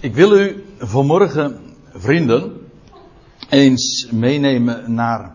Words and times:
Ik 0.00 0.14
wil 0.14 0.38
u 0.38 0.64
vanmorgen, 0.78 1.60
vrienden, 1.92 2.70
eens 3.48 4.08
meenemen 4.10 4.94
naar 4.94 5.34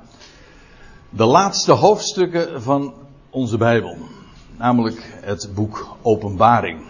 de 1.09 1.25
laatste 1.25 1.71
hoofdstukken 1.71 2.61
van 2.61 2.93
onze 3.29 3.57
Bijbel. 3.57 3.97
Namelijk 4.57 5.19
het 5.21 5.49
boek 5.55 5.95
Openbaring. 6.01 6.81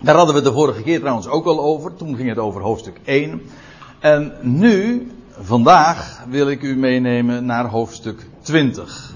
Daar 0.00 0.16
hadden 0.16 0.34
we 0.34 0.42
de 0.42 0.52
vorige 0.52 0.82
keer 0.82 0.98
trouwens 0.98 1.26
ook 1.26 1.46
al 1.46 1.60
over. 1.60 1.94
Toen 1.94 2.16
ging 2.16 2.28
het 2.28 2.38
over 2.38 2.62
hoofdstuk 2.62 3.00
1. 3.04 3.42
En 3.98 4.32
nu, 4.40 5.06
vandaag, 5.40 6.24
wil 6.28 6.48
ik 6.48 6.62
u 6.62 6.76
meenemen 6.76 7.44
naar 7.44 7.66
hoofdstuk 7.66 8.26
20. 8.40 9.14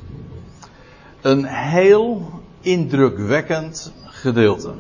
Een 1.21 1.45
heel 1.45 2.31
indrukwekkend 2.61 3.93
gedeelte. 4.05 4.73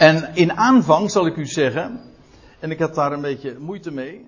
En 0.00 0.30
in 0.34 0.52
aanvang 0.52 1.10
zal 1.10 1.26
ik 1.26 1.36
u 1.36 1.46
zeggen, 1.46 2.00
en 2.58 2.70
ik 2.70 2.78
had 2.78 2.94
daar 2.94 3.12
een 3.12 3.20
beetje 3.20 3.56
moeite 3.58 3.90
mee. 3.90 4.26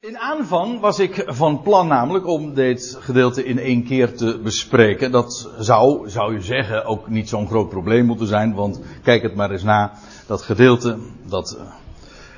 In 0.00 0.18
aanvang 0.18 0.80
was 0.80 0.98
ik 0.98 1.22
van 1.26 1.62
plan 1.62 1.86
namelijk 1.86 2.26
om 2.26 2.54
dit 2.54 2.96
gedeelte 3.00 3.44
in 3.44 3.58
één 3.58 3.84
keer 3.84 4.16
te 4.16 4.38
bespreken. 4.38 5.10
Dat 5.10 5.50
zou, 5.58 6.10
zou 6.10 6.34
je 6.34 6.40
zeggen, 6.40 6.84
ook 6.84 7.08
niet 7.08 7.28
zo'n 7.28 7.46
groot 7.46 7.68
probleem 7.68 8.06
moeten 8.06 8.26
zijn, 8.26 8.54
want 8.54 8.80
kijk 9.02 9.22
het 9.22 9.34
maar 9.34 9.50
eens 9.50 9.62
na. 9.62 9.92
Dat 10.26 10.42
gedeelte, 10.42 10.98
dat 11.26 11.56
eh, 11.58 11.66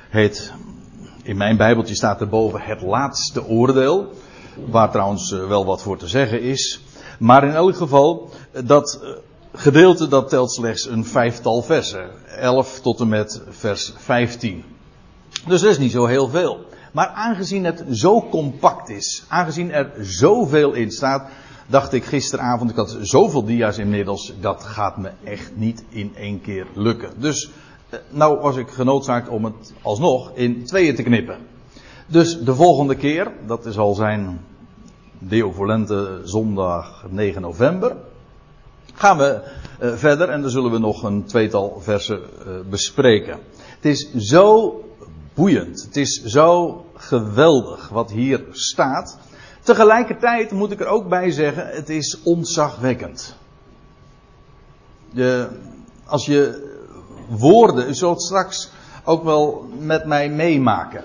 heet, 0.09 0.53
in 1.23 1.37
mijn 1.37 1.57
bijbeltje 1.57 1.95
staat 1.95 2.21
erboven 2.21 2.61
het 2.61 2.81
laatste 2.81 3.45
oordeel. 3.45 4.13
Waar 4.69 4.91
trouwens 4.91 5.31
eh, 5.31 5.47
wel 5.47 5.65
wat 5.65 5.81
voor 5.81 5.97
te 5.97 6.07
zeggen 6.07 6.41
is. 6.41 6.81
Maar 7.19 7.43
in 7.43 7.53
elk 7.53 7.75
geval, 7.75 8.29
dat 8.63 8.99
eh, 9.03 9.09
gedeelte 9.55 10.07
dat 10.07 10.29
telt 10.29 10.53
slechts 10.53 10.87
een 10.87 11.05
vijftal 11.05 11.61
versen. 11.61 12.09
11 12.39 12.79
tot 12.79 12.99
en 12.99 13.07
met 13.07 13.41
vers 13.49 13.93
15. 13.97 14.63
Dus 15.47 15.61
dat 15.61 15.71
is 15.71 15.77
niet 15.77 15.91
zo 15.91 16.05
heel 16.05 16.27
veel. 16.29 16.65
Maar 16.91 17.07
aangezien 17.07 17.63
het 17.63 17.83
zo 17.91 18.21
compact 18.21 18.89
is, 18.89 19.25
aangezien 19.27 19.71
er 19.71 19.91
zoveel 19.99 20.73
in 20.73 20.91
staat, 20.91 21.29
dacht 21.67 21.93
ik 21.93 22.05
gisteravond, 22.05 22.69
ik 22.69 22.75
had 22.75 22.97
zoveel 23.01 23.45
dia's 23.45 23.77
inmiddels, 23.77 24.33
dat 24.39 24.63
gaat 24.63 24.97
me 24.97 25.11
echt 25.23 25.51
niet 25.55 25.83
in 25.89 26.15
één 26.15 26.41
keer 26.41 26.67
lukken. 26.73 27.09
Dus 27.17 27.49
eh, 27.89 27.99
nou 28.09 28.39
was 28.39 28.55
ik 28.55 28.69
genoodzaakt 28.69 29.29
om 29.29 29.45
het 29.45 29.73
alsnog 29.81 30.31
in 30.33 30.65
tweeën 30.65 30.95
te 30.95 31.03
knippen. 31.03 31.37
Dus 32.07 32.39
de 32.39 32.55
volgende 32.55 32.95
keer, 32.95 33.31
dat 33.45 33.65
is 33.65 33.77
al 33.77 33.93
zijn 33.93 34.41
Deo 35.19 35.51
Volente 35.51 36.21
zondag 36.23 37.05
9 37.09 37.41
november, 37.41 37.95
gaan 38.95 39.17
we 39.17 39.41
uh, 39.81 39.93
verder 39.95 40.29
en 40.29 40.41
dan 40.41 40.49
zullen 40.49 40.71
we 40.71 40.77
nog 40.77 41.03
een 41.03 41.25
tweetal 41.25 41.79
versen 41.81 42.19
uh, 42.19 42.53
bespreken. 42.69 43.39
Het 43.75 43.85
is 43.85 44.13
zo 44.13 44.79
boeiend. 45.33 45.83
Het 45.83 45.97
is 45.97 46.23
zo 46.23 46.85
geweldig 46.95 47.89
wat 47.89 48.11
hier 48.11 48.43
staat. 48.51 49.17
Tegelijkertijd 49.61 50.51
moet 50.51 50.71
ik 50.71 50.79
er 50.79 50.87
ook 50.87 51.09
bij 51.09 51.31
zeggen, 51.31 51.67
het 51.67 51.89
is 51.89 52.21
ontzagwekkend. 52.23 53.35
Als 56.05 56.25
je 56.25 56.73
woorden, 57.27 57.89
u 57.89 57.93
zult 57.93 58.21
straks 58.21 58.69
ook 59.03 59.23
wel 59.23 59.69
met 59.79 60.05
mij 60.05 60.29
meemaken. 60.29 61.03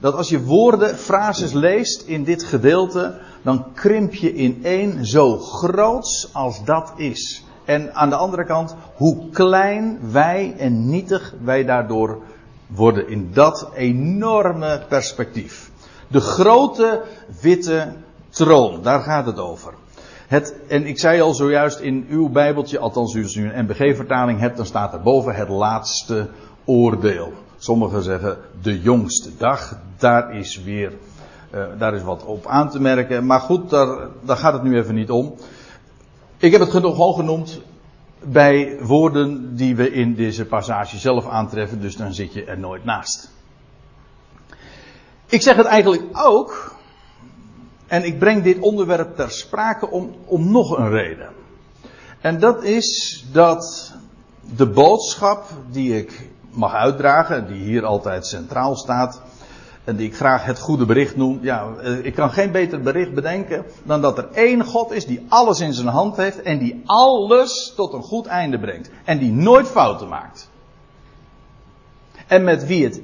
Dat 0.00 0.14
als 0.14 0.28
je 0.28 0.44
woorden, 0.44 0.96
frases 0.96 1.52
leest 1.52 2.02
in 2.02 2.24
dit 2.24 2.44
gedeelte, 2.44 3.18
dan 3.42 3.72
krimp 3.74 4.14
je 4.14 4.34
in 4.34 4.60
één 4.62 5.06
zo 5.06 5.38
groots 5.38 6.30
als 6.32 6.64
dat 6.64 6.92
is. 6.96 7.44
En 7.64 7.94
aan 7.94 8.08
de 8.08 8.16
andere 8.16 8.44
kant, 8.44 8.74
hoe 8.94 9.28
klein 9.30 9.98
wij 10.10 10.54
en 10.58 10.90
nietig 10.90 11.34
wij 11.44 11.64
daardoor 11.64 12.18
worden 12.66 13.08
in 13.08 13.30
dat 13.32 13.70
enorme 13.74 14.82
perspectief. 14.88 15.70
De 16.08 16.20
grote 16.20 17.02
witte 17.40 17.92
troon, 18.28 18.82
daar 18.82 19.00
gaat 19.00 19.26
het 19.26 19.38
over. 19.38 19.74
Het, 20.26 20.54
en 20.68 20.86
ik 20.86 20.98
zei 20.98 21.20
al 21.20 21.34
zojuist 21.34 21.80
in 21.80 22.06
uw 22.08 22.28
Bijbeltje, 22.28 22.78
althans 22.78 23.16
als 23.16 23.34
u 23.34 23.50
een 23.50 23.64
MBG-vertaling 23.64 24.40
hebt, 24.40 24.56
dan 24.56 24.66
staat 24.66 24.92
er 24.92 25.00
boven 25.00 25.34
het 25.34 25.48
laatste 25.48 26.28
oordeel. 26.64 27.32
Sommigen 27.58 28.02
zeggen 28.02 28.38
de 28.62 28.80
jongste 28.80 29.30
dag. 29.36 29.78
Daar 29.96 30.36
is 30.36 30.62
weer, 30.62 30.92
uh, 31.54 31.64
daar 31.78 31.94
is 31.94 32.02
wat 32.02 32.24
op 32.24 32.46
aan 32.46 32.70
te 32.70 32.80
merken. 32.80 33.26
Maar 33.26 33.40
goed, 33.40 33.70
daar, 33.70 34.08
daar 34.22 34.36
gaat 34.36 34.52
het 34.52 34.62
nu 34.62 34.76
even 34.76 34.94
niet 34.94 35.10
om. 35.10 35.34
Ik 36.36 36.52
heb 36.52 36.60
het 36.60 36.70
gewoon 36.70 37.14
genoemd 37.14 37.60
bij 38.22 38.78
woorden 38.80 39.56
die 39.56 39.76
we 39.76 39.92
in 39.92 40.14
deze 40.14 40.44
passage 40.44 40.98
zelf 40.98 41.26
aantreffen, 41.26 41.80
dus 41.80 41.96
dan 41.96 42.14
zit 42.14 42.32
je 42.32 42.44
er 42.44 42.58
nooit 42.58 42.84
naast. 42.84 43.30
Ik 45.26 45.42
zeg 45.42 45.56
het 45.56 45.66
eigenlijk 45.66 46.02
ook, 46.12 46.76
en 47.86 48.04
ik 48.04 48.18
breng 48.18 48.42
dit 48.42 48.58
onderwerp 48.58 49.16
ter 49.16 49.30
sprake 49.30 49.90
om, 49.90 50.14
om 50.24 50.50
nog 50.50 50.78
een 50.78 50.90
reden. 50.90 51.28
En 52.20 52.40
dat 52.40 52.62
is 52.62 53.24
dat 53.32 53.94
de 54.56 54.66
boodschap 54.66 55.44
die 55.70 55.96
ik 55.96 56.30
mag 56.50 56.74
uitdragen, 56.74 57.46
die 57.46 57.62
hier 57.62 57.84
altijd 57.84 58.26
centraal 58.26 58.76
staat, 58.76 59.22
en 59.88 59.96
die 59.96 60.06
ik 60.06 60.16
graag 60.16 60.44
het 60.44 60.58
goede 60.58 60.86
bericht 60.86 61.16
noem. 61.16 61.38
Ja, 61.42 61.68
ik 62.02 62.14
kan 62.14 62.30
geen 62.30 62.52
beter 62.52 62.80
bericht 62.80 63.14
bedenken 63.14 63.64
dan 63.82 64.00
dat 64.00 64.18
er 64.18 64.28
één 64.32 64.64
God 64.64 64.90
is 64.90 65.06
die 65.06 65.26
alles 65.28 65.60
in 65.60 65.72
zijn 65.72 65.86
hand 65.86 66.16
heeft 66.16 66.42
en 66.42 66.58
die 66.58 66.82
alles 66.84 67.72
tot 67.76 67.92
een 67.92 68.02
goed 68.02 68.26
einde 68.26 68.58
brengt. 68.58 68.90
En 69.04 69.18
die 69.18 69.32
nooit 69.32 69.66
fouten 69.66 70.08
maakt. 70.08 70.50
En 72.26 72.44
met 72.44 72.66
wie 72.66 72.84
het 72.84 73.00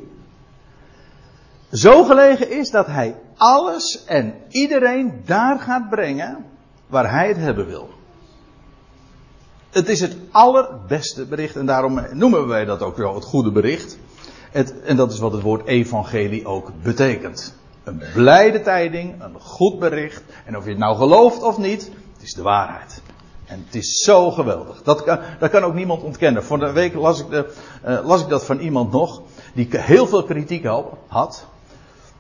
zo 1.72 2.04
gelegen 2.04 2.50
is 2.50 2.70
dat 2.70 2.86
hij 2.86 3.16
alles 3.36 4.04
en 4.04 4.34
iedereen 4.48 5.22
daar 5.24 5.58
gaat 5.58 5.90
brengen 5.90 6.44
waar 6.86 7.10
hij 7.10 7.28
het 7.28 7.36
hebben 7.36 7.66
wil. 7.66 7.88
Het 9.74 9.88
is 9.88 10.00
het 10.00 10.16
allerbeste 10.30 11.26
bericht 11.26 11.56
en 11.56 11.66
daarom 11.66 12.00
noemen 12.12 12.46
wij 12.46 12.64
dat 12.64 12.82
ook 12.82 12.96
wel 12.96 13.14
het 13.14 13.24
goede 13.24 13.50
bericht. 13.50 13.98
Het, 14.50 14.82
en 14.82 14.96
dat 14.96 15.12
is 15.12 15.18
wat 15.18 15.32
het 15.32 15.42
woord 15.42 15.66
evangelie 15.66 16.46
ook 16.46 16.70
betekent. 16.82 17.54
Een 17.84 18.02
blijde 18.14 18.60
tijding, 18.60 19.22
een 19.22 19.40
goed 19.40 19.78
bericht. 19.78 20.22
En 20.44 20.56
of 20.56 20.64
je 20.64 20.70
het 20.70 20.78
nou 20.78 20.96
gelooft 20.96 21.42
of 21.42 21.58
niet, 21.58 21.90
het 22.12 22.22
is 22.22 22.32
de 22.32 22.42
waarheid. 22.42 23.02
En 23.46 23.62
het 23.66 23.74
is 23.74 24.02
zo 24.02 24.30
geweldig. 24.30 24.82
Dat 24.82 25.02
kan, 25.02 25.18
dat 25.38 25.50
kan 25.50 25.62
ook 25.62 25.74
niemand 25.74 26.02
ontkennen. 26.02 26.44
Voor 26.44 26.58
de 26.58 26.72
week 26.72 26.94
las 26.94 27.20
ik, 27.20 27.30
de, 27.30 27.52
uh, 27.86 28.06
las 28.06 28.22
ik 28.22 28.28
dat 28.28 28.44
van 28.44 28.58
iemand 28.58 28.92
nog, 28.92 29.22
die 29.54 29.68
heel 29.70 30.06
veel 30.06 30.24
kritiek 30.24 30.66
had. 31.06 31.46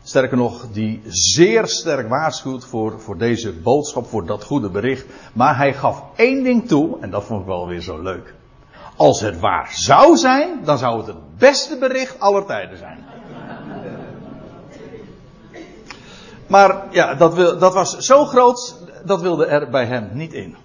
Sterker 0.06 0.36
nog, 0.36 0.66
die 0.72 1.02
zeer 1.06 1.66
sterk 1.66 2.08
waarschuwt 2.08 2.64
voor, 2.64 3.00
voor 3.00 3.18
deze 3.18 3.52
boodschap, 3.52 4.06
voor 4.06 4.26
dat 4.26 4.44
goede 4.44 4.68
bericht. 4.70 5.06
Maar 5.32 5.56
hij 5.56 5.74
gaf 5.74 6.02
één 6.16 6.42
ding 6.42 6.68
toe, 6.68 7.00
en 7.00 7.10
dat 7.10 7.24
vond 7.24 7.40
ik 7.40 7.46
wel 7.46 7.66
weer 7.66 7.80
zo 7.80 8.02
leuk. 8.02 8.34
Als 8.96 9.20
het 9.20 9.40
waar 9.40 9.70
zou 9.72 10.16
zijn, 10.16 10.64
dan 10.64 10.78
zou 10.78 10.96
het 10.96 11.06
het 11.06 11.38
beste 11.38 11.78
bericht 11.78 12.20
aller 12.20 12.44
tijden 12.44 12.78
zijn. 12.78 13.04
Maar 16.46 16.82
ja, 16.90 17.14
dat, 17.14 17.34
wil, 17.34 17.58
dat 17.58 17.74
was 17.74 17.96
zo 17.98 18.24
groot, 18.24 18.76
dat 19.04 19.20
wilde 19.20 19.46
er 19.46 19.70
bij 19.70 19.86
hem 19.86 20.10
niet 20.12 20.32
in. 20.32 20.56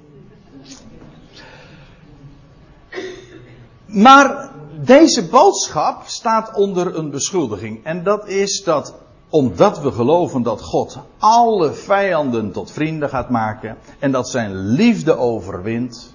Maar 3.86 4.52
deze 4.82 5.28
boodschap 5.28 6.02
staat 6.06 6.56
onder 6.56 6.98
een 6.98 7.10
beschuldiging. 7.10 7.86
En 7.86 8.04
dat 8.04 8.28
is 8.28 8.64
dat 8.64 8.96
omdat 9.30 9.82
we 9.82 9.92
geloven 9.92 10.44
dat 10.44 10.62
God 10.62 10.98
alle 11.18 11.74
vijanden 11.74 12.52
tot 12.52 12.72
vrienden 12.72 13.10
gaat 13.10 13.30
maken 13.30 13.78
en 14.00 14.12
dat 14.12 14.30
zijn 14.30 14.56
liefde 14.56 15.18
overwint, 15.18 16.14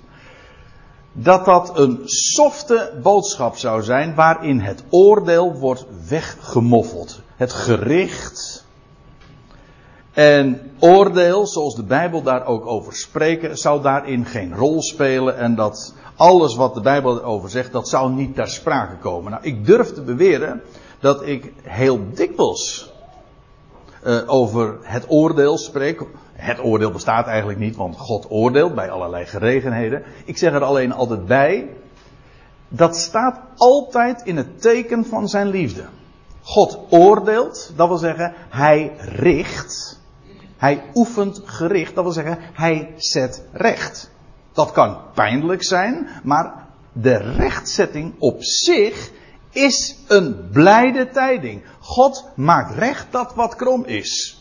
dat 1.12 1.44
dat 1.44 1.78
een 1.78 2.00
softe 2.04 2.92
boodschap 3.02 3.56
zou 3.56 3.82
zijn 3.82 4.14
waarin 4.14 4.60
het 4.60 4.84
oordeel 4.90 5.52
wordt 5.52 5.86
weggemoffeld. 6.08 7.20
Het 7.36 7.52
gericht 7.52 8.64
en 10.12 10.70
oordeel, 10.78 11.46
zoals 11.46 11.74
de 11.74 11.82
Bijbel 11.82 12.22
daar 12.22 12.46
ook 12.46 12.66
over 12.66 12.96
spreekt, 12.96 13.60
zou 13.60 13.82
daarin 13.82 14.24
geen 14.24 14.54
rol 14.54 14.82
spelen 14.82 15.36
en 15.36 15.54
dat 15.54 15.94
alles 16.16 16.54
wat 16.54 16.74
de 16.74 16.80
Bijbel 16.80 17.18
erover 17.18 17.50
zegt, 17.50 17.72
dat 17.72 17.88
zou 17.88 18.12
niet 18.12 18.34
ter 18.34 18.48
sprake 18.48 18.96
komen. 18.96 19.30
Nou, 19.30 19.42
ik 19.42 19.66
durf 19.66 19.92
te 19.92 20.02
beweren 20.02 20.62
dat 21.00 21.26
ik 21.26 21.52
heel 21.62 22.00
dikwijls 22.14 22.93
uh, 24.04 24.22
over 24.26 24.78
het 24.82 25.04
oordeel 25.08 25.58
spreek, 25.58 26.02
het 26.32 26.64
oordeel 26.64 26.90
bestaat 26.90 27.26
eigenlijk 27.26 27.58
niet, 27.58 27.76
want 27.76 27.96
God 27.96 28.26
oordeelt 28.30 28.74
bij 28.74 28.90
allerlei 28.90 29.26
geregenheden. 29.26 30.02
Ik 30.24 30.38
zeg 30.38 30.52
er 30.52 30.64
alleen 30.64 30.92
altijd 30.92 31.26
bij, 31.26 31.68
dat 32.68 32.96
staat 32.96 33.40
altijd 33.56 34.22
in 34.22 34.36
het 34.36 34.62
teken 34.62 35.04
van 35.04 35.28
zijn 35.28 35.48
liefde. 35.48 35.84
God 36.42 36.78
oordeelt, 36.90 37.72
dat 37.76 37.88
wil 37.88 37.96
zeggen, 37.96 38.34
hij 38.48 38.92
richt. 38.98 40.02
Hij 40.56 40.82
oefent 40.94 41.40
gericht, 41.44 41.94
dat 41.94 42.04
wil 42.04 42.12
zeggen, 42.12 42.38
hij 42.52 42.92
zet 42.96 43.44
recht. 43.52 44.10
Dat 44.52 44.72
kan 44.72 44.96
pijnlijk 45.14 45.64
zijn, 45.64 46.08
maar 46.22 46.66
de 46.92 47.16
rechtzetting 47.16 48.14
op 48.18 48.42
zich 48.42 49.10
is 49.54 49.96
een 50.08 50.48
blijde 50.52 51.08
tijding. 51.08 51.62
God 51.78 52.24
maakt 52.34 52.78
recht 52.78 53.06
dat 53.10 53.34
wat 53.34 53.56
krom 53.56 53.84
is. 53.84 54.38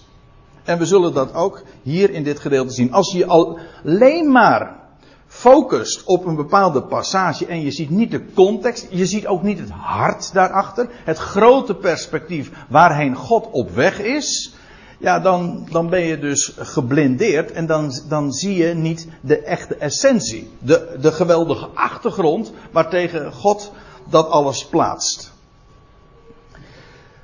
En 0.64 0.78
we 0.78 0.86
zullen 0.86 1.14
dat 1.14 1.34
ook 1.34 1.64
hier 1.82 2.10
in 2.10 2.24
dit 2.24 2.40
gedeelte 2.40 2.74
zien. 2.74 2.94
Als 2.94 3.12
je 3.12 3.26
alleen 3.26 4.32
maar 4.32 4.82
focust 5.28 6.04
op 6.04 6.26
een 6.26 6.36
bepaalde 6.36 6.84
passage 6.84 7.46
en 7.46 7.62
je 7.62 7.72
ziet 7.72 7.90
niet 7.90 8.12
de 8.12 8.26
context, 8.34 8.88
je 8.90 9.06
ziet 9.06 9.28
ook 9.28 9.44
niet 9.44 9.60
het 9.60 9.70
hart 9.70 10.34
daarachter, 10.34 10.90
het 11.04 11.18
grote 11.18 11.76
perspectief 11.76 12.52
waarheen 12.70 13.16
God 13.16 13.48
op 13.52 13.70
weg 13.72 14.00
is, 14.00 14.56
ja, 15.00 15.20
dan, 15.20 15.68
dan 15.72 15.90
ben 15.90 16.02
je 16.02 16.20
dus 16.20 16.54
geblindeerd 16.58 17.52
en 17.52 17.66
dan, 17.66 17.94
dan 18.08 18.32
zie 18.32 18.56
je 18.56 18.74
niet 18.74 19.08
de 19.22 19.42
echte 19.42 19.76
essentie, 19.76 20.50
de, 20.60 20.98
de 21.02 21.12
geweldige 21.12 21.68
achtergrond 21.74 22.52
waartegen 22.72 23.34
God 23.34 23.72
dat 24.10 24.30
alles 24.30 24.66
plaatst. 24.66 25.32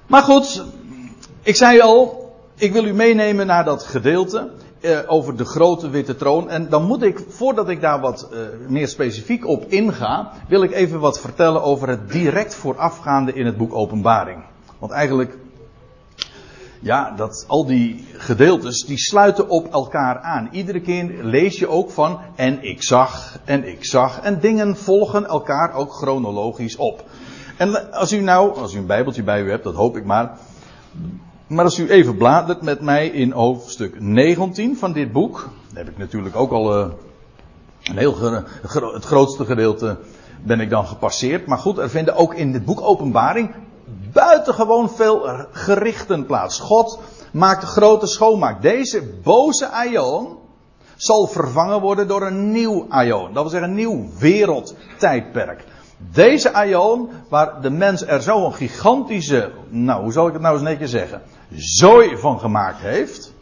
Maar 0.07 0.23
goed, 0.23 0.63
ik 1.41 1.55
zei 1.55 1.79
al, 1.79 2.31
ik 2.55 2.71
wil 2.71 2.85
u 2.85 2.93
meenemen 2.93 3.47
naar 3.47 3.65
dat 3.65 3.83
gedeelte 3.83 4.51
eh, 4.81 4.99
over 5.07 5.37
de 5.37 5.45
grote 5.45 5.89
witte 5.89 6.15
troon. 6.15 6.49
En 6.49 6.69
dan 6.69 6.83
moet 6.83 7.01
ik, 7.01 7.19
voordat 7.27 7.69
ik 7.69 7.81
daar 7.81 7.99
wat 7.99 8.29
eh, 8.31 8.39
meer 8.67 8.87
specifiek 8.87 9.47
op 9.47 9.65
inga, 9.67 10.31
wil 10.47 10.63
ik 10.63 10.71
even 10.71 10.99
wat 10.99 11.19
vertellen 11.19 11.63
over 11.63 11.87
het 11.87 12.11
direct 12.11 12.55
voorafgaande 12.55 13.33
in 13.33 13.45
het 13.45 13.57
boek 13.57 13.73
Openbaring. 13.73 14.43
Want 14.79 14.91
eigenlijk, 14.91 15.37
ja, 16.79 17.13
dat, 17.15 17.45
al 17.47 17.65
die 17.65 18.05
gedeeltes, 18.17 18.85
die 18.85 18.97
sluiten 18.97 19.49
op 19.49 19.71
elkaar 19.71 20.19
aan. 20.19 20.49
Iedere 20.51 20.81
keer 20.81 21.23
lees 21.23 21.59
je 21.59 21.67
ook 21.67 21.91
van, 21.91 22.19
en 22.35 22.63
ik 22.63 22.83
zag, 22.83 23.39
en 23.45 23.67
ik 23.67 23.85
zag. 23.85 24.19
En 24.21 24.39
dingen 24.39 24.77
volgen 24.77 25.25
elkaar 25.25 25.73
ook 25.73 25.93
chronologisch 25.93 26.75
op. 26.75 27.03
En 27.57 27.91
als 27.91 28.13
u 28.13 28.19
nou, 28.19 28.57
als 28.57 28.73
u 28.73 28.77
een 28.77 28.85
bijbeltje 28.85 29.23
bij 29.23 29.41
u 29.41 29.49
hebt, 29.49 29.63
dat 29.63 29.75
hoop 29.75 29.97
ik 29.97 30.05
maar, 30.05 30.37
maar 31.47 31.65
als 31.65 31.79
u 31.79 31.89
even 31.89 32.17
bladert 32.17 32.61
met 32.61 32.81
mij 32.81 33.07
in 33.07 33.31
hoofdstuk 33.31 33.99
19 33.99 34.77
van 34.77 34.93
dit 34.93 35.11
boek, 35.11 35.49
dan 35.67 35.77
heb 35.77 35.89
ik 35.89 35.97
natuurlijk 35.97 36.35
ook 36.35 36.51
al 36.51 36.79
uh, 36.79 36.91
een 37.83 37.97
heel 37.97 38.31
het 38.71 39.05
grootste 39.05 39.45
gedeelte 39.45 39.97
ben 40.43 40.59
ik 40.59 40.69
dan 40.69 40.85
gepasseerd. 40.85 41.45
Maar 41.45 41.57
goed, 41.57 41.77
er 41.77 41.89
vinden 41.89 42.15
ook 42.15 42.33
in 42.33 42.51
dit 42.51 42.65
boek 42.65 42.81
Openbaring 42.81 43.51
buitengewoon 44.13 44.89
veel 44.89 45.45
gerichten 45.51 46.25
plaats. 46.25 46.59
God 46.59 46.99
maakt 47.31 47.63
grote 47.63 48.07
schoonmaak. 48.07 48.61
Deze 48.61 49.03
boze 49.23 49.69
aion 49.69 50.37
zal 50.95 51.27
vervangen 51.27 51.81
worden 51.81 52.07
door 52.07 52.21
een 52.21 52.51
nieuw 52.51 52.85
aion. 52.89 53.33
Dat 53.33 53.41
wil 53.41 53.51
zeggen 53.51 53.69
een 53.69 53.75
nieuw 53.75 54.09
wereldtijdperk. 54.19 55.63
Deze 55.97 56.53
aion, 56.53 57.09
waar 57.29 57.61
de 57.61 57.69
mens 57.69 58.05
er 58.05 58.21
zo'n 58.21 58.53
gigantische, 58.53 59.51
nou 59.69 60.03
hoe 60.03 60.11
zal 60.11 60.27
ik 60.27 60.33
het 60.33 60.41
nou 60.41 60.53
eens 60.53 60.63
netjes 60.63 60.91
zeggen, 60.91 61.21
zooi 61.55 62.17
van 62.17 62.39
gemaakt 62.39 62.79
heeft. 62.79 63.33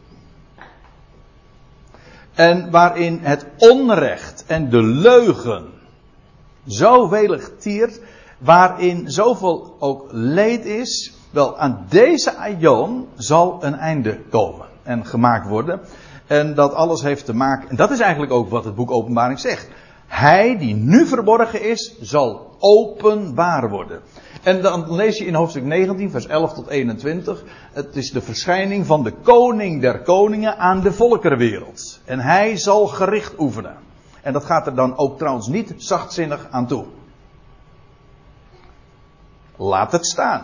En 2.34 2.72
waarin 2.72 3.20
het 3.22 3.46
onrecht 3.58 4.44
en 4.48 4.70
de 4.70 4.84
leugen 4.84 5.66
zo 6.68 7.10
welig 7.10 7.52
tiert, 7.58 8.00
waarin 8.38 9.12
zoveel 9.12 9.76
ook 9.80 10.08
leed 10.12 10.66
is, 10.66 11.14
wel 11.30 11.58
aan 11.58 11.86
deze 11.90 12.36
aion 12.36 13.08
zal 13.16 13.58
een 13.62 13.76
einde 13.76 14.20
komen 14.30 14.66
en 14.84 15.06
gemaakt 15.06 15.48
worden. 15.48 15.80
En 16.28 16.56
dat 16.56 16.74
alles 16.74 17.02
heeft 17.02 17.26
te 17.26 17.36
maken, 17.36 17.70
en 17.70 17.76
dat 17.76 17.92
is 17.92 18.00
eigenlijk 18.00 18.32
ook 18.32 18.50
wat 18.50 18.66
het 18.66 18.76
boek 18.76 18.92
Openbaring 18.92 19.40
zegt. 19.40 19.68
Hij 20.08 20.58
die 20.58 20.76
nu 20.76 21.06
verborgen 21.06 21.70
is, 21.70 21.96
zal 22.02 22.56
openbaar 22.60 23.70
worden. 23.70 24.02
En 24.44 24.62
dan 24.62 24.96
lees 24.96 25.18
je 25.18 25.26
in 25.26 25.34
hoofdstuk 25.34 25.64
19, 25.64 26.12
vers 26.12 26.28
11 26.28 26.54
tot 26.54 26.68
21. 26.68 27.44
Het 27.74 27.96
is 27.96 28.12
de 28.12 28.22
verschijning 28.22 28.86
van 28.86 29.04
de 29.04 29.12
koning 29.12 29.82
der 29.82 30.02
koningen 30.02 30.58
aan 30.58 30.82
de 30.82 30.94
volkerenwereld. 30.94 32.00
En 32.06 32.20
hij 32.20 32.58
zal 32.58 32.88
gericht 32.88 33.34
oefenen. 33.40 33.76
En 34.22 34.34
dat 34.34 34.46
gaat 34.46 34.68
er 34.68 34.76
dan 34.76 34.98
ook 34.98 35.18
trouwens 35.18 35.48
niet 35.48 35.74
zachtzinnig 35.78 36.48
aan 36.52 36.68
toe. 36.68 36.86
Laat 39.58 39.92
het 39.92 40.06
staan. 40.06 40.44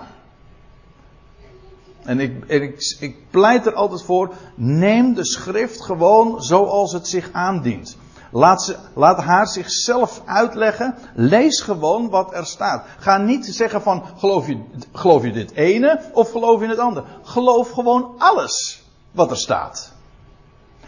En 2.04 2.19
ik, 2.19 2.45
ik, 2.45 2.98
ik 3.00 3.15
pleit 3.30 3.65
er 3.65 3.74
altijd 3.74 4.04
voor, 4.04 4.33
neem 4.56 5.13
de 5.13 5.25
schrift 5.25 5.81
gewoon 5.81 6.42
zoals 6.42 6.94
het 6.94 7.07
zich 7.07 7.30
aandient. 7.31 7.98
Laat, 8.31 8.63
ze, 8.63 8.75
laat 8.94 9.18
haar 9.18 9.48
zichzelf 9.48 10.21
uitleggen. 10.25 10.95
Lees 11.15 11.62
gewoon 11.62 12.10
wat 12.10 12.33
er 12.33 12.45
staat. 12.45 12.86
Ga 12.98 13.18
niet 13.18 13.45
zeggen 13.45 13.81
van 13.81 14.04
geloof 14.18 14.48
je, 14.48 14.63
geloof 14.94 15.24
je 15.24 15.31
dit 15.31 15.51
ene 15.51 16.01
of 16.13 16.31
geloof 16.31 16.62
je 16.62 16.68
het 16.68 16.80
andere. 16.80 17.06
Geloof 17.24 17.69
gewoon 17.69 18.16
alles 18.18 18.83
wat 19.12 19.31
er 19.31 19.38
staat. 19.38 19.92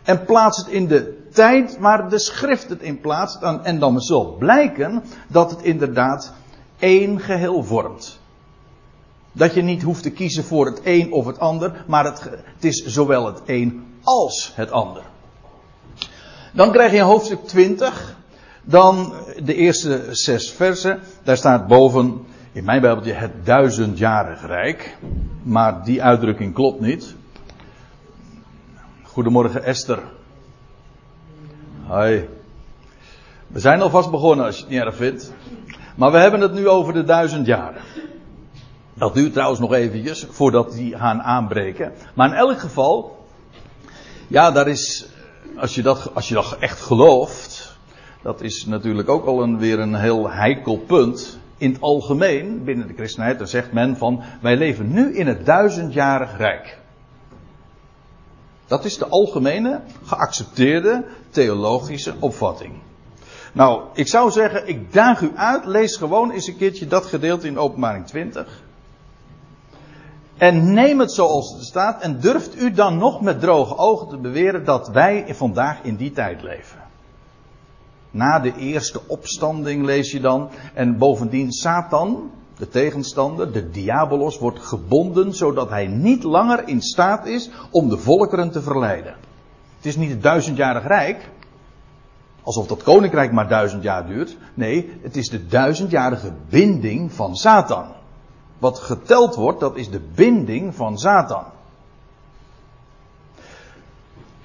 En 0.03 0.25
plaats 0.25 0.57
het 0.57 0.67
in 0.67 0.87
de 0.87 1.27
tijd 1.33 1.77
waar 1.79 2.09
de 2.09 2.19
schrift 2.19 2.69
het 2.69 2.81
in 2.81 2.99
plaatst. 2.99 3.41
En 3.41 3.79
dan 3.79 3.99
zal 3.99 4.35
blijken 4.39 5.03
dat 5.27 5.49
het 5.49 5.61
inderdaad 5.61 6.33
één 6.79 7.19
geheel 7.19 7.63
vormt. 7.63 8.19
Dat 9.31 9.53
je 9.53 9.61
niet 9.61 9.81
hoeft 9.81 10.03
te 10.03 10.11
kiezen 10.11 10.43
voor 10.43 10.65
het 10.65 10.81
een 10.83 11.11
of 11.11 11.25
het 11.25 11.39
ander, 11.39 11.83
maar 11.87 12.05
het, 12.05 12.21
het 12.55 12.65
is 12.65 12.85
zowel 12.85 13.25
het 13.25 13.41
een 13.45 13.85
als 14.03 14.51
het 14.55 14.71
ander. 14.71 15.01
Dan 16.53 16.71
krijg 16.71 16.91
je 16.91 17.01
hoofdstuk 17.01 17.45
20. 17.45 18.15
Dan 18.63 19.13
de 19.43 19.55
eerste 19.55 20.07
zes 20.11 20.51
versen. 20.51 20.99
Daar 21.23 21.37
staat 21.37 21.67
boven 21.67 22.25
in 22.51 22.63
mijn 22.63 22.81
Bijbeltje 22.81 23.13
het 23.13 23.45
duizendjarig 23.45 24.45
rijk. 24.45 24.97
Maar 25.43 25.83
die 25.83 26.03
uitdrukking 26.03 26.53
klopt 26.53 26.79
niet. 26.79 27.15
Goedemorgen 29.03 29.63
Esther. 29.63 30.03
Hoi. 31.85 32.29
We 33.47 33.59
zijn 33.59 33.81
alvast 33.81 34.11
begonnen 34.11 34.45
als 34.45 34.55
je 34.55 34.61
het 34.61 34.71
niet 34.71 34.81
erg 34.81 34.95
vindt. 34.95 35.33
Maar 35.95 36.11
we 36.11 36.17
hebben 36.17 36.41
het 36.41 36.53
nu 36.53 36.67
over 36.67 36.93
de 36.93 37.03
duizend 37.03 37.45
jaren. 37.45 37.81
Dat 38.93 39.13
duurt 39.13 39.33
trouwens 39.33 39.59
nog 39.59 39.73
eventjes 39.73 40.27
voordat 40.29 40.71
die 40.71 40.97
gaan 40.97 41.21
aanbreken. 41.21 41.91
Maar 42.13 42.29
in 42.29 42.35
elk 42.35 42.59
geval, 42.59 43.25
ja, 44.27 44.51
daar 44.51 44.67
is 44.67 45.07
als 45.57 45.75
je, 45.75 45.81
dat, 45.81 46.11
als 46.13 46.27
je 46.27 46.33
dat 46.33 46.57
echt 46.59 46.81
gelooft, 46.81 47.77
dat 48.21 48.41
is 48.41 48.65
natuurlijk 48.65 49.09
ook 49.09 49.25
al 49.25 49.43
een, 49.43 49.57
weer 49.57 49.79
een 49.79 49.95
heel 49.95 50.29
heikel 50.29 50.77
punt. 50.77 51.39
In 51.57 51.71
het 51.71 51.81
algemeen, 51.81 52.63
binnen 52.63 52.87
de 52.87 52.93
christenheid, 52.93 53.37
dan 53.37 53.47
zegt 53.47 53.71
men 53.71 53.97
van, 53.97 54.23
wij 54.41 54.57
leven 54.57 54.91
nu 54.91 55.15
in 55.15 55.27
het 55.27 55.45
duizendjarig 55.45 56.37
rijk. 56.37 56.77
Dat 58.67 58.85
is 58.85 58.97
de 58.97 59.07
algemene, 59.07 59.81
geaccepteerde 60.03 61.05
theologische 61.29 62.13
opvatting. 62.19 62.73
Nou, 63.55 63.81
ik 63.93 64.07
zou 64.07 64.31
zeggen, 64.31 64.67
ik 64.67 64.93
daag 64.93 65.21
u 65.21 65.31
uit, 65.35 65.65
lees 65.65 65.95
gewoon 65.95 66.31
eens 66.31 66.47
een 66.47 66.57
keertje 66.57 66.87
dat 66.87 67.05
gedeelte 67.05 67.47
in 67.47 67.57
openbaring 67.57 68.05
20. 68.05 68.63
En 70.37 70.73
neem 70.73 70.99
het 70.99 71.11
zoals 71.11 71.53
het 71.53 71.63
staat 71.63 72.01
en 72.01 72.19
durft 72.19 72.61
u 72.61 72.71
dan 72.71 72.97
nog 72.97 73.21
met 73.21 73.39
droge 73.39 73.77
ogen 73.77 74.07
te 74.07 74.17
beweren 74.17 74.65
dat 74.65 74.87
wij 74.87 75.25
vandaag 75.29 75.83
in 75.83 75.95
die 75.95 76.11
tijd 76.11 76.41
leven. 76.41 76.79
Na 78.11 78.39
de 78.39 78.53
eerste 78.57 79.01
opstanding 79.07 79.85
lees 79.85 80.11
je 80.11 80.19
dan. 80.19 80.49
En 80.73 80.97
bovendien 80.97 81.51
Satan, 81.51 82.31
de 82.57 82.69
tegenstander, 82.69 83.51
de 83.51 83.69
diabolos, 83.69 84.37
wordt 84.37 84.59
gebonden 84.59 85.33
zodat 85.33 85.69
hij 85.69 85.87
niet 85.87 86.23
langer 86.23 86.67
in 86.67 86.81
staat 86.81 87.25
is 87.25 87.49
om 87.71 87.89
de 87.89 87.97
volkeren 87.97 88.51
te 88.51 88.61
verleiden. 88.61 89.15
Het 89.75 89.85
is 89.85 89.95
niet 89.95 90.09
het 90.09 90.23
duizendjarig 90.23 90.87
rijk. 90.87 91.29
Alsof 92.45 92.67
dat 92.67 92.83
koninkrijk 92.83 93.31
maar 93.31 93.47
duizend 93.47 93.83
jaar 93.83 94.07
duurt. 94.07 94.37
Nee, 94.53 94.97
het 95.01 95.15
is 95.15 95.29
de 95.29 95.47
duizendjarige 95.47 96.33
binding 96.49 97.13
van 97.13 97.35
Satan. 97.35 97.85
Wat 98.57 98.79
geteld 98.79 99.35
wordt, 99.35 99.59
dat 99.59 99.77
is 99.77 99.89
de 99.89 100.01
binding 100.15 100.75
van 100.75 100.97
Satan. 100.97 101.43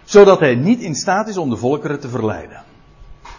Zodat 0.04 0.40
hij 0.40 0.54
niet 0.54 0.80
in 0.80 0.94
staat 0.94 1.28
is 1.28 1.36
om 1.36 1.50
de 1.50 1.56
volkeren 1.56 2.00
te 2.00 2.08
verleiden. 2.08 2.62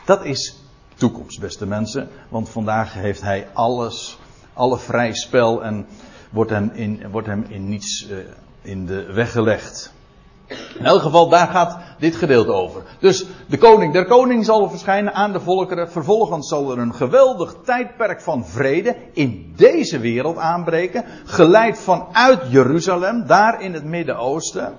Dat 0.06 0.26
is 0.26 0.56
toekomst, 0.96 1.40
beste 1.40 1.66
mensen. 1.66 2.10
Want 2.30 2.50
vandaag 2.50 2.94
heeft 2.94 3.22
hij 3.22 3.48
alles, 3.54 4.20
alle 4.54 4.78
vrij 4.78 5.14
spel 5.14 5.64
en 5.64 5.86
wordt 6.30 6.52
hem 6.52 6.72
in, 6.74 7.10
wordt 7.10 7.28
hem 7.28 7.46
in 7.48 7.70
niets 7.70 8.08
uh, 8.10 8.18
in 8.62 8.86
de 8.86 9.14
weg 9.14 9.32
gelegd. 9.32 9.94
In 10.78 10.86
elk 10.86 11.02
geval, 11.02 11.30
daar 11.30 11.48
gaat 11.48 11.78
dit 12.00 12.16
gedeelte 12.16 12.52
over. 12.52 12.82
Dus 13.00 13.26
de 13.48 13.58
koning 13.58 13.94
der 13.94 14.06
koning 14.06 14.46
zal 14.46 14.70
verschijnen 14.70 15.14
aan 15.14 15.32
de 15.32 15.40
volkeren. 15.40 15.92
Vervolgens 15.92 16.48
zal 16.48 16.72
er 16.72 16.78
een 16.78 16.94
geweldig 16.94 17.56
tijdperk 17.66 18.22
van 18.22 18.46
vrede 18.46 18.96
in 19.14 19.54
deze 19.56 20.00
wereld 20.00 20.38
aanbreken. 20.38 21.06
Geleid 21.26 21.80
vanuit 21.80 22.42
Jeruzalem, 22.50 23.28
daar 23.28 23.62
in 23.62 23.74
het 23.74 23.84
Midden-Oosten. 23.84 24.74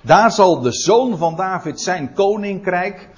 Daar 0.00 0.32
zal 0.32 0.60
de 0.60 0.72
zoon 0.72 1.16
van 1.16 1.36
David 1.36 1.80
zijn 1.80 2.12
koninkrijk 2.12 3.08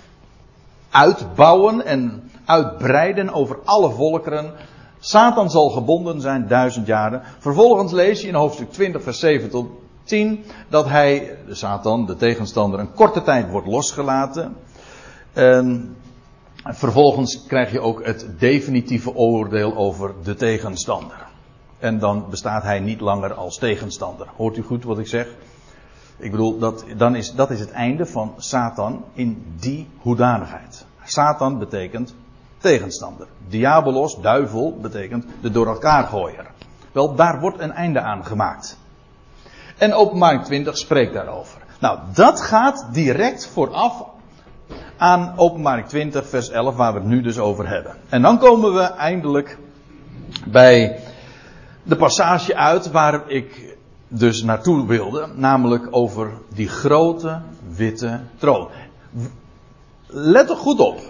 uitbouwen 0.90 1.86
en 1.86 2.30
uitbreiden 2.44 3.32
over 3.32 3.58
alle 3.64 3.90
volkeren. 3.90 4.52
Satan 5.00 5.50
zal 5.50 5.68
gebonden 5.68 6.20
zijn 6.20 6.48
duizend 6.48 6.86
jaren. 6.86 7.22
Vervolgens 7.38 7.92
lees 7.92 8.20
je 8.20 8.28
in 8.28 8.34
hoofdstuk 8.34 8.70
20, 8.70 9.02
vers 9.02 9.18
7 9.18 9.50
tot 9.50 9.66
10 10.08 10.44
dat 10.68 10.88
hij, 10.88 11.38
de 11.46 11.54
Satan, 11.54 12.06
de 12.06 12.16
tegenstander, 12.16 12.80
een 12.80 12.94
korte 12.94 13.22
tijd 13.22 13.50
wordt 13.50 13.66
losgelaten. 13.66 14.56
En 15.32 15.96
vervolgens 16.64 17.44
krijg 17.46 17.72
je 17.72 17.80
ook 17.80 18.04
het 18.04 18.26
definitieve 18.38 19.14
oordeel 19.14 19.76
over 19.76 20.14
de 20.22 20.34
tegenstander. 20.34 21.26
En 21.78 21.98
dan 21.98 22.26
bestaat 22.30 22.62
hij 22.62 22.80
niet 22.80 23.00
langer 23.00 23.34
als 23.34 23.58
tegenstander. 23.58 24.26
Hoort 24.36 24.56
u 24.56 24.62
goed 24.62 24.84
wat 24.84 24.98
ik 24.98 25.06
zeg? 25.06 25.28
Ik 26.16 26.30
bedoel, 26.30 26.58
dat, 26.58 26.84
dan 26.96 27.14
is, 27.14 27.34
dat 27.34 27.50
is 27.50 27.60
het 27.60 27.70
einde 27.70 28.06
van 28.06 28.34
Satan 28.36 29.04
in 29.12 29.44
die 29.58 29.88
hoedanigheid. 29.98 30.86
Satan 31.04 31.58
betekent 31.58 32.14
tegenstander. 32.58 33.26
Diabolos, 33.48 34.20
duivel, 34.20 34.78
betekent 34.80 35.26
de 35.40 35.50
door 35.50 35.66
elkaar 35.66 36.06
gooier. 36.06 36.50
Wel, 36.92 37.14
daar 37.14 37.40
wordt 37.40 37.60
een 37.60 37.72
einde 37.72 38.00
aan 38.00 38.24
gemaakt. 38.24 38.78
En 39.78 39.94
openbaring 39.94 40.44
20 40.44 40.78
spreekt 40.78 41.12
daarover. 41.12 41.60
Nou, 41.80 41.98
dat 42.14 42.40
gaat 42.40 42.88
direct 42.92 43.46
vooraf 43.46 44.04
aan 44.96 45.32
openbaring 45.36 45.86
20 45.86 46.28
vers 46.28 46.50
11 46.50 46.76
waar 46.76 46.92
we 46.92 46.98
het 46.98 47.08
nu 47.08 47.20
dus 47.20 47.38
over 47.38 47.68
hebben. 47.68 47.96
En 48.08 48.22
dan 48.22 48.38
komen 48.38 48.74
we 48.74 48.82
eindelijk 48.82 49.58
bij 50.46 51.00
de 51.82 51.96
passage 51.96 52.56
uit 52.56 52.90
waar 52.90 53.30
ik 53.30 53.76
dus 54.08 54.42
naartoe 54.42 54.86
wilde, 54.86 55.28
namelijk 55.34 55.88
over 55.90 56.32
die 56.54 56.68
grote 56.68 57.40
witte 57.68 58.20
troon. 58.36 58.68
Let 60.06 60.50
er 60.50 60.56
goed 60.56 60.80
op. 60.80 61.00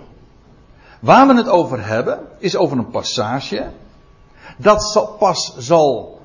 Waar 1.00 1.26
we 1.26 1.34
het 1.34 1.48
over 1.48 1.86
hebben, 1.86 2.18
is 2.38 2.56
over 2.56 2.78
een 2.78 2.90
passage. 2.90 3.70
Dat 4.56 5.16
pas 5.18 5.54
zal. 5.58 6.17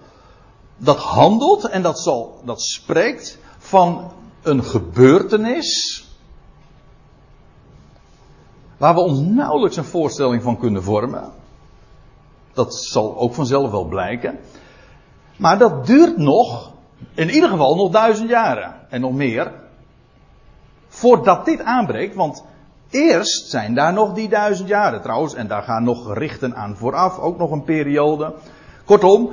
Dat 0.83 0.97
handelt 0.97 1.69
en 1.69 1.81
dat, 1.81 1.99
zal, 1.99 2.41
dat 2.45 2.61
spreekt 2.61 3.37
van 3.57 4.11
een 4.41 4.63
gebeurtenis. 4.63 6.03
Waar 8.77 8.93
we 8.93 8.99
ons 8.99 9.19
nauwelijks 9.19 9.77
een 9.77 9.83
voorstelling 9.83 10.43
van 10.43 10.57
kunnen 10.57 10.83
vormen. 10.83 11.31
Dat 12.53 12.75
zal 12.75 13.17
ook 13.17 13.33
vanzelf 13.33 13.71
wel 13.71 13.85
blijken. 13.85 14.39
Maar 15.37 15.57
dat 15.57 15.85
duurt 15.85 16.17
nog, 16.17 16.71
in 17.13 17.29
ieder 17.29 17.49
geval 17.49 17.75
nog 17.75 17.91
duizend 17.91 18.29
jaren. 18.29 18.75
En 18.89 19.01
nog 19.01 19.13
meer. 19.13 19.53
Voordat 20.87 21.45
dit 21.45 21.61
aanbreekt, 21.61 22.15
want 22.15 22.43
eerst 22.89 23.49
zijn 23.49 23.73
daar 23.73 23.93
nog 23.93 24.13
die 24.13 24.29
duizend 24.29 24.67
jaren 24.67 25.01
trouwens. 25.01 25.33
En 25.33 25.47
daar 25.47 25.63
gaan 25.63 25.83
nog 25.83 26.05
gerichten 26.05 26.55
aan 26.55 26.77
vooraf, 26.77 27.19
ook 27.19 27.37
nog 27.37 27.51
een 27.51 27.63
periode. 27.63 28.33
Kortom, 28.85 29.31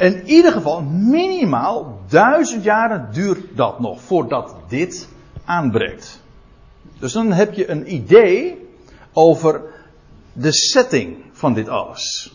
in 0.00 0.26
ieder 0.26 0.52
geval 0.52 0.82
minimaal 0.82 1.98
duizend 2.08 2.64
jaren 2.64 3.08
duurt 3.12 3.56
dat 3.56 3.80
nog 3.80 4.00
voordat 4.00 4.54
dit 4.68 5.08
aanbreekt. 5.44 6.20
Dus 6.98 7.12
dan 7.12 7.32
heb 7.32 7.54
je 7.54 7.70
een 7.70 7.94
idee 7.94 8.68
over 9.12 9.62
de 10.32 10.52
setting 10.52 11.16
van 11.32 11.54
dit 11.54 11.68
alles. 11.68 12.34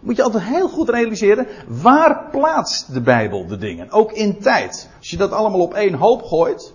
Moet 0.00 0.16
je 0.16 0.22
altijd 0.22 0.44
heel 0.44 0.68
goed 0.68 0.88
realiseren, 0.88 1.46
waar 1.66 2.28
plaatst 2.30 2.92
de 2.92 3.00
Bijbel 3.00 3.46
de 3.46 3.56
dingen? 3.56 3.90
Ook 3.90 4.12
in 4.12 4.38
tijd. 4.38 4.88
Als 4.98 5.10
je 5.10 5.16
dat 5.16 5.32
allemaal 5.32 5.60
op 5.60 5.74
één 5.74 5.94
hoop 5.94 6.22
gooit 6.22 6.72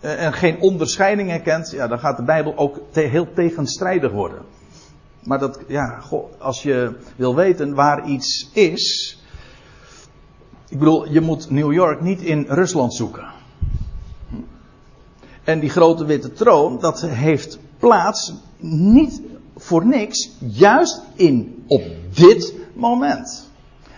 eh, 0.00 0.24
en 0.24 0.32
geen 0.32 0.60
onderscheiding 0.60 1.28
herkent, 1.28 1.70
ja, 1.70 1.86
dan 1.86 1.98
gaat 1.98 2.16
de 2.16 2.22
Bijbel 2.22 2.56
ook 2.56 2.80
heel 2.92 3.32
tegenstrijdig 3.34 4.12
worden. 4.12 4.42
Maar 5.22 5.38
dat, 5.38 5.60
ja, 5.68 6.02
als 6.38 6.62
je 6.62 6.96
wil 7.16 7.34
weten 7.34 7.74
waar 7.74 8.08
iets 8.08 8.50
is. 8.52 9.18
Ik 10.70 10.78
bedoel, 10.78 11.08
je 11.08 11.20
moet 11.20 11.50
New 11.50 11.72
York 11.72 12.00
niet 12.00 12.20
in 12.20 12.46
Rusland 12.48 12.94
zoeken. 12.94 13.28
En 15.44 15.60
die 15.60 15.70
grote 15.70 16.04
witte 16.04 16.32
troon, 16.32 16.78
dat 16.80 17.00
heeft 17.00 17.58
plaats 17.78 18.32
niet 18.58 19.20
voor 19.56 19.86
niks, 19.86 20.30
juist 20.38 21.02
in, 21.14 21.64
op 21.66 21.82
dit 22.14 22.54
moment. 22.74 23.50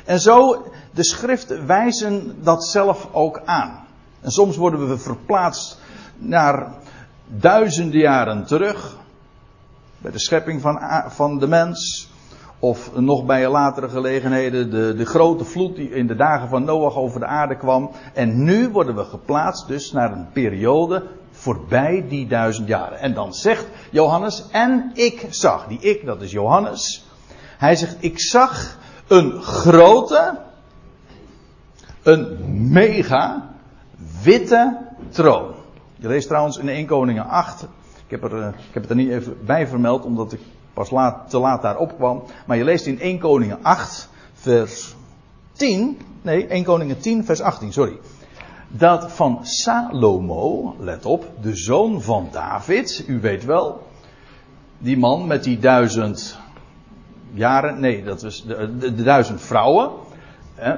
En 0.05 0.21
zo, 0.21 0.67
de 0.91 1.05
schriften 1.05 1.67
wijzen 1.67 2.37
dat 2.43 2.65
zelf 2.65 3.09
ook 3.13 3.43
aan. 3.45 3.85
En 4.21 4.31
soms 4.31 4.57
worden 4.57 4.89
we 4.89 4.99
verplaatst 4.99 5.79
naar 6.17 6.73
duizenden 7.27 8.01
jaren 8.01 8.47
terug. 8.47 8.97
Bij 9.99 10.13
de 10.13 10.19
schepping 10.19 10.61
van, 10.61 10.81
van 11.09 11.39
de 11.39 11.47
mens. 11.47 12.11
Of 12.63 12.95
nog 12.95 13.25
bij 13.25 13.49
latere 13.49 13.89
gelegenheden 13.89 14.71
de, 14.71 14.95
de 14.95 15.07
grote 15.07 15.45
vloed 15.45 15.77
die 15.77 15.91
in 15.91 16.07
de 16.07 16.15
dagen 16.15 16.49
van 16.49 16.65
Noach 16.65 16.97
over 16.97 17.21
de 17.21 17.27
aarde 17.27 17.57
kwam. 17.57 17.91
En 18.15 18.45
nu 18.45 18.69
worden 18.69 18.95
we 18.95 19.05
geplaatst 19.05 19.69
dus 19.69 19.93
naar 19.93 20.13
een 20.13 20.27
periode 20.33 21.03
voorbij 21.31 22.05
die 22.09 22.27
duizend 22.27 22.69
jaren. 22.69 22.99
En 23.01 23.15
dan 23.15 23.35
zegt 23.35 23.67
Johannes, 23.91 24.45
en 24.51 24.91
ik 24.95 25.27
zag, 25.31 25.67
die 25.67 25.79
ik, 25.79 26.05
dat 26.05 26.23
is 26.23 26.31
Johannes. 26.31 27.07
Hij 27.59 27.77
zegt, 27.77 27.97
ik 27.99 28.21
zag 28.21 28.79
een 29.07 29.43
grote, 29.43 30.39
een 32.03 32.39
mega, 32.73 33.51
witte 34.23 34.79
troon. 35.09 35.55
Je 35.97 36.09
leest 36.09 36.29
trouwens 36.29 36.57
in 36.57 36.69
1 36.69 36.87
Koningen 36.87 37.27
8. 37.27 37.63
Ik 38.07 38.21
heb, 38.21 38.33
er, 38.33 38.43
eh, 38.43 38.49
ik 38.49 38.73
heb 38.73 38.83
het 38.83 38.91
er 38.91 38.97
niet 38.97 39.11
even 39.11 39.37
bij 39.45 39.67
vermeld, 39.67 40.05
omdat 40.05 40.33
ik 40.33 40.41
pas 40.73 40.91
laat, 40.91 41.31
te 41.31 41.39
laat 41.39 41.63
daarop 41.63 41.97
kwam. 41.97 42.23
Maar 42.47 42.57
je 42.57 42.65
leest 42.65 42.87
in 42.87 43.01
1 43.01 43.19
Koningen 43.19 43.59
8, 43.63 44.09
vers 44.35 44.95
10. 45.53 45.99
Nee, 46.23 46.47
1 46.47 46.65
Koningen 46.65 47.01
10, 47.01 47.25
vers 47.25 47.41
18, 47.41 47.73
sorry 47.73 47.99
dat 48.73 49.13
van 49.13 49.39
Salomo, 49.43 50.75
let 50.79 51.07
op, 51.07 51.31
de 51.41 51.57
zoon 51.57 52.03
van 52.03 52.29
David, 52.33 53.05
u 53.07 53.21
weet 53.21 53.45
wel, 53.45 53.87
die 54.79 54.99
man 54.99 55.27
met 55.27 55.45
die 55.45 55.59
duizend 55.59 56.39
jaren, 57.33 57.81
nee, 57.81 58.05
dat 58.05 58.23
was 58.23 58.45
de, 58.45 58.77
de, 58.79 58.95
de 58.95 59.03
duizend 59.03 59.41
vrouwen, 59.41 59.91
hè, 60.55 60.75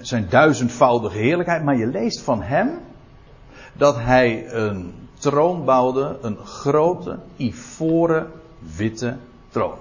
zijn 0.00 0.26
duizendvoudige 0.30 1.18
heerlijkheid, 1.18 1.64
maar 1.64 1.76
je 1.76 1.86
leest 1.86 2.20
van 2.20 2.42
hem 2.42 2.70
dat 3.72 3.96
hij 3.98 4.52
een 4.52 4.94
troon 5.18 5.64
bouwde, 5.64 6.18
een 6.22 6.36
grote, 6.36 7.18
ivoren, 7.36 8.30
witte 8.76 9.16
troon. 9.48 9.78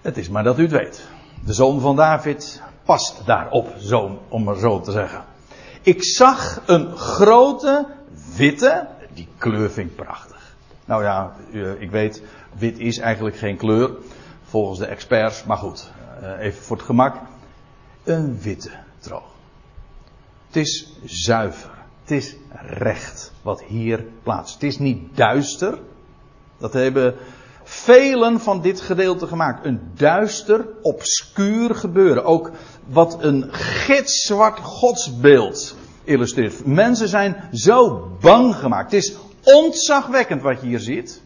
Het 0.00 0.16
is 0.16 0.28
maar 0.28 0.44
dat 0.44 0.58
u 0.58 0.62
het 0.62 0.70
weet. 0.70 1.06
De 1.44 1.52
zoon 1.52 1.80
van 1.80 1.96
David, 1.96 2.62
past 2.84 3.26
daarop, 3.26 3.74
zo, 3.78 4.22
om 4.28 4.44
maar 4.44 4.56
zo 4.56 4.80
te 4.80 4.92
zeggen. 4.92 5.24
Ik 5.82 6.04
zag 6.04 6.62
een 6.66 6.96
grote 6.96 7.86
witte, 8.36 8.88
die 9.14 9.28
kleur 9.38 9.70
vind 9.70 9.90
ik 9.90 9.96
prachtig. 9.96 10.54
Nou 10.84 11.02
ja, 11.02 11.34
ik 11.78 11.90
weet, 11.90 12.22
wit 12.58 12.78
is 12.78 12.98
eigenlijk 12.98 13.36
geen 13.36 13.56
kleur, 13.56 13.90
volgens 14.44 14.78
de 14.78 14.86
experts, 14.86 15.44
maar 15.44 15.56
goed, 15.56 15.90
eh, 16.20 16.38
even 16.38 16.62
voor 16.62 16.76
het 16.76 16.86
gemak. 16.86 17.16
Een 18.04 18.40
witte 18.40 18.70
troon. 18.98 19.22
Het 20.46 20.56
is 20.56 20.92
zuiver, 21.04 21.70
het 22.02 22.10
is 22.10 22.36
recht 22.50 23.32
wat 23.42 23.62
hier 23.62 24.04
plaatst. 24.22 24.54
Het 24.54 24.62
is 24.62 24.78
niet 24.78 25.16
duister, 25.16 25.78
dat 26.58 26.72
hebben 26.72 27.14
velen 27.62 28.40
van 28.40 28.60
dit 28.60 28.80
gedeelte 28.80 29.26
gemaakt. 29.26 29.64
Een 29.64 29.80
duister, 29.94 30.66
obscuur 30.82 31.74
gebeuren. 31.74 32.24
Ook 32.24 32.50
wat 32.86 33.22
een 33.22 33.48
gitzwart 33.52 34.58
godsbeeld 34.58 35.76
illustreert. 36.04 36.66
Mensen 36.66 37.08
zijn 37.08 37.36
zo 37.52 38.10
bang 38.20 38.56
gemaakt. 38.56 38.92
Het 38.92 39.02
is 39.02 39.16
ontzagwekkend 39.42 40.42
wat 40.42 40.60
je 40.60 40.66
hier 40.66 40.80
ziet. 40.80 41.22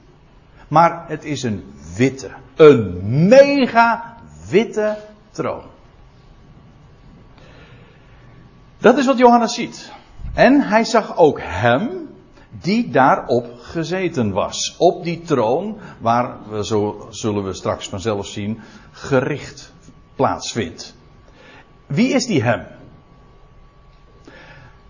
Maar 0.68 1.04
het 1.08 1.24
is 1.24 1.42
een 1.42 1.64
witte, 1.96 2.30
een 2.56 3.00
mega 3.28 4.16
witte 4.50 4.96
troon. 5.30 5.62
Dat 8.78 8.98
is 8.98 9.06
wat 9.06 9.18
Johannes 9.18 9.54
ziet. 9.54 9.92
En 10.34 10.60
hij 10.60 10.84
zag 10.84 11.16
ook 11.16 11.40
hem 11.42 12.09
die 12.50 12.90
daarop 12.90 13.46
gezeten 13.58 14.32
was. 14.32 14.74
Op 14.78 15.04
die 15.04 15.20
troon 15.20 15.78
waar, 16.00 16.36
we 16.50 16.64
zo 16.64 17.06
zullen 17.10 17.44
we 17.44 17.52
straks 17.52 17.88
vanzelf 17.88 18.26
zien, 18.26 18.60
gericht 18.92 19.72
plaatsvindt. 20.14 20.94
Wie 21.86 22.08
is 22.08 22.26
die 22.26 22.42
hem? 22.42 22.66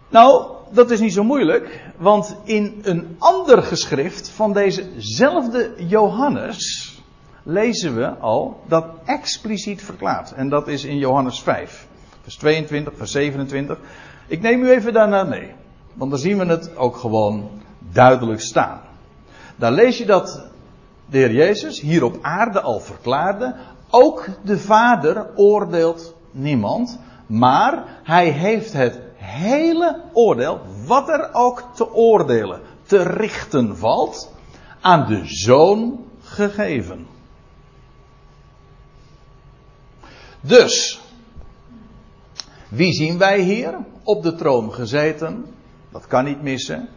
Nou, 0.08 0.46
dat 0.70 0.90
is 0.90 1.00
niet 1.00 1.12
zo 1.12 1.24
moeilijk, 1.24 1.80
want 1.96 2.36
in 2.44 2.78
een 2.82 3.16
ander 3.18 3.62
geschrift 3.62 4.28
van 4.28 4.52
dezezelfde 4.52 5.74
Johannes 5.76 6.94
lezen 7.42 7.96
we 7.96 8.08
al 8.08 8.60
dat 8.66 8.86
expliciet 9.04 9.82
verklaard. 9.82 10.32
En 10.32 10.48
dat 10.48 10.68
is 10.68 10.84
in 10.84 10.98
Johannes 10.98 11.40
5, 11.40 11.86
vers 12.22 12.36
22, 12.36 12.92
vers 12.96 13.10
27. 13.10 13.78
Ik 14.26 14.40
neem 14.40 14.62
u 14.62 14.70
even 14.70 14.92
daarna 14.92 15.24
mee, 15.24 15.52
want 15.92 16.11
dan 16.11 16.20
zien 16.20 16.38
we 16.38 16.44
het 16.44 16.76
ook 16.76 16.97
gewoon 16.97 17.50
duidelijk 17.92 18.40
staan. 18.40 18.80
Daar 19.56 19.73
lees 19.73 19.99
je 19.99 20.06
dat 20.06 20.50
de 21.06 21.18
Heer 21.18 21.32
Jezus 21.32 21.80
hier 21.80 22.04
op 22.04 22.18
aarde 22.23 22.61
al 22.61 22.80
verklaarde. 22.80 23.54
Ook 23.90 24.28
de 24.42 24.59
Vader 24.59 25.26
oordeelt 25.35 26.14
niemand. 26.30 26.99
Maar 27.26 27.85
hij 28.02 28.28
heeft 28.28 28.73
het 28.73 29.00
hele 29.16 30.02
oordeel, 30.12 30.61
wat 30.87 31.09
er 31.09 31.28
ook 31.32 31.64
te 31.75 31.94
oordelen, 31.94 32.61
te 32.82 33.02
richten 33.02 33.76
valt, 33.76 34.32
aan 34.80 35.06
de 35.06 35.20
Zoon 35.25 36.04
gegeven. 36.20 37.06
Dus, 40.40 41.00
wie 42.68 42.92
zien 42.92 43.18
wij 43.18 43.40
hier 43.40 43.78
op 44.02 44.23
de 44.23 44.35
troon 44.35 44.73
gezeten? 44.73 45.54
Dat 45.90 46.06
kan 46.06 46.25
niet 46.25 46.42
missen. 46.42 46.88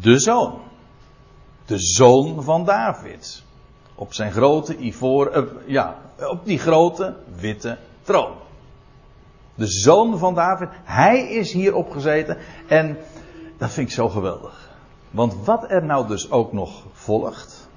De 0.00 0.18
zoon. 0.18 0.60
De 1.64 1.78
zoon 1.78 2.42
van 2.42 2.64
David. 2.64 3.42
Op 3.94 4.14
zijn 4.14 4.32
grote 4.32 4.78
ivoor, 4.78 5.36
uh, 5.36 5.44
ja, 5.66 5.96
op 6.18 6.44
die 6.44 6.58
grote 6.58 7.16
witte 7.34 7.78
troon. 8.02 8.32
De 9.54 9.66
zoon 9.66 10.18
van 10.18 10.34
David. 10.34 10.68
Hij 10.84 11.28
is 11.28 11.52
hier 11.52 11.74
opgezeten. 11.74 12.36
En 12.68 12.98
dat 13.58 13.70
vind 13.70 13.88
ik 13.88 13.94
zo 13.94 14.08
geweldig. 14.08 14.70
Want 15.10 15.44
wat 15.44 15.70
er 15.70 15.84
nou 15.84 16.06
dus 16.06 16.30
ook 16.30 16.52
nog 16.52 16.86
volgt. 16.92 17.68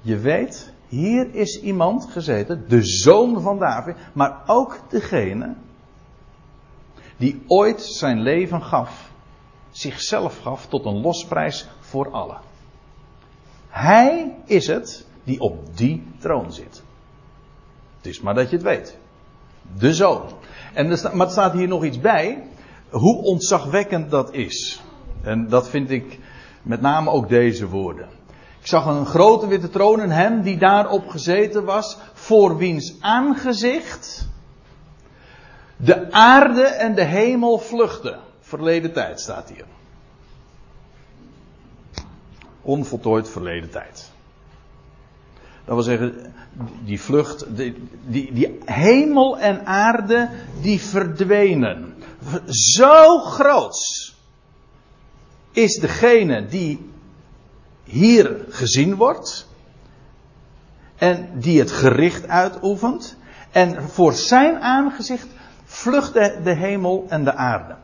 Je 0.00 0.18
weet, 0.18 0.72
hier 0.88 1.34
is 1.34 1.60
iemand 1.60 2.06
gezeten, 2.10 2.64
de 2.68 2.82
zoon 2.82 3.40
van 3.40 3.58
David, 3.58 3.96
maar 4.12 4.42
ook 4.46 4.78
degene 4.88 5.54
die 7.22 7.42
ooit 7.46 7.82
zijn 7.82 8.20
leven 8.20 8.62
gaf, 8.62 9.10
zichzelf 9.70 10.38
gaf 10.38 10.66
tot 10.66 10.84
een 10.84 11.00
losprijs 11.00 11.68
voor 11.80 12.10
allen. 12.10 12.40
Hij 13.68 14.34
is 14.44 14.66
het 14.66 15.06
die 15.24 15.40
op 15.40 15.76
die 15.76 16.02
troon 16.18 16.52
zit. 16.52 16.82
Het 17.96 18.06
is 18.06 18.20
maar 18.20 18.34
dat 18.34 18.50
je 18.50 18.56
het 18.56 18.64
weet. 18.64 18.96
De 19.78 19.94
zoon. 19.94 20.22
En 20.72 20.88
maar 20.88 21.26
er 21.26 21.32
staat 21.32 21.52
hier 21.52 21.68
nog 21.68 21.84
iets 21.84 22.00
bij. 22.00 22.42
Hoe 22.90 23.22
ontzagwekkend 23.22 24.10
dat 24.10 24.34
is. 24.34 24.82
En 25.22 25.48
dat 25.48 25.68
vind 25.68 25.90
ik 25.90 26.18
met 26.62 26.80
name 26.80 27.10
ook 27.10 27.28
deze 27.28 27.68
woorden. 27.68 28.08
Ik 28.60 28.66
zag 28.66 28.86
een 28.86 29.06
grote 29.06 29.46
witte 29.46 29.70
troon 29.70 30.00
en 30.00 30.10
hem 30.10 30.42
die 30.42 30.58
daarop 30.58 31.08
gezeten 31.08 31.64
was, 31.64 31.98
voor 32.12 32.56
wiens 32.56 32.94
aangezicht 33.00 34.30
de 35.84 36.12
aarde 36.12 36.62
en 36.62 36.94
de 36.94 37.04
hemel 37.04 37.58
vluchten. 37.58 38.18
Verleden 38.40 38.92
tijd 38.92 39.20
staat 39.20 39.48
hier. 39.48 39.64
Onvoltooid 42.62 43.28
verleden 43.28 43.70
tijd. 43.70 44.10
Dat 45.64 45.74
wil 45.74 45.82
zeggen, 45.82 46.34
die 46.84 47.00
vlucht, 47.00 47.56
die, 47.56 47.88
die, 48.06 48.32
die 48.32 48.58
hemel 48.64 49.38
en 49.38 49.66
aarde, 49.66 50.30
die 50.60 50.80
verdwenen. 50.80 51.94
Zo 52.46 53.18
groot 53.18 54.14
is 55.52 55.78
degene 55.78 56.46
die 56.46 56.90
hier 57.84 58.44
gezien 58.48 58.94
wordt. 58.94 59.48
En 60.96 61.30
die 61.34 61.58
het 61.58 61.70
gericht 61.70 62.28
uitoefent. 62.28 63.16
En 63.50 63.88
voor 63.88 64.12
zijn 64.12 64.60
aangezicht 64.60 65.26
vlucht 65.72 66.12
de, 66.12 66.40
de 66.44 66.54
hemel 66.54 67.04
en 67.08 67.24
de 67.24 67.34
aarde. 67.34 67.74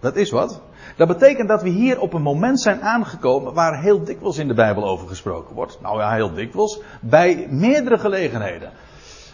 Dat 0.00 0.16
is 0.16 0.30
wat. 0.30 0.60
Dat 0.96 1.08
betekent 1.08 1.48
dat 1.48 1.62
we 1.62 1.68
hier 1.68 2.00
op 2.00 2.12
een 2.12 2.22
moment 2.22 2.60
zijn 2.60 2.82
aangekomen 2.82 3.54
waar 3.54 3.80
heel 3.80 4.04
dikwijls 4.04 4.38
in 4.38 4.48
de 4.48 4.54
Bijbel 4.54 4.84
over 4.84 5.08
gesproken 5.08 5.54
wordt. 5.54 5.78
Nou 5.82 5.98
ja, 5.98 6.12
heel 6.12 6.34
dikwijls. 6.34 6.80
Bij 7.00 7.46
meerdere 7.50 7.98
gelegenheden. 7.98 8.70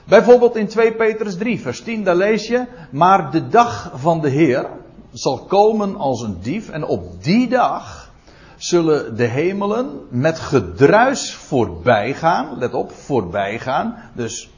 Bijvoorbeeld 0.04 0.56
in 0.56 0.66
2 0.66 0.92
Petrus 0.92 1.36
3, 1.36 1.60
vers 1.60 1.82
10, 1.82 2.04
daar 2.04 2.16
lees 2.16 2.46
je. 2.46 2.64
Maar 2.90 3.30
de 3.30 3.48
dag 3.48 3.92
van 3.94 4.20
de 4.20 4.28
Heer 4.28 4.66
zal 5.12 5.44
komen 5.44 5.96
als 5.96 6.22
een 6.22 6.38
dief. 6.40 6.68
En 6.68 6.84
op 6.84 7.22
die 7.22 7.48
dag 7.48 8.10
zullen 8.56 9.16
de 9.16 9.24
hemelen 9.24 10.00
met 10.08 10.38
gedruis 10.38 11.34
voorbij 11.34 12.14
gaan. 12.14 12.58
Let 12.58 12.74
op, 12.74 12.92
voorbij 12.92 13.58
gaan. 13.58 13.96
Dus 14.12 14.50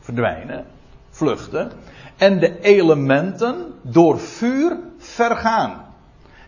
verdwijnen, 0.00 0.64
vluchten. 1.10 1.72
En 2.18 2.38
de 2.38 2.60
elementen 2.60 3.74
door 3.82 4.18
vuur 4.18 4.78
vergaan. 4.98 5.84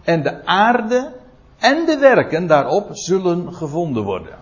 En 0.03 0.23
de 0.23 0.47
aarde 0.47 1.13
en 1.59 1.87
de 1.87 1.99
werken 1.99 2.47
daarop 2.47 2.89
zullen 2.93 3.55
gevonden 3.55 4.03
worden. 4.03 4.39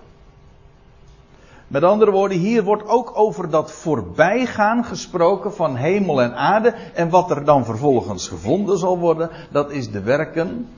Met 1.66 1.82
andere 1.82 2.10
woorden, 2.10 2.38
hier 2.38 2.64
wordt 2.64 2.88
ook 2.88 3.12
over 3.14 3.50
dat 3.50 3.72
voorbijgaan 3.72 4.84
gesproken 4.84 5.54
van 5.54 5.76
hemel 5.76 6.22
en 6.22 6.36
aarde. 6.36 6.74
En 6.94 7.08
wat 7.10 7.30
er 7.30 7.44
dan 7.44 7.64
vervolgens 7.64 8.28
gevonden 8.28 8.78
zal 8.78 8.98
worden, 8.98 9.30
dat 9.50 9.70
is 9.70 9.90
de 9.90 10.02
werken 10.02 10.68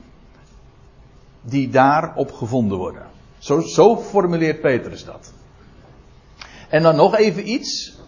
die 1.41 1.69
daarop 1.69 2.31
gevonden 2.31 2.77
worden. 2.77 3.05
Zo, 3.37 3.59
zo 3.59 3.97
formuleert 3.97 4.61
Petrus 4.61 5.05
dat. 5.05 5.33
En 6.69 6.83
dan 6.83 6.95
nog 6.95 7.15
even 7.15 7.49
iets. 7.49 7.99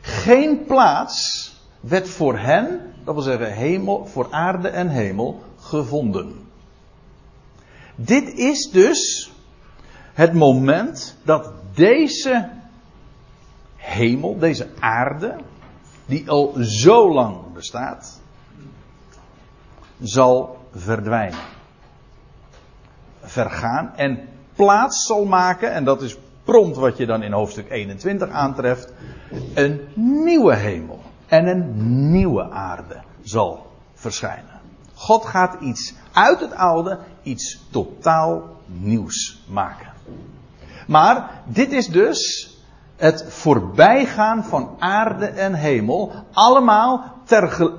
Geen 0.00 0.64
plaats 0.64 1.49
werd 1.80 2.08
voor 2.08 2.38
hen, 2.38 2.92
dat 3.04 3.14
wil 3.14 3.22
zeggen 3.22 3.52
hemel, 3.52 4.06
voor 4.06 4.26
aarde 4.30 4.68
en 4.68 4.88
hemel, 4.88 5.42
gevonden. 5.58 6.48
Dit 7.94 8.34
is 8.34 8.70
dus 8.70 9.32
het 10.12 10.32
moment 10.32 11.16
dat 11.22 11.52
deze 11.74 12.48
hemel, 13.76 14.38
deze 14.38 14.68
aarde, 14.78 15.36
die 16.06 16.30
al 16.30 16.54
zo 16.60 17.12
lang 17.12 17.52
bestaat, 17.52 18.20
zal 20.00 20.58
verdwijnen. 20.74 21.38
Vergaan 23.20 23.92
en 23.96 24.28
plaats 24.54 25.06
zal 25.06 25.24
maken, 25.24 25.72
en 25.72 25.84
dat 25.84 26.02
is 26.02 26.16
prompt 26.44 26.76
wat 26.76 26.96
je 26.96 27.06
dan 27.06 27.22
in 27.22 27.32
hoofdstuk 27.32 27.70
21 27.70 28.28
aantreft, 28.28 28.92
een 29.54 29.80
nieuwe 29.94 30.54
hemel 30.54 31.00
en 31.30 31.46
een 31.46 32.10
nieuwe 32.10 32.50
aarde 32.50 33.00
zal 33.22 33.66
verschijnen. 33.94 34.60
God 34.94 35.24
gaat 35.24 35.60
iets 35.60 35.94
uit 36.12 36.40
het 36.40 36.54
oude, 36.54 36.98
iets 37.22 37.60
totaal 37.70 38.42
nieuws 38.66 39.42
maken. 39.48 39.92
Maar 40.86 41.30
dit 41.44 41.72
is 41.72 41.86
dus 41.88 42.50
het 42.96 43.24
voorbijgaan 43.28 44.44
van 44.44 44.76
aarde 44.78 45.26
en 45.26 45.54
hemel, 45.54 46.12
allemaal 46.32 47.14
ter 47.24 47.72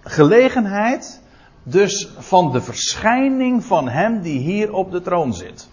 gelegenheid 0.00 1.20
dus 1.62 2.08
van 2.18 2.52
de 2.52 2.60
verschijning 2.60 3.64
van 3.64 3.88
Hem 3.88 4.20
die 4.20 4.38
hier 4.38 4.72
op 4.72 4.90
de 4.90 5.02
troon 5.02 5.34
zit. 5.34 5.68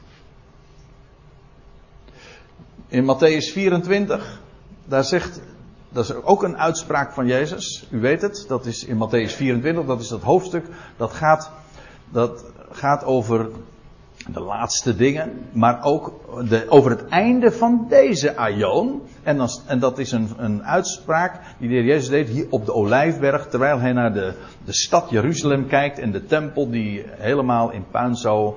In 2.87 3.03
Matthäus 3.03 3.51
24, 3.53 4.41
daar 4.85 5.03
zegt 5.03 5.41
dat 5.91 6.03
is 6.03 6.13
ook 6.13 6.43
een 6.43 6.57
uitspraak 6.57 7.13
van 7.13 7.27
Jezus. 7.27 7.87
U 7.89 7.99
weet 7.99 8.21
het, 8.21 8.45
dat 8.47 8.65
is 8.65 8.85
in 8.85 8.97
Matthäus 8.97 9.35
24, 9.35 9.85
dat 9.85 10.01
is 10.01 10.07
dat 10.07 10.21
hoofdstuk. 10.21 10.65
Dat 10.97 11.11
gaat, 11.11 11.51
dat 12.09 12.45
gaat 12.71 13.03
over 13.03 13.49
de 14.27 14.39
laatste 14.39 14.95
dingen, 14.95 15.47
maar 15.51 15.83
ook 15.83 16.13
de, 16.49 16.65
over 16.69 16.91
het 16.91 17.07
einde 17.07 17.51
van 17.51 17.85
deze 17.89 18.35
aion. 18.35 19.01
En, 19.23 19.47
en 19.67 19.79
dat 19.79 19.99
is 19.99 20.11
een, 20.11 20.29
een 20.37 20.63
uitspraak 20.63 21.39
die 21.57 21.69
de 21.69 21.75
heer 21.75 21.83
Jezus 21.83 22.09
deed 22.09 22.29
hier 22.29 22.47
op 22.49 22.65
de 22.65 22.73
Olijfberg, 22.73 23.47
terwijl 23.47 23.79
hij 23.79 23.93
naar 23.93 24.13
de, 24.13 24.33
de 24.65 24.73
stad 24.73 25.09
Jeruzalem 25.09 25.67
kijkt 25.67 25.99
en 25.99 26.11
de 26.11 26.25
tempel 26.25 26.69
die 26.69 27.05
helemaal 27.07 27.71
in 27.71 27.85
puin 27.91 28.15
zou 28.15 28.53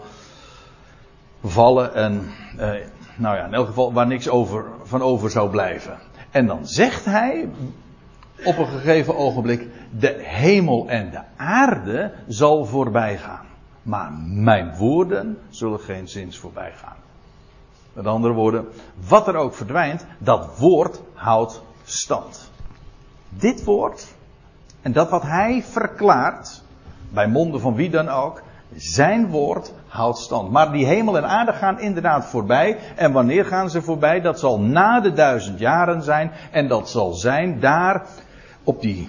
vallen. 1.44 1.94
En 1.94 2.22
eh, 2.56 2.72
nou 3.16 3.36
ja, 3.36 3.46
in 3.46 3.54
elk 3.54 3.66
geval 3.66 3.92
waar 3.92 4.06
niks 4.06 4.28
over, 4.28 4.64
van 4.82 5.02
over 5.02 5.30
zou 5.30 5.50
blijven. 5.50 5.98
En 6.34 6.46
dan 6.46 6.66
zegt 6.66 7.04
hij 7.04 7.48
op 8.44 8.58
een 8.58 8.66
gegeven 8.66 9.16
ogenblik: 9.16 9.68
de 9.90 10.14
hemel 10.18 10.88
en 10.88 11.10
de 11.10 11.20
aarde 11.36 12.12
zal 12.26 12.64
voorbij 12.64 13.18
gaan. 13.18 13.46
Maar 13.82 14.12
mijn 14.26 14.76
woorden 14.76 15.38
zullen 15.48 15.80
geen 15.80 16.08
zins 16.08 16.38
voorbij 16.38 16.72
gaan. 16.72 16.96
Met 17.92 18.06
andere 18.06 18.34
woorden, 18.34 18.66
wat 19.08 19.28
er 19.28 19.36
ook 19.36 19.54
verdwijnt, 19.54 20.06
dat 20.18 20.58
woord 20.58 21.00
houdt 21.12 21.62
stand. 21.84 22.50
Dit 23.28 23.64
woord 23.64 24.14
en 24.82 24.92
dat 24.92 25.10
wat 25.10 25.22
hij 25.22 25.62
verklaart, 25.62 26.62
bij 27.10 27.28
monden 27.28 27.60
van 27.60 27.74
wie 27.74 27.90
dan 27.90 28.08
ook, 28.08 28.42
zijn 28.76 29.30
woord 29.30 29.72
houdt 29.86 30.18
stand. 30.18 30.50
Maar 30.50 30.72
die 30.72 30.86
hemel 30.86 31.16
en 31.16 31.28
aarde 31.28 31.52
gaan 31.52 31.80
inderdaad 31.80 32.26
voorbij. 32.26 32.78
En 32.96 33.12
wanneer 33.12 33.44
gaan 33.44 33.70
ze 33.70 33.82
voorbij? 33.82 34.20
Dat 34.20 34.38
zal 34.38 34.60
na 34.60 35.00
de 35.00 35.12
duizend 35.12 35.58
jaren 35.58 36.02
zijn. 36.02 36.30
En 36.50 36.68
dat 36.68 36.90
zal 36.90 37.12
zijn 37.12 37.60
daar 37.60 38.06
op 38.64 38.80
die, 38.80 39.08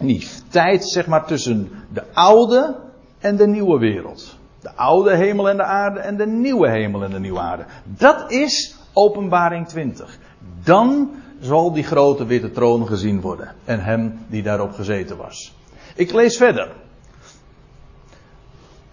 die 0.00 0.28
tijd, 0.48 0.84
zeg 0.84 1.06
maar, 1.06 1.26
tussen 1.26 1.70
de 1.92 2.02
oude 2.12 2.76
en 3.18 3.36
de 3.36 3.46
nieuwe 3.46 3.78
wereld. 3.78 4.38
De 4.60 4.72
oude 4.74 5.16
hemel 5.16 5.48
en 5.48 5.56
de 5.56 5.64
aarde 5.64 6.00
en 6.00 6.16
de 6.16 6.26
nieuwe 6.26 6.70
hemel 6.70 7.04
en 7.04 7.10
de 7.10 7.20
nieuwe 7.20 7.40
aarde. 7.40 7.64
Dat 7.84 8.30
is 8.30 8.76
openbaring 8.92 9.68
20. 9.68 10.18
Dan 10.64 11.10
zal 11.40 11.72
die 11.72 11.84
grote 11.84 12.26
witte 12.26 12.50
troon 12.50 12.86
gezien 12.86 13.20
worden. 13.20 13.54
En 13.64 13.84
hem 13.84 14.18
die 14.28 14.42
daarop 14.42 14.72
gezeten 14.72 15.16
was. 15.16 15.54
Ik 15.94 16.12
lees 16.12 16.36
verder. 16.36 16.72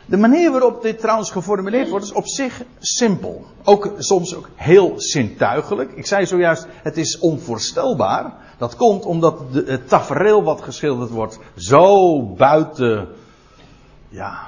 De 0.05 0.17
manier 0.17 0.51
waarop 0.51 0.81
dit 0.81 0.99
trouwens 0.99 1.31
geformuleerd 1.31 1.89
wordt 1.89 2.05
is 2.05 2.11
op 2.11 2.27
zich 2.27 2.61
simpel. 2.79 3.45
Ook 3.63 3.93
soms 3.97 4.35
ook 4.35 4.49
heel 4.55 4.93
zintuigelijk. 4.97 5.91
Ik 5.91 6.05
zei 6.05 6.25
zojuist, 6.25 6.67
het 6.69 6.97
is 6.97 7.19
onvoorstelbaar. 7.19 8.33
Dat 8.57 8.75
komt 8.75 9.05
omdat 9.05 9.53
de, 9.53 9.63
het 9.67 9.89
tafereel 9.89 10.43
wat 10.43 10.61
geschilderd 10.61 11.09
wordt 11.09 11.39
zo 11.55 12.21
buiten 12.21 13.07
ja, 14.09 14.47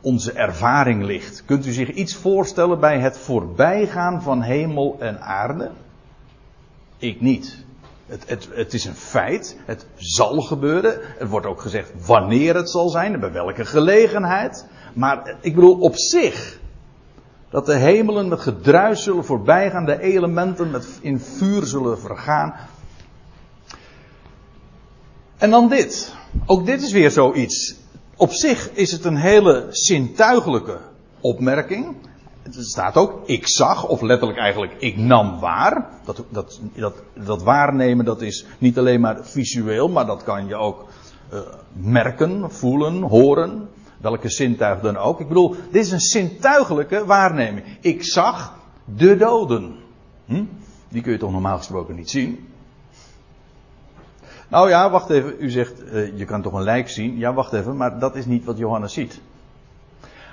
onze 0.00 0.32
ervaring 0.32 1.04
ligt. 1.04 1.44
Kunt 1.44 1.66
u 1.66 1.72
zich 1.72 1.90
iets 1.90 2.14
voorstellen 2.14 2.80
bij 2.80 2.98
het 2.98 3.18
voorbijgaan 3.18 4.22
van 4.22 4.42
hemel 4.42 4.96
en 4.98 5.20
aarde? 5.20 5.70
Ik 6.98 7.20
niet. 7.20 7.61
Het, 8.12 8.22
het, 8.26 8.48
het, 8.52 8.74
is 8.74 8.84
een 8.84 8.94
feit. 8.94 9.56
Het 9.64 9.86
zal 9.96 10.40
gebeuren. 10.40 11.00
Er 11.18 11.28
wordt 11.28 11.46
ook 11.46 11.60
gezegd 11.60 11.92
wanneer 12.06 12.54
het 12.54 12.70
zal 12.70 12.88
zijn 12.88 13.20
bij 13.20 13.32
welke 13.32 13.64
gelegenheid. 13.64 14.66
Maar 14.94 15.36
ik 15.40 15.54
bedoel 15.54 15.78
op 15.78 15.96
zich. 15.96 16.60
Dat 17.50 17.66
de 17.66 17.76
hemelen 17.76 18.28
met 18.28 18.40
gedruis 18.40 19.02
zullen 19.02 19.24
voorbijgaan, 19.24 19.84
de 19.84 20.00
elementen 20.00 20.70
met 20.70 20.86
in 21.00 21.20
vuur 21.20 21.66
zullen 21.66 21.98
vergaan. 21.98 22.54
En 25.38 25.50
dan 25.50 25.68
dit. 25.68 26.14
Ook 26.46 26.66
dit 26.66 26.82
is 26.82 26.92
weer 26.92 27.10
zoiets. 27.10 27.76
Op 28.16 28.32
zich 28.32 28.70
is 28.72 28.92
het 28.92 29.04
een 29.04 29.16
hele 29.16 29.66
zintuigelijke 29.70 30.78
opmerking. 31.20 31.96
Het 32.42 32.56
staat 32.66 32.96
ook, 32.96 33.28
ik 33.28 33.48
zag, 33.48 33.88
of 33.88 34.00
letterlijk 34.00 34.38
eigenlijk, 34.38 34.72
ik 34.78 34.96
nam 34.96 35.40
waar. 35.40 35.88
Dat, 36.04 36.24
dat, 36.30 36.60
dat, 36.74 36.94
dat 37.24 37.42
waarnemen, 37.42 38.04
dat 38.04 38.20
is 38.22 38.46
niet 38.58 38.78
alleen 38.78 39.00
maar 39.00 39.24
visueel, 39.24 39.88
maar 39.88 40.06
dat 40.06 40.22
kan 40.22 40.46
je 40.46 40.54
ook 40.54 40.88
uh, 41.32 41.40
merken, 41.72 42.50
voelen, 42.50 43.02
horen. 43.02 43.68
Welke 44.00 44.28
zintuig 44.28 44.80
dan 44.80 44.96
ook. 44.96 45.20
Ik 45.20 45.28
bedoel, 45.28 45.54
dit 45.70 45.84
is 45.84 45.90
een 45.90 46.00
zintuigelijke 46.00 47.04
waarneming. 47.04 47.64
Ik 47.80 48.04
zag 48.04 48.58
de 48.84 49.16
doden. 49.16 49.76
Hm? 50.24 50.44
Die 50.88 51.02
kun 51.02 51.12
je 51.12 51.18
toch 51.18 51.32
normaal 51.32 51.56
gesproken 51.56 51.94
niet 51.94 52.10
zien. 52.10 52.48
Nou 54.48 54.68
ja, 54.68 54.90
wacht 54.90 55.10
even. 55.10 55.34
U 55.38 55.50
zegt, 55.50 55.82
uh, 55.82 56.18
je 56.18 56.24
kan 56.24 56.42
toch 56.42 56.52
een 56.52 56.62
lijk 56.62 56.88
zien? 56.88 57.18
Ja, 57.18 57.34
wacht 57.34 57.52
even, 57.52 57.76
maar 57.76 57.98
dat 57.98 58.16
is 58.16 58.26
niet 58.26 58.44
wat 58.44 58.58
Johannes 58.58 58.92
ziet. 58.92 59.20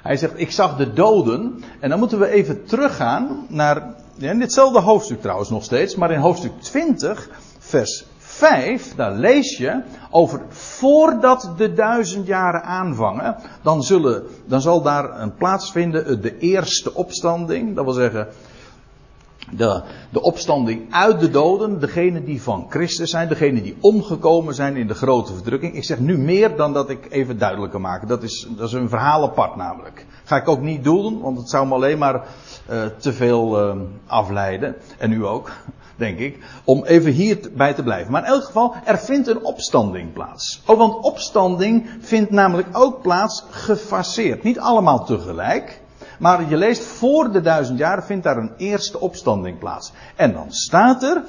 Hij 0.02 0.18
zegt, 0.18 0.34
ik 0.36 0.52
zag 0.52 0.78
de 0.78 0.94
doden. 0.94 1.64
En 1.80 1.90
dan 1.90 2.00
moeten 2.00 2.20
we 2.20 2.28
even 2.30 2.66
teruggaan 2.66 3.46
naar, 3.48 3.94
in 4.18 4.40
ditzelfde 4.40 4.80
hoofdstuk 4.80 5.22
trouwens 5.22 5.50
nog 5.50 5.64
steeds, 5.64 5.96
maar 5.96 6.12
in 6.12 6.20
hoofdstuk 6.20 6.62
20, 6.62 7.30
vers 7.60 8.06
5, 8.18 8.96
daar 8.96 9.14
lees 9.14 9.58
je 9.58 9.82
over 10.10 10.42
voordat 10.50 11.54
de 11.58 11.74
duizend 11.74 12.28
jaren 12.28 12.64
aanvangen, 12.64 13.36
dan, 13.62 13.84
zullen, 13.84 14.24
dan 14.46 14.62
zal 14.62 14.82
daar 14.82 15.22
een 15.22 15.34
plaatsvinden 15.34 16.22
de 16.22 16.38
eerste 16.38 16.94
opstanding. 16.94 17.76
Dat 17.76 17.86
wil 17.86 17.94
zeggen, 17.94 18.28
de, 19.52 19.82
de 20.10 20.22
opstanding 20.22 20.94
uit 20.94 21.20
de 21.20 21.30
doden, 21.30 21.80
degene 21.80 22.24
die 22.24 22.42
van 22.42 22.66
Christus 22.70 23.10
zijn, 23.10 23.28
degene 23.28 23.62
die 23.62 23.78
omgekomen 23.80 24.56
zijn 24.56 24.76
in 24.76 24.88
de 24.88 24.94
grote 24.94 25.34
verdrukking. 25.34 25.74
Ik 25.76 25.84
zeg 25.84 26.00
nu 26.00 26.18
meer 26.18 26.56
dan 26.56 26.74
dat 26.74 26.90
ik 26.90 27.08
even 27.10 27.38
duidelijker 27.38 27.82
maak. 27.82 28.08
Dat 28.08 28.24
is, 28.24 28.48
dat 28.50 28.68
is 28.68 28.74
een 28.74 28.90
verhaal 28.90 29.24
apart 29.24 29.56
namelijk. 29.56 30.06
Ga 30.24 30.36
ik 30.36 30.48
ook 30.48 30.62
niet 30.62 30.84
doen, 30.84 31.22
want 31.22 31.38
het 31.38 31.50
zou 31.50 31.68
me 31.68 31.74
alleen 31.74 31.98
maar 31.98 32.16
uh, 32.70 32.86
te 32.98 33.14
veel 33.14 33.70
uh, 33.70 33.82
afleiden. 34.08 34.76
En 34.98 35.12
u 35.12 35.26
ook, 35.26 35.52
denk 35.96 36.20
ik. 36.20 36.38
Om 36.64 36.84
even 36.84 37.12
hierbij 37.12 37.74
te 37.74 37.84
blijven. 37.84 38.12
Maar 38.12 38.24
in 38.24 38.32
elk 38.32 38.44
geval, 38.44 38.74
er 38.86 38.98
vindt 38.98 39.28
een 39.28 39.44
opstanding 39.44 40.14
plaats. 40.14 40.62
Oh, 40.66 40.78
want 40.78 41.04
opstanding 41.04 41.90
vindt 42.00 42.32
namelijk 42.32 42.68
ook 42.72 43.02
plaats 43.02 43.44
gefaseerd. 43.50 44.44
Niet 44.44 44.60
allemaal 44.60 45.06
tegelijk. 45.06 45.82
Maar 46.20 46.50
je 46.50 46.58
leest 46.58 46.84
voor 46.84 47.32
de 47.32 47.42
duizend 47.42 47.78
jaar 47.78 48.04
vindt 48.06 48.24
daar 48.24 48.38
een 48.38 48.54
eerste 48.58 49.00
opstanding 49.00 49.60
plaats. 49.60 49.92
En 50.16 50.34
dan 50.34 50.52
staat 50.52 51.04
er, 51.04 51.24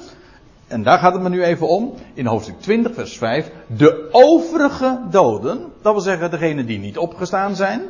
en 0.67 0.83
daar 0.83 0.99
gaat 0.99 1.13
het 1.13 1.21
me 1.21 1.29
nu 1.29 1.43
even 1.43 1.67
om, 1.67 1.93
in 2.13 2.25
hoofdstuk 2.25 2.61
20, 2.61 2.93
vers 2.93 3.17
5, 3.17 3.51
de 3.67 4.07
overige 4.11 4.99
doden, 5.09 5.71
dat 5.81 5.93
wil 5.93 6.01
zeggen 6.01 6.31
degenen 6.31 6.65
die 6.65 6.79
niet 6.79 6.97
opgestaan 6.97 7.55
zijn, 7.55 7.81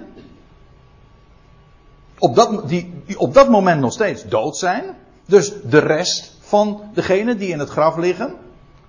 die, 2.65 2.93
die 3.05 3.19
op 3.19 3.33
dat 3.33 3.49
moment 3.49 3.81
nog 3.81 3.93
steeds 3.93 4.27
dood 4.27 4.57
zijn, 4.57 4.83
dus 5.25 5.53
de 5.69 5.79
rest 5.79 6.37
van 6.39 6.81
degenen 6.93 7.37
die 7.37 7.49
in 7.49 7.59
het 7.59 7.69
graf 7.69 7.97
liggen, 7.97 8.33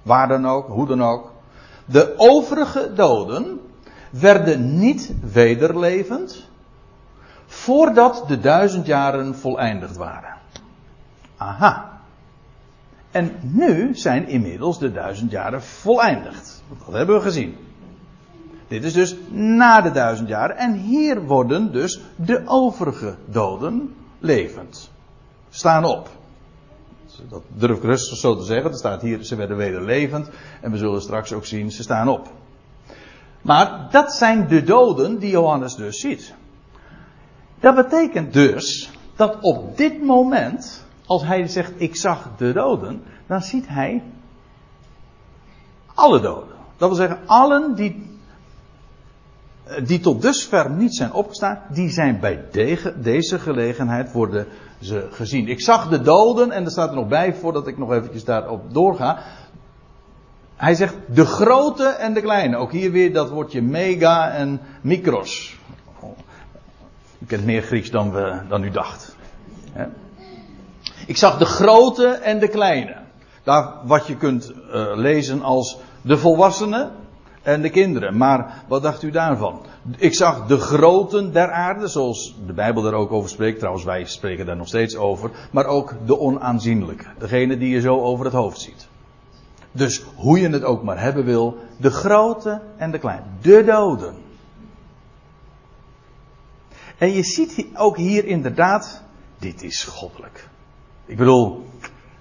waar 0.03 0.29
dan 0.29 0.47
ook, 0.47 0.67
hoe 0.67 0.87
dan 0.87 1.03
ook, 1.03 1.33
de 1.85 2.15
overige 2.17 2.93
doden 2.95 3.61
werden 4.11 4.79
niet 4.79 5.13
wederlevend, 5.33 6.51
Voordat 7.53 8.25
de 8.29 8.41
duizend 8.41 8.87
jaren 8.87 9.35
voleindigd 9.35 9.97
waren. 9.97 10.35
Aha. 11.37 12.01
En 13.11 13.33
nu 13.41 13.95
zijn 13.95 14.29
inmiddels 14.29 14.79
de 14.79 14.93
duizend 14.93 15.31
jaren 15.31 15.63
voleindigd. 15.63 16.63
Dat 16.85 16.95
hebben 16.95 17.17
we 17.17 17.23
gezien. 17.23 17.57
Dit 18.69 18.85
is 18.85 18.93
dus 18.93 19.17
na 19.31 19.81
de 19.81 19.91
duizend 19.91 20.29
jaren. 20.29 20.57
En 20.57 20.73
hier 20.73 21.23
worden 21.23 21.73
dus 21.73 22.01
de 22.17 22.43
overige 22.47 23.17
doden 23.25 23.95
levend. 24.19 24.91
Staan 25.51 25.85
op. 25.85 26.09
Dat 27.29 27.43
durf 27.49 27.77
ik 27.77 27.83
rustig 27.83 28.19
zo 28.19 28.37
te 28.37 28.45
zeggen. 28.45 28.71
Er 28.71 28.77
staat 28.77 29.03
hier, 29.03 29.25
ze 29.25 29.37
werden 29.37 29.57
weder 29.57 29.83
levend. 29.83 30.31
En 30.61 30.71
we 30.71 30.77
zullen 30.77 31.03
straks 31.03 31.33
ook 31.33 31.47
zien, 31.47 31.71
ze 31.71 31.83
staan 31.83 32.09
op. 32.09 32.31
Maar 33.43 33.89
dat 33.91 34.13
zijn 34.13 34.49
de 34.49 34.63
doden 34.63 35.19
die 35.19 35.31
Johannes 35.31 35.75
dus 35.75 36.01
ziet. 36.01 36.35
Dat 37.63 37.75
betekent 37.75 38.33
dus 38.33 38.91
dat 39.17 39.39
op 39.41 39.77
dit 39.77 40.03
moment, 40.03 40.85
als 41.07 41.25
hij 41.25 41.47
zegt 41.47 41.73
ik 41.77 41.97
zag 41.97 42.29
de 42.37 42.53
doden, 42.53 43.03
dan 43.27 43.43
ziet 43.43 43.69
hij 43.69 44.03
alle 45.95 46.21
doden. 46.21 46.57
Dat 46.77 46.89
wil 46.89 46.99
zeggen, 46.99 47.19
allen 47.27 47.75
die, 47.75 48.19
die 49.85 50.01
tot 50.01 50.23
dusver 50.23 50.71
niet 50.71 50.95
zijn 50.95 51.13
opgestaan, 51.13 51.63
die 51.69 51.91
zijn 51.91 52.21
bij 52.21 52.45
deze 52.97 53.39
gelegenheid 53.39 54.13
worden 54.13 54.47
ze 54.81 55.09
gezien. 55.11 55.49
Ik 55.49 55.61
zag 55.61 55.89
de 55.89 56.01
doden, 56.01 56.51
en 56.51 56.65
er 56.65 56.71
staat 56.71 56.89
er 56.89 56.95
nog 56.95 57.09
bij, 57.09 57.35
voordat 57.35 57.67
ik 57.67 57.79
nog 57.79 57.93
eventjes 57.93 58.25
daarop 58.25 58.75
doorga. 58.75 59.23
Hij 60.57 60.75
zegt 60.75 60.97
de 61.07 61.25
grote 61.25 61.85
en 61.85 62.15
de 62.15 62.21
kleine. 62.21 62.57
Ook 62.57 62.73
hier 62.73 62.91
weer 62.91 63.13
dat 63.13 63.31
woordje 63.31 63.63
mega 63.63 64.31
en 64.31 64.61
micros. 64.81 65.61
U 67.23 67.25
kent 67.27 67.45
meer 67.45 67.63
Grieks 67.63 67.91
dan, 67.91 68.13
we, 68.13 68.41
dan 68.49 68.65
u 68.65 68.71
dacht. 68.71 69.17
Ik 71.07 71.17
zag 71.17 71.39
de 71.39 71.45
grote 71.45 72.07
en 72.07 72.39
de 72.39 72.49
kleine. 72.49 72.97
Daar 73.43 73.75
wat 73.85 74.07
je 74.07 74.17
kunt 74.17 74.53
uh, 74.53 74.93
lezen 74.95 75.43
als 75.43 75.79
de 76.03 76.19
volwassenen 76.19 76.91
en 77.43 77.63
de 77.63 77.71
kinderen. 77.71 78.17
Maar 78.17 78.65
wat 78.69 78.83
dacht 78.83 79.03
u 79.03 79.11
daarvan? 79.11 79.61
Ik 79.97 80.15
zag 80.15 80.47
de 80.47 80.59
groten 80.59 81.33
der 81.33 81.51
aarde, 81.51 81.89
zoals 81.89 82.37
de 82.47 82.53
Bijbel 82.53 82.83
daar 82.83 82.93
ook 82.93 83.13
over 83.13 83.31
spreekt. 83.31 83.59
Trouwens, 83.59 83.85
wij 83.85 84.05
spreken 84.05 84.47
daar 84.47 84.57
nog 84.57 84.69
steeds 84.69 84.97
over. 84.97 85.31
Maar 85.51 85.67
ook 85.67 85.95
de 86.07 86.19
onaanzienlijke. 86.19 87.07
Degene 87.19 87.59
die 87.59 87.69
je 87.69 87.81
zo 87.81 88.01
over 88.01 88.25
het 88.25 88.35
hoofd 88.35 88.61
ziet. 88.61 88.89
Dus 89.73 90.03
hoe 90.17 90.41
je 90.41 90.49
het 90.49 90.65
ook 90.65 90.83
maar 90.83 91.01
hebben 91.01 91.25
wil. 91.25 91.57
De 91.77 91.91
grote 91.91 92.61
en 92.77 92.91
de 92.91 92.99
kleine. 92.99 93.25
De 93.41 93.65
doden. 93.65 94.22
En 97.03 97.13
je 97.13 97.23
ziet 97.23 97.67
ook 97.75 97.97
hier 97.97 98.25
inderdaad, 98.25 99.03
dit 99.39 99.63
is 99.63 99.85
goddelijk. 99.85 100.49
Ik 101.07 101.17
bedoel, 101.17 101.67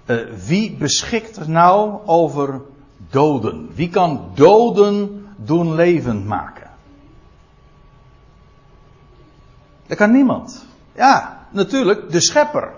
uh, 0.06 0.32
wie 0.46 0.76
beschikt 0.76 1.46
nou 1.46 2.06
over 2.06 2.60
doden? 3.10 3.70
Wie 3.74 3.88
kan 3.88 4.30
doden 4.34 5.26
doen 5.36 5.74
levend 5.74 6.26
maken? 6.26 6.70
Dat 9.86 9.96
kan 9.96 10.12
niemand. 10.12 10.66
Ja, 10.94 11.46
natuurlijk, 11.50 12.10
de 12.12 12.20
schepper. 12.20 12.72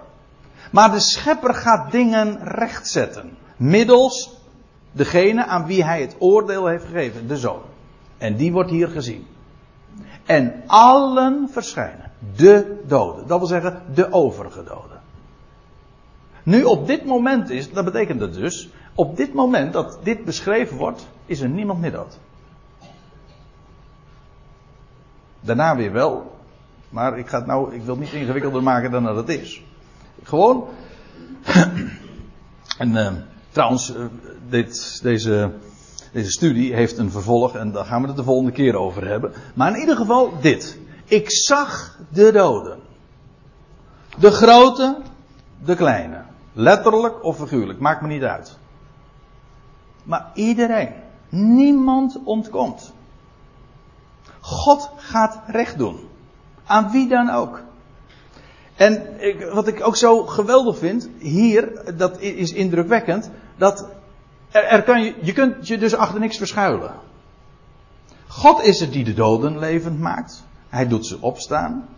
Maar 0.71 0.91
de 0.91 1.01
schepper 1.01 1.55
gaat 1.55 1.91
dingen 1.91 2.39
rechtzetten. 2.43 3.37
Middels 3.57 4.31
degene 4.93 5.47
aan 5.47 5.67
wie 5.67 5.85
hij 5.85 6.01
het 6.01 6.17
oordeel 6.19 6.67
heeft 6.67 6.85
gegeven, 6.85 7.29
de 7.29 7.37
zoon. 7.37 7.63
En 8.19 8.37
die 8.37 8.53
wordt 8.53 8.71
hier 8.71 8.89
gezien. 8.89 9.27
En 10.25 10.63
allen 10.67 11.49
verschijnen. 11.51 12.11
De 12.37 12.83
doden. 12.87 13.27
Dat 13.27 13.39
wil 13.39 13.49
zeggen, 13.49 13.83
de 13.95 14.13
overige 14.13 14.65
doden. 14.65 15.01
Nu 16.43 16.65
op 16.65 16.87
dit 16.87 17.05
moment 17.05 17.51
is, 17.51 17.73
dat 17.73 17.85
betekent 17.85 18.21
het 18.21 18.35
dus, 18.35 18.69
op 18.95 19.17
dit 19.17 19.35
moment 19.35 19.73
dat 19.73 19.99
dit 20.03 20.25
beschreven 20.25 20.77
wordt, 20.77 21.09
is 21.27 21.41
er 21.41 21.49
niemand 21.49 21.81
meer 21.81 21.93
dood. 21.93 22.19
Daarna 25.41 25.77
weer 25.77 25.93
wel. 25.93 26.39
Maar 26.89 27.19
ik, 27.19 27.29
ga 27.29 27.39
het 27.39 27.47
nou, 27.47 27.75
ik 27.75 27.83
wil 27.83 27.95
het 27.95 28.05
niet 28.05 28.13
ingewikkelder 28.13 28.63
maken 28.63 28.91
dan 28.91 29.05
dat 29.05 29.17
het 29.17 29.29
is. 29.29 29.63
Gewoon. 30.23 30.69
en 32.79 32.91
uh, 32.91 33.13
trouwens, 33.51 33.97
uh, 33.97 34.05
dit, 34.49 35.03
deze, 35.03 35.51
deze 36.15 36.31
studie 36.31 36.75
heeft 36.75 36.99
een 36.99 37.11
vervolg 37.11 37.55
en 37.55 37.73
daar 37.73 37.85
gaan 37.85 38.01
we 38.01 38.07
het 38.07 38.17
de 38.17 38.25
volgende 38.25 38.53
keer 38.53 38.77
over 38.77 39.07
hebben. 39.07 39.33
Maar 39.55 39.73
in 39.73 39.81
ieder 39.81 39.97
geval 39.97 40.33
dit. 40.41 40.79
Ik 41.05 41.31
zag 41.31 41.99
de 42.09 42.33
doden. 42.33 42.79
De 44.19 44.31
grote, 44.31 44.97
de 45.65 45.77
kleine. 45.77 46.23
Letterlijk 46.53 47.25
of 47.25 47.37
figuurlijk, 47.37 47.79
maakt 47.79 48.01
me 48.01 48.09
niet 48.09 48.23
uit. 48.23 48.59
Maar 50.03 50.31
iedereen. 50.35 50.93
Niemand 51.29 52.21
ontkomt. 52.25 52.93
God 54.41 54.91
gaat 54.97 55.41
recht 55.47 55.79
doen. 55.79 56.09
Aan 56.65 56.91
wie 56.91 57.09
dan 57.09 57.31
ook. 57.31 57.63
En 58.77 59.21
ik, 59.21 59.51
wat 59.53 59.67
ik 59.67 59.87
ook 59.87 59.97
zo 59.97 60.27
geweldig 60.27 60.79
vind, 60.79 61.09
hier, 61.19 61.95
dat 61.97 62.21
is 62.21 62.53
indrukwekkend, 62.53 63.31
dat 63.57 63.89
er, 64.63 64.83
kan 64.83 65.03
je, 65.03 65.33
kunt 65.33 65.69
je 65.69 65.79
dus 65.79 65.95
achter 65.95 66.21
niks 66.21 66.37
verschuilen. 66.37 66.95
God 68.27 68.63
is 68.63 68.81
het 68.81 68.93
die 68.93 69.05
de 69.05 69.15
doden 69.15 69.59
levend 69.59 70.01
maakt. 70.01 70.45
Hij 70.69 70.89
doet 70.89 71.07
ze 71.07 71.21
opstaan. 71.21 71.89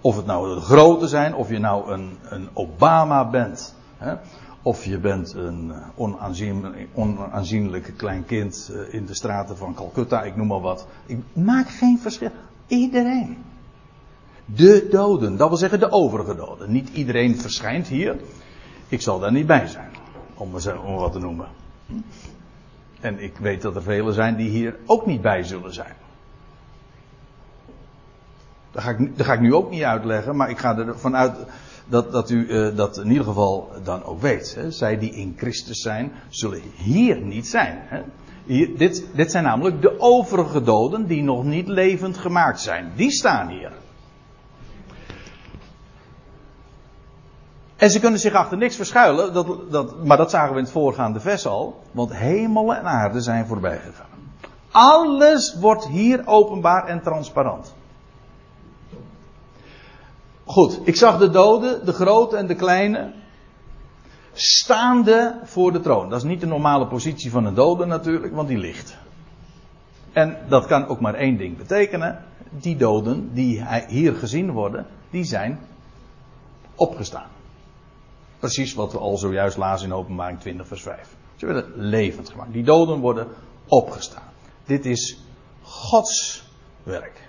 Of 0.00 0.16
het 0.16 0.26
nou 0.26 0.54
de 0.54 0.60
grote 0.60 1.08
zijn, 1.08 1.34
of 1.34 1.48
je 1.48 1.58
nou 1.58 1.92
een, 1.92 2.18
een 2.22 2.48
Obama 2.52 3.30
bent. 3.30 3.74
Hè? 3.96 4.14
Of 4.62 4.84
je 4.84 4.98
bent 4.98 5.34
een 5.34 5.72
onaanzienlijk, 5.94 6.88
onaanzienlijk 6.94 7.92
klein 7.96 8.24
kind 8.24 8.70
eh, 8.72 8.94
in 8.94 9.06
de 9.06 9.14
straten 9.14 9.56
van 9.56 9.74
Calcutta, 9.74 10.22
ik 10.22 10.36
noem 10.36 10.46
maar 10.46 10.60
wat. 10.60 10.86
Ik 11.06 11.18
maak 11.32 11.68
geen 11.68 11.98
verschil. 11.98 12.30
Iedereen. 12.66 13.36
De 14.44 14.86
doden, 14.90 15.36
dat 15.36 15.48
wil 15.48 15.56
zeggen 15.56 15.80
de 15.80 15.90
overige 15.90 16.34
doden. 16.34 16.72
Niet 16.72 16.88
iedereen 16.88 17.36
verschijnt 17.36 17.86
hier. 17.86 18.16
Ik 18.88 19.00
zal 19.00 19.18
daar 19.18 19.32
niet 19.32 19.46
bij 19.46 19.66
zijn, 19.66 19.90
om, 20.34 20.54
om 20.84 20.94
wat 20.94 21.12
te 21.12 21.18
noemen. 21.18 21.48
En 23.00 23.22
ik 23.22 23.36
weet 23.36 23.62
dat 23.62 23.76
er 23.76 23.82
velen 23.82 24.14
zijn 24.14 24.36
die 24.36 24.50
hier 24.50 24.76
ook 24.86 25.06
niet 25.06 25.20
bij 25.20 25.42
zullen 25.42 25.74
zijn. 25.74 25.94
Dat 28.72 28.82
ga 28.82 28.90
ik, 28.90 29.16
dat 29.16 29.26
ga 29.26 29.32
ik 29.32 29.40
nu 29.40 29.54
ook 29.54 29.70
niet 29.70 29.82
uitleggen, 29.82 30.36
maar 30.36 30.50
ik 30.50 30.58
ga 30.58 30.78
ervan 30.78 31.16
uit 31.16 31.36
dat, 31.86 32.12
dat 32.12 32.30
u 32.30 32.46
uh, 32.46 32.76
dat 32.76 32.98
in 32.98 33.08
ieder 33.08 33.24
geval 33.24 33.70
dan 33.84 34.04
ook 34.04 34.20
weet. 34.20 34.54
Hè. 34.54 34.70
Zij 34.70 34.98
die 34.98 35.10
in 35.10 35.34
Christus 35.36 35.80
zijn, 35.80 36.12
zullen 36.28 36.60
hier 36.76 37.20
niet 37.20 37.46
zijn. 37.46 37.78
Hè. 37.80 38.02
Dit, 38.76 39.06
dit 39.14 39.30
zijn 39.30 39.44
namelijk 39.44 39.82
de 39.82 40.00
overige 40.00 40.62
doden 40.62 41.06
die 41.06 41.22
nog 41.22 41.44
niet 41.44 41.68
levend 41.68 42.18
gemaakt 42.18 42.60
zijn. 42.60 42.92
Die 42.96 43.10
staan 43.10 43.48
hier. 43.48 43.72
En 47.78 47.90
ze 47.90 48.00
kunnen 48.00 48.20
zich 48.20 48.32
achter 48.32 48.58
niks 48.58 48.76
verschuilen, 48.76 49.32
dat, 49.32 49.70
dat, 49.70 50.04
maar 50.04 50.16
dat 50.16 50.30
zagen 50.30 50.52
we 50.52 50.58
in 50.58 50.64
het 50.64 50.72
voorgaande 50.72 51.20
vers 51.20 51.46
al. 51.46 51.82
Want 51.92 52.12
hemel 52.12 52.74
en 52.74 52.84
aarde 52.84 53.20
zijn 53.20 53.46
voorbij 53.46 53.78
gegaan. 53.78 54.06
Alles 54.70 55.56
wordt 55.60 55.86
hier 55.86 56.22
openbaar 56.24 56.86
en 56.86 57.02
transparant. 57.02 57.74
Goed, 60.44 60.80
ik 60.84 60.96
zag 60.96 61.18
de 61.18 61.30
doden, 61.30 61.86
de 61.86 61.92
grote 61.92 62.36
en 62.36 62.46
de 62.46 62.54
kleine, 62.54 63.12
staande 64.32 65.40
voor 65.44 65.72
de 65.72 65.80
troon. 65.80 66.08
Dat 66.08 66.18
is 66.18 66.28
niet 66.28 66.40
de 66.40 66.46
normale 66.46 66.86
positie 66.86 67.30
van 67.30 67.44
een 67.44 67.54
dode 67.54 67.84
natuurlijk, 67.84 68.34
want 68.34 68.48
die 68.48 68.58
ligt. 68.58 68.96
En 70.12 70.36
dat 70.48 70.66
kan 70.66 70.86
ook 70.86 71.00
maar 71.00 71.14
één 71.14 71.36
ding 71.36 71.56
betekenen. 71.56 72.24
Die 72.50 72.76
doden 72.76 73.30
die 73.34 73.64
hier 73.88 74.14
gezien 74.14 74.50
worden, 74.50 74.86
die 75.10 75.24
zijn 75.24 75.58
opgestaan. 76.74 77.36
Precies 78.38 78.74
wat 78.74 78.92
we 78.92 78.98
al 78.98 79.16
zojuist 79.16 79.56
lazen 79.56 79.86
in 79.86 79.94
openbaring 79.94 80.40
20 80.40 80.66
vers 80.66 80.82
5. 80.82 81.08
Ze 81.36 81.46
werden 81.46 81.72
levend 81.76 82.30
gemaakt. 82.30 82.52
Die 82.52 82.64
doden 82.64 82.98
worden 82.98 83.26
opgestaan. 83.66 84.32
Dit 84.64 84.86
is 84.86 85.18
Gods 85.62 86.44
werk. 86.82 87.20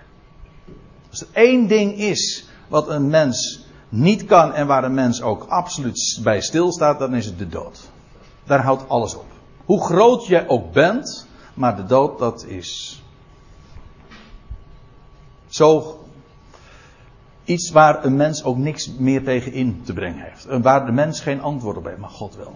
Als 1.10 1.20
er 1.20 1.28
één 1.32 1.66
ding 1.66 1.98
is 1.98 2.44
wat 2.68 2.88
een 2.88 3.08
mens 3.08 3.64
niet 3.88 4.24
kan 4.24 4.52
en 4.52 4.66
waar 4.66 4.84
een 4.84 4.94
mens 4.94 5.22
ook 5.22 5.44
absoluut 5.48 6.20
bij 6.22 6.40
stilstaat, 6.40 6.98
dan 6.98 7.14
is 7.14 7.26
het 7.26 7.38
de 7.38 7.48
dood. 7.48 7.88
Daar 8.44 8.62
houdt 8.62 8.88
alles 8.88 9.14
op. 9.14 9.26
Hoe 9.64 9.84
groot 9.84 10.26
jij 10.26 10.48
ook 10.48 10.72
bent, 10.72 11.26
maar 11.54 11.76
de 11.76 11.84
dood 11.84 12.18
dat 12.18 12.44
is 12.44 13.02
zo 15.48 15.99
iets 17.50 17.70
waar 17.70 18.04
een 18.04 18.16
mens 18.16 18.44
ook 18.44 18.56
niks 18.56 18.90
meer 18.98 19.24
tegen 19.24 19.52
in 19.52 19.80
te 19.84 19.92
brengen 19.92 20.22
heeft. 20.22 20.46
Waar 20.62 20.86
de 20.86 20.92
mens 20.92 21.20
geen 21.20 21.42
antwoord 21.42 21.76
op 21.76 21.84
heeft, 21.84 21.98
maar 21.98 22.10
God 22.10 22.36
wel. 22.36 22.54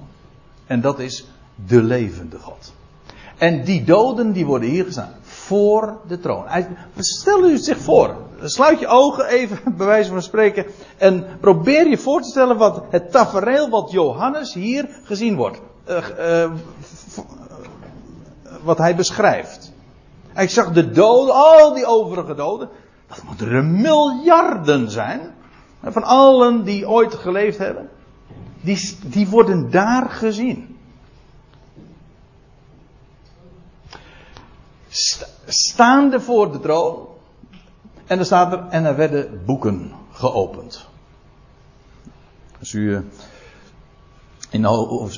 En 0.67 0.81
dat 0.81 0.99
is 0.99 1.27
de 1.67 1.83
levende 1.83 2.39
God. 2.39 2.73
En 3.39 3.65
die 3.65 3.85
doden 3.85 4.33
die 4.33 4.47
worden 4.47 4.69
hier 4.69 4.85
gestaan 4.85 5.15
voor 5.23 5.97
de 6.07 6.21
troon. 6.21 6.45
Stel 6.97 7.49
u 7.49 7.57
zich 7.57 7.79
voor, 7.79 8.17
sluit 8.43 8.81
je 8.81 8.87
ogen 8.87 9.27
even, 9.27 9.59
bij 9.77 9.87
wijze 9.87 10.11
van 10.11 10.23
spreken, 10.23 10.67
en 10.97 11.27
probeer 11.41 11.89
je 11.89 11.99
voor 11.99 12.23
te 12.23 12.29
stellen 12.29 12.57
wat 12.57 12.83
het 12.91 13.11
tafereel 13.11 13.69
wat 13.69 13.91
Johannes 13.91 14.55
hier 14.55 14.89
gezien 15.03 15.37
wordt. 15.37 15.61
Uh, 15.89 15.97
uh, 16.19 16.51
wat 18.63 18.79
hij 18.79 18.97
beschrijft. 18.97 19.73
Hij 20.33 20.49
zag 20.49 20.73
de 20.73 20.91
doden, 20.91 21.35
al 21.35 21.75
die 21.75 21.87
overige 21.87 22.35
doden. 22.35 22.69
Dat 23.15 23.25
moeten 23.25 23.51
er 23.51 23.65
miljarden 23.65 24.91
zijn. 24.91 25.21
Van 25.83 26.03
allen 26.03 26.65
die 26.65 26.89
ooit 26.89 27.15
geleefd 27.15 27.59
hebben. 27.59 27.89
Die, 28.61 28.99
die 29.03 29.29
worden 29.29 29.71
daar 29.71 30.11
gezien. 30.11 30.79
Staande 35.47 36.21
voor 36.21 36.53
de 36.53 36.61
troon. 36.61 37.07
En 38.07 38.19
er 38.19 38.25
staat 38.25 38.53
er, 38.53 38.67
en 38.69 38.85
er 38.85 38.97
werden 38.97 39.43
boeken 39.45 39.93
geopend. 40.13 40.87
Als 42.59 42.73
u 42.73 42.95
eh, 42.95 43.01
in, 44.51 44.67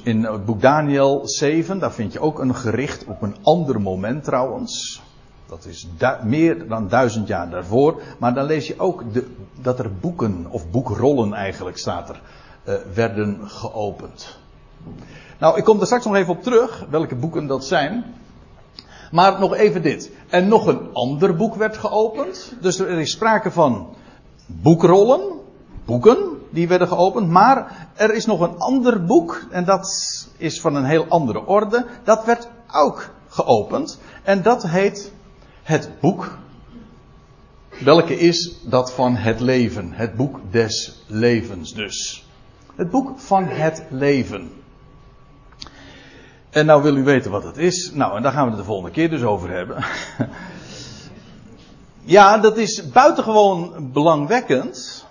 in 0.02 0.24
het 0.24 0.44
boek 0.44 0.60
Daniel 0.60 1.28
7, 1.28 1.78
daar 1.78 1.92
vind 1.92 2.12
je 2.12 2.20
ook 2.20 2.38
een 2.38 2.54
gericht 2.54 3.04
op 3.04 3.22
een 3.22 3.36
ander 3.42 3.80
moment 3.80 4.24
trouwens. 4.24 5.02
Dat 5.48 5.64
is 5.64 5.88
meer 6.22 6.68
dan 6.68 6.88
duizend 6.88 7.28
jaar 7.28 7.50
daarvoor. 7.50 8.02
Maar 8.18 8.34
dan 8.34 8.44
lees 8.44 8.66
je 8.66 8.78
ook 8.78 9.12
de, 9.12 9.26
dat 9.60 9.78
er 9.78 9.94
boeken, 9.94 10.46
of 10.50 10.70
boekrollen 10.70 11.32
eigenlijk 11.32 11.78
staat 11.78 12.08
er, 12.08 12.20
uh, 12.64 12.74
werden 12.94 13.50
geopend. 13.50 14.38
Nou, 15.38 15.56
ik 15.56 15.64
kom 15.64 15.80
er 15.80 15.86
straks 15.86 16.04
nog 16.04 16.14
even 16.14 16.32
op 16.32 16.42
terug, 16.42 16.86
welke 16.90 17.14
boeken 17.14 17.46
dat 17.46 17.64
zijn. 17.64 18.04
Maar 19.10 19.40
nog 19.40 19.54
even 19.54 19.82
dit. 19.82 20.10
En 20.28 20.48
nog 20.48 20.66
een 20.66 20.92
ander 20.92 21.36
boek 21.36 21.54
werd 21.54 21.76
geopend. 21.76 22.54
Dus 22.60 22.78
er 22.78 22.98
is 22.98 23.10
sprake 23.10 23.50
van 23.50 23.94
boekrollen, 24.46 25.20
boeken, 25.84 26.18
die 26.50 26.68
werden 26.68 26.88
geopend. 26.88 27.28
Maar 27.28 27.88
er 27.94 28.14
is 28.14 28.26
nog 28.26 28.40
een 28.40 28.58
ander 28.58 29.04
boek, 29.04 29.46
en 29.50 29.64
dat 29.64 29.86
is 30.36 30.60
van 30.60 30.74
een 30.74 30.84
heel 30.84 31.06
andere 31.08 31.46
orde. 31.46 31.86
Dat 32.04 32.24
werd 32.24 32.48
ook 32.72 33.10
geopend. 33.28 33.98
En 34.22 34.42
dat 34.42 34.66
heet 34.66 35.12
het 35.66 35.90
boek. 36.00 36.38
Welke 37.84 38.18
is 38.18 38.54
dat 38.62 38.92
van 38.92 39.16
het 39.16 39.40
leven? 39.40 39.92
Het 39.92 40.14
boek 40.14 40.40
des 40.50 41.02
levens 41.06 41.74
dus. 41.74 42.26
Het 42.74 42.90
boek 42.90 43.20
van 43.20 43.44
het 43.44 43.84
leven. 43.90 44.50
En 46.50 46.66
nou 46.66 46.82
wil 46.82 46.96
u 46.96 47.04
weten 47.04 47.30
wat 47.30 47.42
dat 47.42 47.56
is. 47.56 47.90
Nou, 47.92 48.16
en 48.16 48.22
daar 48.22 48.32
gaan 48.32 48.44
we 48.44 48.50
het 48.50 48.58
de 48.58 48.64
volgende 48.64 48.90
keer 48.90 49.10
dus 49.10 49.22
over 49.22 49.50
hebben. 49.50 49.84
ja, 52.16 52.38
dat 52.38 52.56
is 52.56 52.88
buitengewoon 52.88 53.90
belangwekkend. 53.92 55.05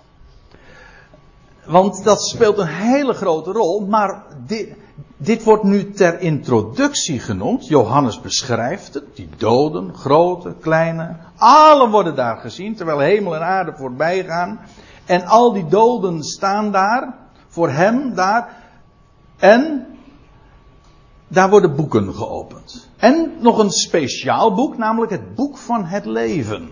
Want 1.68 2.04
dat 2.04 2.24
speelt 2.24 2.58
een 2.58 2.68
hele 2.68 3.14
grote 3.14 3.52
rol. 3.52 3.86
Maar 3.88 4.24
dit, 4.46 4.76
dit 5.18 5.44
wordt 5.44 5.64
nu 5.64 5.92
ter 5.92 6.20
introductie 6.20 7.20
genoemd. 7.20 7.68
Johannes 7.68 8.22
beschrijft 8.22 8.94
het. 8.94 9.16
Die 9.16 9.30
doden, 9.38 9.96
grote, 9.96 10.56
kleine. 10.60 11.16
Alle 11.38 11.90
worden 11.90 12.16
daar 12.16 12.38
gezien. 12.38 12.76
Terwijl 12.76 13.00
hemel 13.00 13.36
en 13.36 13.42
aarde 13.42 13.74
voorbij 13.78 14.24
gaan. 14.24 14.60
En 15.06 15.26
al 15.26 15.54
die 15.54 15.68
doden 15.68 16.24
staan 16.24 16.72
daar. 16.72 17.16
Voor 17.48 17.70
hem 17.70 18.14
daar. 18.16 18.64
En 19.38 19.86
daar 21.28 21.50
worden 21.50 21.76
boeken 21.76 22.14
geopend. 22.14 22.90
En 22.98 23.32
nog 23.40 23.58
een 23.58 23.72
speciaal 23.72 24.54
boek, 24.54 24.78
namelijk 24.78 25.12
het 25.12 25.36
boek 25.36 25.58
van 25.58 25.86
het 25.86 26.06
leven. 26.06 26.70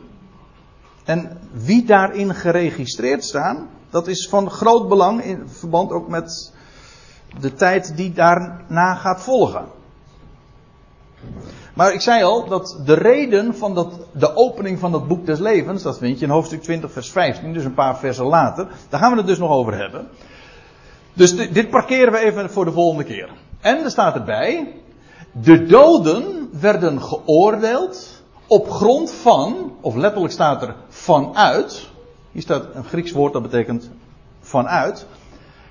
En 1.04 1.38
wie 1.52 1.86
daarin 1.86 2.36
geregistreerd 2.36 3.24
staan, 3.24 3.68
dat 3.94 4.08
is 4.08 4.28
van 4.28 4.50
groot 4.50 4.88
belang 4.88 5.24
in 5.24 5.44
verband 5.48 5.92
ook 5.92 6.08
met 6.08 6.54
de 7.40 7.54
tijd 7.54 7.98
die 7.98 8.14
daarna 8.14 8.96
gaat 8.96 9.22
volgen. 9.22 9.66
Maar 11.74 11.94
ik 11.94 12.02
zei 12.02 12.24
al 12.24 12.48
dat 12.48 12.82
de 12.86 12.94
reden 12.94 13.56
van 13.56 13.74
dat, 13.76 14.00
de 14.12 14.36
opening 14.36 14.80
van 14.80 14.92
dat 14.92 15.08
boek 15.08 15.26
des 15.26 15.40
levens, 15.40 15.84
dat 15.84 15.98
vind 15.98 16.20
je 16.20 16.26
in 16.26 16.32
hoofdstuk 16.32 16.62
20, 16.62 16.92
vers 16.92 17.12
15, 17.12 17.54
dus 17.54 17.64
een 17.64 17.74
paar 17.74 17.98
versen 17.98 18.26
later. 18.26 18.68
Daar 18.90 19.00
gaan 19.00 19.12
we 19.12 19.18
het 19.18 19.28
dus 19.28 19.38
nog 19.38 19.52
over 19.52 19.78
hebben. 19.78 20.08
Dus 21.14 21.36
dit 21.36 21.70
parkeren 21.70 22.12
we 22.12 22.20
even 22.20 22.50
voor 22.50 22.66
de 22.66 22.72
volgende 22.72 23.04
keer. 23.04 23.30
En 23.62 23.84
er 23.84 23.92
staat 23.92 24.16
erbij, 24.16 24.74
de 25.32 25.66
doden 25.66 26.50
werden 26.52 27.02
geoordeeld 27.02 28.24
op 28.48 28.70
grond 28.70 29.12
van, 29.12 29.74
of 29.82 29.96
letterlijk 29.96 30.34
staat 30.34 30.62
er 30.62 30.76
vanuit, 30.90 31.92
hier 32.34 32.42
staat 32.42 32.66
een 32.74 32.84
Grieks 32.84 33.12
woord 33.12 33.34
dat 33.34 33.42
betekent 33.42 33.90
vanuit, 34.42 35.06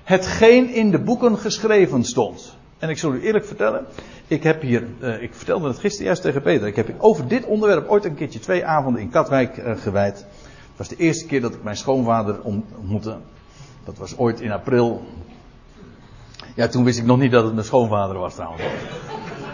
hetgeen 0.03 0.69
in 0.69 0.91
de 0.91 0.99
boeken 0.99 1.37
geschreven 1.37 2.03
stond. 2.03 2.55
En 2.79 2.89
ik 2.89 2.97
zal 2.97 3.13
u 3.13 3.21
eerlijk 3.21 3.45
vertellen, 3.45 3.85
ik 4.27 4.43
heb 4.43 4.61
hier, 4.61 4.87
uh, 5.01 5.21
ik 5.21 5.33
vertelde 5.33 5.67
het 5.67 5.79
gisteren 5.79 6.05
juist 6.05 6.21
tegen 6.21 6.41
Peter, 6.41 6.67
ik 6.67 6.75
heb 6.75 6.93
over 6.97 7.27
dit 7.27 7.45
onderwerp 7.45 7.87
ooit 7.87 8.05
een 8.05 8.15
keertje 8.15 8.39
twee 8.39 8.65
avonden 8.65 9.01
in 9.01 9.09
Katwijk 9.09 9.57
uh, 9.57 9.77
gewijd. 9.77 10.17
Het 10.17 10.77
was 10.77 10.87
de 10.87 10.95
eerste 10.95 11.25
keer 11.25 11.41
dat 11.41 11.53
ik 11.53 11.63
mijn 11.63 11.77
schoonvader 11.77 12.41
ontmoette. 12.41 13.17
Dat 13.83 13.97
was 13.97 14.17
ooit 14.17 14.41
in 14.41 14.51
april. 14.51 15.03
Ja, 16.55 16.67
toen 16.67 16.83
wist 16.83 16.99
ik 16.99 17.05
nog 17.05 17.19
niet 17.19 17.31
dat 17.31 17.43
het 17.43 17.53
mijn 17.53 17.65
schoonvader 17.65 18.17
was 18.17 18.33
trouwens. 18.33 18.63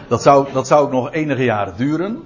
Dat 0.07 0.21
zou, 0.21 0.51
dat 0.53 0.67
zou 0.67 0.91
nog 0.91 1.11
enige 1.11 1.43
jaren 1.43 1.77
duren. 1.77 2.23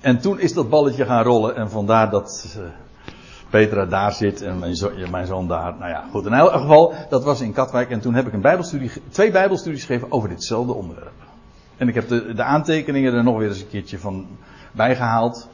En 0.00 0.20
toen 0.20 0.40
is 0.40 0.52
dat 0.52 0.70
balletje 0.70 1.04
gaan 1.04 1.22
rollen 1.22 1.56
en 1.56 1.70
vandaar 1.70 2.10
dat 2.10 2.56
uh, 2.58 2.62
Petra 3.50 3.86
daar 3.86 4.12
zit 4.12 4.42
en 4.42 4.58
mijn, 4.58 4.76
zo, 4.76 4.90
mijn, 5.10 5.26
zoon 5.26 5.48
daar. 5.48 5.74
Nou 5.78 5.90
ja, 5.90 6.04
goed. 6.10 6.26
In 6.26 6.32
elk 6.32 6.52
geval, 6.52 6.94
dat 7.08 7.24
was 7.24 7.40
in 7.40 7.52
Katwijk 7.52 7.90
en 7.90 8.00
toen 8.00 8.14
heb 8.14 8.26
ik 8.26 8.32
een 8.32 8.40
bijbelstudie, 8.40 8.90
twee 9.08 9.30
bijbelstudies 9.30 9.84
gegeven 9.84 10.12
over 10.12 10.28
ditzelfde 10.28 10.72
onderwerp. 10.72 11.12
En 11.76 11.88
ik 11.88 11.94
heb 11.94 12.08
de, 12.08 12.34
de 12.34 12.42
aantekeningen 12.42 13.14
er 13.14 13.24
nog 13.24 13.38
weer 13.38 13.48
eens 13.48 13.60
een 13.60 13.68
keertje 13.68 13.98
van 13.98 14.26
bijgehaald. 14.72 15.48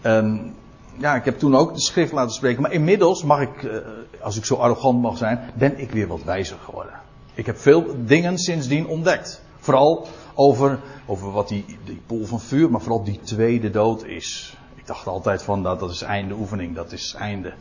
En 0.00 0.54
ja, 0.98 1.14
ik 1.14 1.24
heb 1.24 1.38
toen 1.38 1.56
ook 1.56 1.74
de 1.74 1.80
schrift 1.80 2.12
laten 2.12 2.34
spreken. 2.34 2.62
Maar 2.62 2.72
inmiddels 2.72 3.24
mag 3.24 3.40
ik, 3.40 3.62
uh, 3.62 3.76
als 4.20 4.36
ik 4.36 4.44
zo 4.44 4.54
arrogant 4.54 5.00
mag 5.00 5.16
zijn, 5.16 5.40
ben 5.54 5.78
ik 5.78 5.90
weer 5.90 6.06
wat 6.06 6.24
wijzer 6.24 6.56
geworden. 6.64 6.92
Ik 7.34 7.46
heb 7.46 7.58
veel 7.58 7.84
dingen 7.96 8.38
sindsdien 8.38 8.86
ontdekt. 8.86 9.42
Vooral 9.58 10.06
over, 10.34 10.78
over 11.06 11.30
wat 11.30 11.48
die, 11.48 11.64
die 11.84 12.00
pool 12.06 12.24
van 12.24 12.40
vuur, 12.40 12.70
maar 12.70 12.80
vooral 12.80 13.04
die 13.04 13.20
tweede 13.22 13.70
dood 13.70 14.04
is. 14.04 14.56
Ik 14.74 14.86
dacht 14.86 15.06
altijd 15.06 15.42
van 15.42 15.62
dat, 15.62 15.80
dat 15.80 15.90
is 15.90 16.02
einde 16.02 16.34
oefening, 16.34 16.74
dat 16.74 16.92
is 16.92 17.14
einde. 17.18 17.52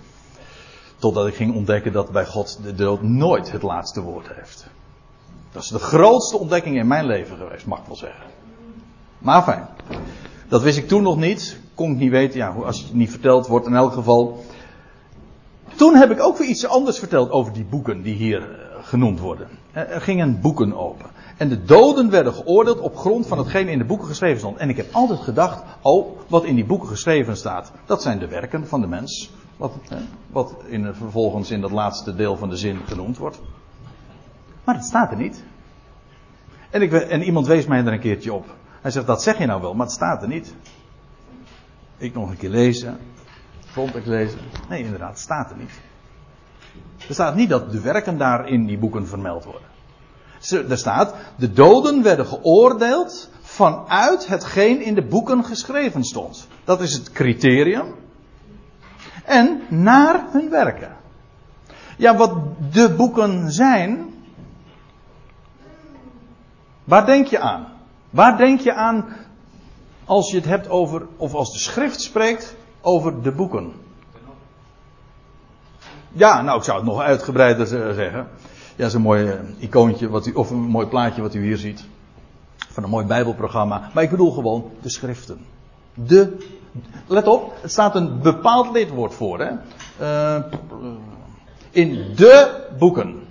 Totdat 0.97 1.27
ik 1.27 1.36
ging 1.36 1.55
ontdekken 1.55 1.91
dat 1.91 2.12
bij 2.12 2.25
God 2.25 2.60
de 2.63 2.75
dood 2.75 3.01
nooit 3.01 3.51
het 3.51 3.62
laatste 3.62 4.01
woord 4.01 4.27
heeft. 4.34 4.67
Dat 5.51 5.63
is 5.63 5.69
de 5.69 5.79
grootste 5.79 6.38
ontdekking 6.38 6.77
in 6.77 6.88
mijn 6.88 7.05
leven 7.05 7.38
geweest, 7.38 7.65
mag 7.65 7.79
ik 7.79 7.86
wel 7.86 7.95
zeggen. 7.95 8.23
Maar 9.19 9.43
fijn. 9.43 9.67
Dat 10.47 10.62
wist 10.62 10.77
ik 10.77 10.88
toen 10.88 11.03
nog 11.03 11.17
niet. 11.17 11.60
Kon 11.73 11.91
ik 11.91 11.97
niet 11.97 12.12
weten. 12.12 12.38
Ja, 12.38 12.49
als 12.49 12.84
het 12.84 12.93
niet 12.93 13.10
verteld 13.10 13.47
wordt 13.47 13.65
in 13.65 13.75
elk 13.75 13.93
geval. 13.93 14.43
Toen 15.75 15.95
heb 15.95 16.12
ik 16.12 16.21
ook 16.21 16.38
weer 16.38 16.47
iets 16.47 16.67
anders 16.67 16.99
verteld 16.99 17.32
over 17.32 17.53
die 17.53 17.63
boeken 17.63 18.01
die 18.01 18.15
hier 18.15 18.68
genoemd 18.89 19.19
worden. 19.19 19.47
Er 19.71 20.02
gingen 20.02 20.41
boeken 20.41 20.78
open. 20.78 21.06
En 21.38 21.49
de 21.49 21.63
doden 21.63 22.10
werden 22.10 22.34
geoordeeld 22.34 22.80
op 22.80 22.97
grond 22.97 23.28
van 23.28 23.38
hetgeen 23.38 23.67
in 23.67 23.78
de 23.78 23.86
boeken 23.86 24.08
geschreven 24.08 24.39
stond. 24.39 24.58
En 24.58 24.69
ik 24.69 24.78
heb 24.78 24.88
altijd 24.91 25.19
gedacht, 25.19 25.63
oh, 25.82 26.19
wat 26.28 26.43
in 26.43 26.56
die 26.56 26.65
boeken 26.65 26.88
geschreven 26.88 27.38
staat, 27.38 27.71
dat 27.86 28.02
zijn 28.02 28.19
de 28.19 28.28
werken 28.28 28.67
van 28.67 28.82
de 28.82 28.88
mens. 28.88 29.32
Wat, 29.58 29.73
wat 30.28 30.56
in, 30.65 30.93
vervolgens 30.93 31.52
in 31.52 31.62
dat 31.62 31.71
laatste 31.71 32.15
deel 32.15 32.38
van 32.38 32.49
de 32.49 32.58
zin 32.58 32.80
genoemd 32.86 33.17
wordt. 33.17 33.41
Maar 34.63 34.75
dat 34.75 34.86
staat 34.86 35.12
er 35.12 35.17
niet. 35.17 35.43
En, 36.69 36.82
ik, 36.82 36.91
en 36.91 37.23
iemand 37.23 37.47
wees 37.47 37.65
mij 37.65 37.80
er 37.80 37.93
een 37.93 37.99
keertje 37.99 38.34
op. 38.34 38.45
Hij 38.82 38.91
zegt, 38.91 39.08
dat 39.08 39.23
zeg 39.23 39.38
je 39.38 39.45
nou 39.45 39.62
wel, 39.62 39.73
maar 39.73 39.86
het 39.86 39.95
staat 39.95 40.21
er 40.21 40.28
niet. 40.28 40.54
Ik 41.97 42.13
nog 42.13 42.30
een 42.30 42.38
keer 42.38 42.49
lezen. 42.49 42.97
Grondtekst 43.71 44.08
lezen. 44.08 44.39
Nee, 44.69 44.84
inderdaad, 44.84 45.10
het 45.10 45.19
staat 45.19 45.52
er 45.52 45.58
niet. 45.58 45.71
Er 47.08 47.13
staat 47.13 47.36
niet 47.36 47.50
dat 47.50 47.72
de 47.72 47.82
werken 47.82 48.18
daar 48.18 48.48
in 48.48 48.65
die 48.65 48.78
boeken 48.78 49.08
vermeld 49.08 49.44
worden. 49.44 49.68
Er 50.70 50.78
staat, 50.78 51.15
de 51.36 51.54
doden 51.54 52.04
werden 52.04 52.26
geoordeeld 52.26 53.30
vanuit 53.42 54.28
hetgeen 54.28 54.82
in 54.82 54.96
de 54.96 55.06
boeken 55.06 55.46
geschreven 55.46 56.04
stond. 56.04 56.48
Dat 56.63 56.82
is 56.82 56.94
het 56.94 57.12
criterium. 57.12 57.96
En 59.26 59.62
naar 59.70 60.26
hun 60.32 60.50
werken. 60.50 60.96
Ja, 61.98 62.15
wat 62.15 62.34
de 62.72 62.94
boeken 62.94 63.52
zijn. 63.52 64.13
Waar 66.84 67.06
denk 67.06 67.28
je 67.28 67.39
aan? 67.39 67.68
Waar 68.10 68.38
denk 68.38 68.60
je 68.60 68.74
aan 68.74 69.06
als 70.06 70.32
je 70.32 70.38
het 70.38 70.46
hebt 70.46 70.70
over, 70.70 71.08
of 71.18 71.34
als 71.34 71.54
de 71.54 71.60
schrift 71.60 72.02
spreekt 72.02 72.56
over 72.82 73.22
de 73.22 73.32
boeken? 73.32 73.74
Ja, 76.12 76.41
nou, 76.41 76.58
ik 76.58 76.63
zou 76.63 76.78
het 76.78 76.88
nog 76.88 77.00
uitgebreider 77.00 77.67
zeggen. 77.67 78.28
Ja, 78.76 78.86
is 78.86 78.93
een 78.93 79.02
mooi 79.02 79.28
eh, 79.28 79.39
icoontje, 79.58 80.10
wat 80.10 80.26
u, 80.26 80.34
of 80.34 80.50
een 80.50 80.58
mooi 80.58 80.88
plaatje 80.88 81.22
wat 81.22 81.34
u 81.34 81.41
hier 81.41 81.58
ziet. 81.58 81.86
Van 82.56 82.84
een 82.84 82.89
mooi 82.89 83.06
Bijbelprogramma. 83.06 83.89
Maar 83.93 84.04
ik 84.04 84.10
bedoel 84.10 84.32
gewoon 84.32 84.72
de 84.82 84.89
schriften. 84.89 85.45
De, 85.93 86.38
let 87.08 87.28
op, 87.28 87.54
het 87.62 87.72
staat 87.72 87.95
een 87.95 88.22
bepaald 88.22 88.72
lidwoord 88.72 89.13
voor, 89.13 89.39
hè. 89.39 89.52
Uh, 90.02 90.43
in 91.72 92.15
de 92.15 92.65
boeken. 92.80 93.28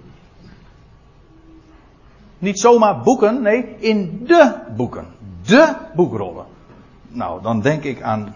Niet 2.39 2.61
zomaar 2.61 3.01
boeken, 3.01 3.43
nee, 3.43 3.77
in 3.79 4.25
de 4.27 4.55
boeken. 4.77 5.07
De 5.47 5.75
boekrollen. 5.95 6.45
Nou, 7.09 7.43
dan 7.43 7.61
denk 7.61 7.85
ik 7.85 8.03
aan 8.03 8.35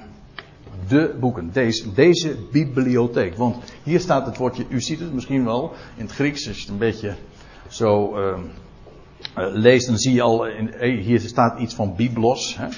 de 0.92 1.16
boeken. 1.20 1.50
Deze, 1.52 1.92
deze 1.92 2.36
bibliotheek. 2.50 3.36
Want 3.36 3.56
hier 3.82 4.00
staat 4.00 4.26
het 4.26 4.36
woordje, 4.36 4.64
u 4.68 4.80
ziet 4.80 5.00
het 5.00 5.12
misschien 5.12 5.44
wel 5.44 5.72
in 5.96 6.04
het 6.04 6.12
Grieks, 6.12 6.44
je 6.44 6.50
het 6.50 6.68
een 6.68 6.78
beetje 6.78 7.14
zo 7.68 8.18
uh, 8.18 8.38
leest, 9.34 9.86
dan 9.86 9.98
zie 9.98 10.14
je 10.14 10.22
al, 10.22 10.46
eh, 10.46 11.02
hier 11.02 11.20
staat 11.20 11.58
iets 11.58 11.74
van 11.74 11.96
biblos. 11.96 12.56
Hè. 12.56 12.68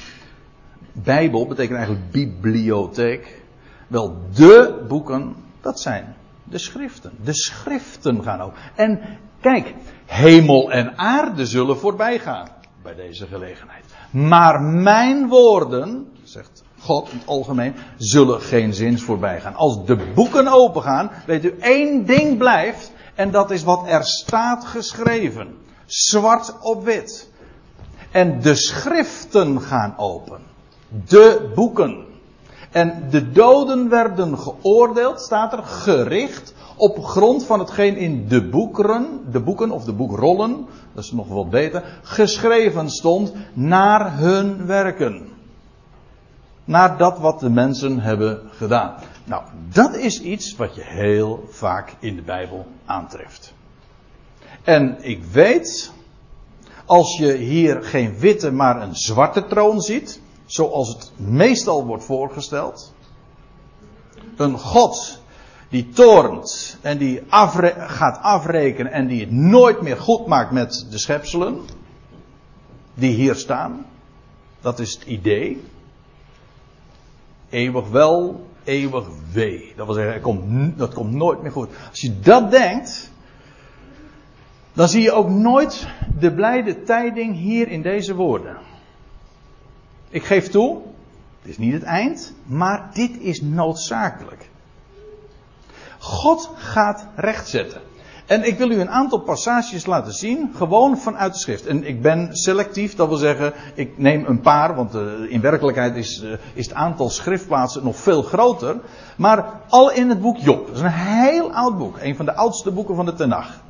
Bijbel 0.93 1.47
betekent 1.47 1.77
eigenlijk 1.77 2.11
bibliotheek. 2.11 3.43
Wel, 3.87 4.17
de 4.35 4.85
boeken, 4.89 5.35
dat 5.61 5.81
zijn 5.81 6.15
de 6.45 6.59
schriften. 6.59 7.13
De 7.25 7.35
schriften 7.35 8.23
gaan 8.23 8.41
ook. 8.41 8.55
En 8.75 9.01
kijk, 9.41 9.75
hemel 10.07 10.73
en 10.73 10.99
aarde 10.99 11.47
zullen 11.47 11.79
voorbij 11.79 12.19
gaan 12.19 12.49
bij 12.83 12.95
deze 12.95 13.27
gelegenheid. 13.27 13.85
Maar 14.11 14.63
mijn 14.63 15.29
woorden, 15.29 16.09
zegt 16.23 16.64
God 16.85 17.11
in 17.11 17.19
het 17.19 17.27
algemeen, 17.27 17.75
zullen 17.97 18.41
geen 18.41 18.75
zins 18.75 19.03
voorbij 19.03 19.41
gaan. 19.41 19.55
Als 19.55 19.87
de 19.87 20.13
boeken 20.15 20.49
opengaan, 20.49 21.11
weet 21.27 21.45
u, 21.45 21.55
één 21.61 22.07
ding 22.07 22.39
blijft. 22.39 22.93
En 23.15 23.31
dat 23.31 23.51
is 23.51 23.63
wat 23.63 23.85
er 23.87 24.05
staat 24.05 24.65
geschreven. 24.65 25.57
Zwart 25.87 26.55
op 26.61 26.85
wit. 26.85 27.31
En 28.11 28.41
de 28.41 28.55
schriften 28.55 29.61
gaan 29.61 29.95
open. 29.97 30.41
De 31.07 31.53
boeken. 31.55 32.05
En 32.71 33.07
de 33.11 33.31
doden 33.31 33.89
werden 33.89 34.39
geoordeeld, 34.39 35.21
staat 35.21 35.53
er, 35.53 35.63
gericht 35.63 36.55
op 36.77 37.05
grond 37.05 37.45
van 37.45 37.59
hetgeen 37.59 37.97
in 37.97 38.29
de 38.29 38.49
boeken, 38.49 39.21
de 39.31 39.41
boeken 39.41 39.71
of 39.71 39.85
de 39.85 39.93
boekrollen, 39.93 40.67
dat 40.95 41.05
is 41.05 41.13
nog 41.13 41.29
wat 41.29 41.51
beter, 41.51 41.85
geschreven 42.03 42.91
stond 42.91 43.33
naar 43.53 44.19
hun 44.19 44.67
werken 44.67 45.34
naar 46.65 46.99
dat 46.99 47.19
wat 47.19 47.41
de 47.41 47.51
mensen 47.51 48.01
hebben 48.01 48.41
gedaan. 48.51 48.95
Nou, 49.25 49.43
dat 49.73 49.97
is 49.97 50.21
iets 50.21 50.57
wat 50.57 50.75
je 50.75 50.83
heel 50.85 51.45
vaak 51.51 51.95
in 51.99 52.17
de 52.17 52.23
Bijbel 52.23 52.67
aantreft. 52.85 53.55
En 54.63 54.97
ik 55.01 55.25
weet, 55.25 55.93
als 56.85 57.19
je 57.19 57.33
hier 57.33 57.83
geen 57.83 58.19
witte, 58.19 58.51
maar 58.51 58.83
een 58.83 58.97
zwarte 58.97 59.47
troon 59.47 59.81
ziet, 59.81 60.21
zoals 60.47 60.89
het 60.89 61.13
meestal 61.17 61.87
wordt 61.87 62.05
voorgesteld, 62.05 62.95
een 64.37 64.59
God 64.59 65.23
die 65.69 65.89
toornt 65.89 66.79
en 66.81 66.99
die 66.99 67.23
gaat 67.77 68.19
afrekenen 68.23 68.93
en 68.93 69.07
die 69.07 69.21
het 69.21 69.31
nooit 69.31 69.81
meer 69.81 69.97
goed 69.97 70.27
maakt 70.27 70.51
met 70.51 70.87
de 70.91 70.99
schepselen, 70.99 71.61
die 72.95 73.15
hier 73.15 73.35
staan, 73.35 73.87
dat 74.61 74.79
is 74.79 74.95
het 74.95 75.05
idee. 75.05 75.65
Eeuwig 77.55 77.89
wel, 77.89 78.47
eeuwig 78.65 79.07
wee. 79.33 79.73
Dat 79.77 79.87
wil 79.87 79.95
zeggen, 79.95 80.21
komt, 80.21 80.79
dat 80.79 80.95
komt 80.95 81.13
nooit 81.13 81.43
meer 81.43 81.53
goed. 81.53 81.69
Als 81.91 82.01
je 82.01 82.21
dat 82.21 82.51
denkt, 82.51 83.11
dan 84.73 84.89
zie 84.89 85.03
je 85.03 85.13
ook 85.13 85.29
nooit 85.29 85.89
de 86.19 86.33
blijde 86.33 86.83
tijding 86.83 87.37
hier 87.37 87.69
in 87.69 87.83
deze 87.83 88.15
woorden. 88.15 88.57
Ik 90.09 90.25
geef 90.25 90.49
toe, 90.49 90.81
het 91.41 91.51
is 91.51 91.59
niet 91.59 91.73
het 91.73 91.83
eind, 91.83 92.35
maar 92.47 92.91
dit 92.93 93.19
is 93.21 93.41
noodzakelijk. 93.43 94.49
God 95.99 96.51
gaat 96.55 97.07
rechtzetten. 97.17 97.81
En 98.27 98.47
ik 98.47 98.59
wil 98.59 98.71
u 98.71 98.81
een 98.81 98.91
aantal 98.91 99.19
passages 99.19 99.87
laten 99.87 100.13
zien, 100.13 100.53
gewoon 100.57 100.99
vanuit 100.99 101.33
de 101.33 101.39
schrift. 101.39 101.67
En 101.67 101.85
ik 101.85 102.03
ben 102.03 102.37
selectief, 102.37 102.95
dat 102.95 103.09
wil 103.09 103.17
zeggen, 103.17 103.53
ik 103.75 103.99
neem 103.99 104.25
een 104.25 104.41
paar, 104.41 104.75
want 104.75 104.95
uh, 104.95 105.03
in 105.29 105.41
werkelijkheid 105.41 105.97
is, 105.97 106.23
uh, 106.23 106.33
is 106.55 106.67
het 106.67 106.75
aantal 106.75 107.11
schriftplaatsen 107.11 107.85
nog 107.85 107.97
veel 107.97 108.23
groter. 108.23 108.77
Maar 109.17 109.61
al 109.69 109.91
in 109.91 110.09
het 110.09 110.21
boek 110.21 110.39
Job. 110.39 110.67
Dat 110.67 110.77
is 110.77 110.83
een 110.83 110.91
heel 110.91 111.53
oud 111.53 111.79
boek, 111.79 111.99
een 112.01 112.17
van 112.17 112.25
de 112.25 112.35
oudste 112.35 112.71
boeken 112.71 112.97
van 112.97 113.05
de 113.05 113.15
Tenach. 113.15 113.61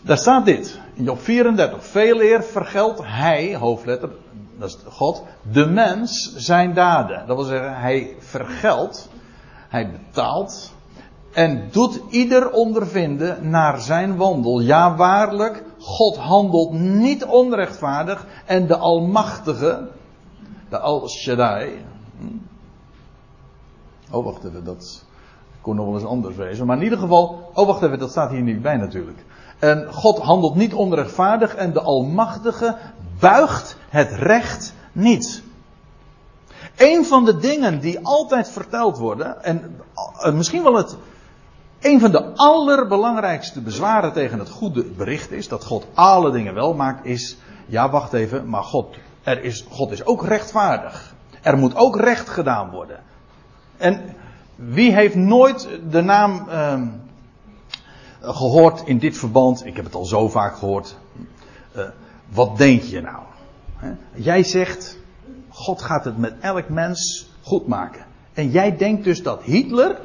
Daar 0.00 0.18
staat 0.18 0.44
dit, 0.44 0.80
in 0.94 1.04
Job 1.04 1.20
34. 1.22 1.84
Veel 1.84 2.20
eer 2.20 2.42
vergeldt 2.42 3.00
hij, 3.04 3.56
hoofdletter, 3.56 4.10
dat 4.58 4.68
is 4.68 4.78
God, 4.92 5.22
de 5.52 5.66
mens 5.66 6.34
zijn 6.36 6.74
daden. 6.74 7.26
Dat 7.26 7.36
wil 7.36 7.44
zeggen, 7.44 7.80
hij 7.80 8.16
vergeldt, 8.18 9.08
hij 9.68 9.90
betaalt 9.90 10.74
en 11.36 11.68
doet 11.70 12.00
ieder 12.10 12.50
ondervinden 12.50 13.50
naar 13.50 13.80
zijn 13.80 14.16
wandel. 14.16 14.60
Ja, 14.60 14.96
waarlijk, 14.96 15.64
God 15.78 16.16
handelt 16.16 16.72
niet 16.72 17.24
onrechtvaardig 17.24 18.26
en 18.44 18.66
de 18.66 18.76
Almachtige, 18.76 19.88
de 20.68 20.78
Al-Shaddai. 20.78 21.84
Hm? 22.18 22.26
Oh, 24.10 24.24
wacht 24.24 24.44
even, 24.44 24.64
dat 24.64 25.04
kon 25.60 25.76
nog 25.76 25.86
wel 25.86 25.94
eens 25.94 26.04
anders 26.04 26.36
wezen. 26.36 26.66
Maar 26.66 26.76
in 26.76 26.82
ieder 26.82 26.98
geval, 26.98 27.50
oh, 27.54 27.66
wacht 27.66 27.82
even, 27.82 27.98
dat 27.98 28.10
staat 28.10 28.30
hier 28.30 28.42
niet 28.42 28.62
bij 28.62 28.76
natuurlijk. 28.76 29.24
En 29.58 29.92
God 29.92 30.18
handelt 30.18 30.54
niet 30.54 30.74
onrechtvaardig 30.74 31.54
en 31.54 31.72
de 31.72 31.80
Almachtige 31.80 32.76
buigt 33.18 33.76
het 33.88 34.10
recht 34.10 34.74
niet. 34.92 35.42
Een 36.76 37.04
van 37.04 37.24
de 37.24 37.36
dingen 37.36 37.80
die 37.80 37.98
altijd 38.02 38.48
verteld 38.48 38.98
worden, 38.98 39.44
en 39.44 39.80
misschien 40.32 40.62
wel 40.62 40.74
het, 40.74 40.96
een 41.86 42.00
van 42.00 42.10
de 42.10 42.34
allerbelangrijkste 42.34 43.60
bezwaren 43.60 44.12
tegen 44.12 44.38
het 44.38 44.50
goede 44.50 44.84
bericht 44.84 45.30
is, 45.30 45.48
dat 45.48 45.64
God 45.64 45.86
alle 45.94 46.30
dingen 46.30 46.54
wel 46.54 46.74
maakt, 46.74 47.04
is, 47.04 47.36
ja 47.66 47.90
wacht 47.90 48.12
even, 48.12 48.48
maar 48.48 48.62
God, 48.62 48.96
er 49.22 49.44
is, 49.44 49.66
God 49.70 49.90
is 49.90 50.04
ook 50.04 50.24
rechtvaardig. 50.24 51.14
Er 51.42 51.58
moet 51.58 51.76
ook 51.76 52.00
recht 52.00 52.28
gedaan 52.28 52.70
worden. 52.70 53.00
En 53.76 54.14
wie 54.54 54.92
heeft 54.92 55.14
nooit 55.14 55.68
de 55.90 56.00
naam 56.00 56.46
uh, 56.48 56.82
gehoord 58.20 58.82
in 58.84 58.98
dit 58.98 59.18
verband, 59.18 59.66
ik 59.66 59.76
heb 59.76 59.84
het 59.84 59.94
al 59.94 60.04
zo 60.04 60.28
vaak 60.28 60.56
gehoord, 60.56 60.96
uh, 61.76 61.82
wat 62.28 62.58
denk 62.58 62.82
je 62.82 63.00
nou? 63.00 63.22
Jij 64.14 64.42
zegt, 64.42 64.98
God 65.48 65.82
gaat 65.82 66.04
het 66.04 66.18
met 66.18 66.34
elk 66.40 66.68
mens 66.68 67.30
goed 67.42 67.66
maken. 67.66 68.04
En 68.32 68.50
jij 68.50 68.76
denkt 68.76 69.04
dus 69.04 69.22
dat 69.22 69.42
Hitler, 69.42 69.98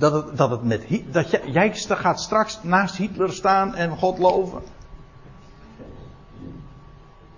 dat 0.00 0.12
het, 0.12 0.36
dat 0.36 0.50
het 0.50 0.62
met 0.62 0.86
dat 1.10 1.30
jij, 1.30 1.72
gaat 1.74 2.20
straks 2.20 2.58
naast 2.62 2.96
Hitler 2.96 3.32
staan 3.32 3.74
en 3.74 3.96
God 3.96 4.18
loven. 4.18 4.62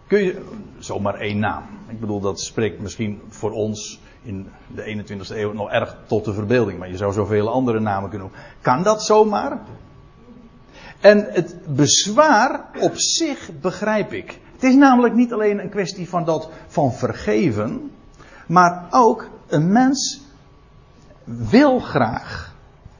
Kun 0.06 0.22
je, 0.22 0.44
zomaar 0.78 1.14
één 1.14 1.38
naam. 1.38 1.62
Ik 1.88 2.00
bedoel, 2.00 2.20
dat 2.20 2.40
spreekt 2.40 2.80
misschien 2.80 3.20
voor 3.28 3.50
ons 3.50 4.00
in 4.22 4.48
de 4.66 5.04
21ste 5.04 5.36
eeuw 5.36 5.52
nog 5.52 5.70
erg 5.70 5.96
tot 6.06 6.24
de 6.24 6.32
verbeelding. 6.32 6.78
Maar 6.78 6.90
je 6.90 6.96
zou 6.96 7.12
zoveel 7.12 7.48
andere 7.48 7.80
namen 7.80 8.10
kunnen 8.10 8.28
noemen. 8.28 8.46
Kan 8.60 8.82
dat 8.82 9.02
zomaar? 9.02 9.60
En 11.00 11.26
het 11.30 11.56
bezwaar 11.66 12.64
op 12.80 12.92
zich 12.94 13.50
begrijp 13.60 14.12
ik. 14.12 14.40
Het 14.52 14.62
is 14.62 14.74
namelijk 14.74 15.14
niet 15.14 15.32
alleen 15.32 15.58
een 15.58 15.70
kwestie 15.70 16.08
van 16.08 16.24
dat 16.24 16.50
van 16.66 16.92
vergeven, 16.92 17.90
maar 18.46 18.86
ook 18.90 19.28
een 19.48 19.72
mens 19.72 20.20
wil 21.24 21.78
graag 21.78 22.51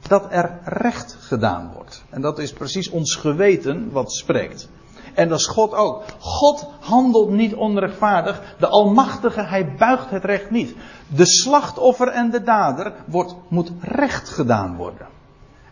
dat 0.07 0.25
er 0.29 0.59
recht 0.63 1.17
gedaan 1.19 1.71
wordt. 1.73 2.03
En 2.09 2.21
dat 2.21 2.39
is 2.39 2.53
precies 2.53 2.89
ons 2.89 3.15
geweten 3.15 3.91
wat 3.91 4.13
spreekt. 4.13 4.69
En 5.13 5.29
dat 5.29 5.39
is 5.39 5.45
God 5.45 5.73
ook. 5.73 6.03
God 6.19 6.67
handelt 6.79 7.29
niet 7.29 7.53
onrechtvaardig. 7.53 8.55
De 8.59 8.67
Almachtige, 8.67 9.41
hij 9.41 9.75
buigt 9.75 10.09
het 10.09 10.23
recht 10.23 10.49
niet. 10.49 10.75
De 11.07 11.25
slachtoffer 11.25 12.07
en 12.07 12.29
de 12.29 12.43
dader 12.43 12.93
wordt, 13.05 13.35
moet 13.47 13.71
recht 13.81 14.29
gedaan 14.29 14.75
worden. 14.75 15.07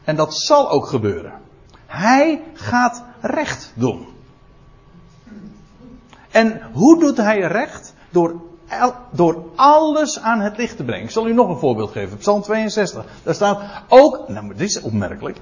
En 0.04 0.16
dat 0.16 0.34
zal 0.34 0.70
ook 0.70 0.88
gebeuren. 0.88 1.34
Hij 1.86 2.44
gaat 2.54 3.04
recht 3.22 3.74
doen. 3.76 4.08
En 6.32 6.62
hoe 6.74 7.00
doet 7.00 7.18
hij 7.18 7.40
recht? 7.40 7.94
Door, 8.10 8.42
door 9.12 9.44
alles 9.56 10.20
aan 10.20 10.40
het 10.40 10.58
licht 10.58 10.78
te 10.78 10.84
brengen. 10.84 11.04
Ik 11.04 11.12
zal 11.12 11.28
u 11.28 11.34
nog 11.34 11.50
een 11.50 11.60
voorbeeld 11.60 11.92
geven. 11.92 12.18
Psalm 12.18 12.42
62. 12.42 13.06
Daar 13.24 13.34
staat 13.34 13.62
ook, 13.88 14.28
nou 14.28 14.48
dit 14.48 14.60
is 14.60 14.82
opmerkelijk. 14.82 15.38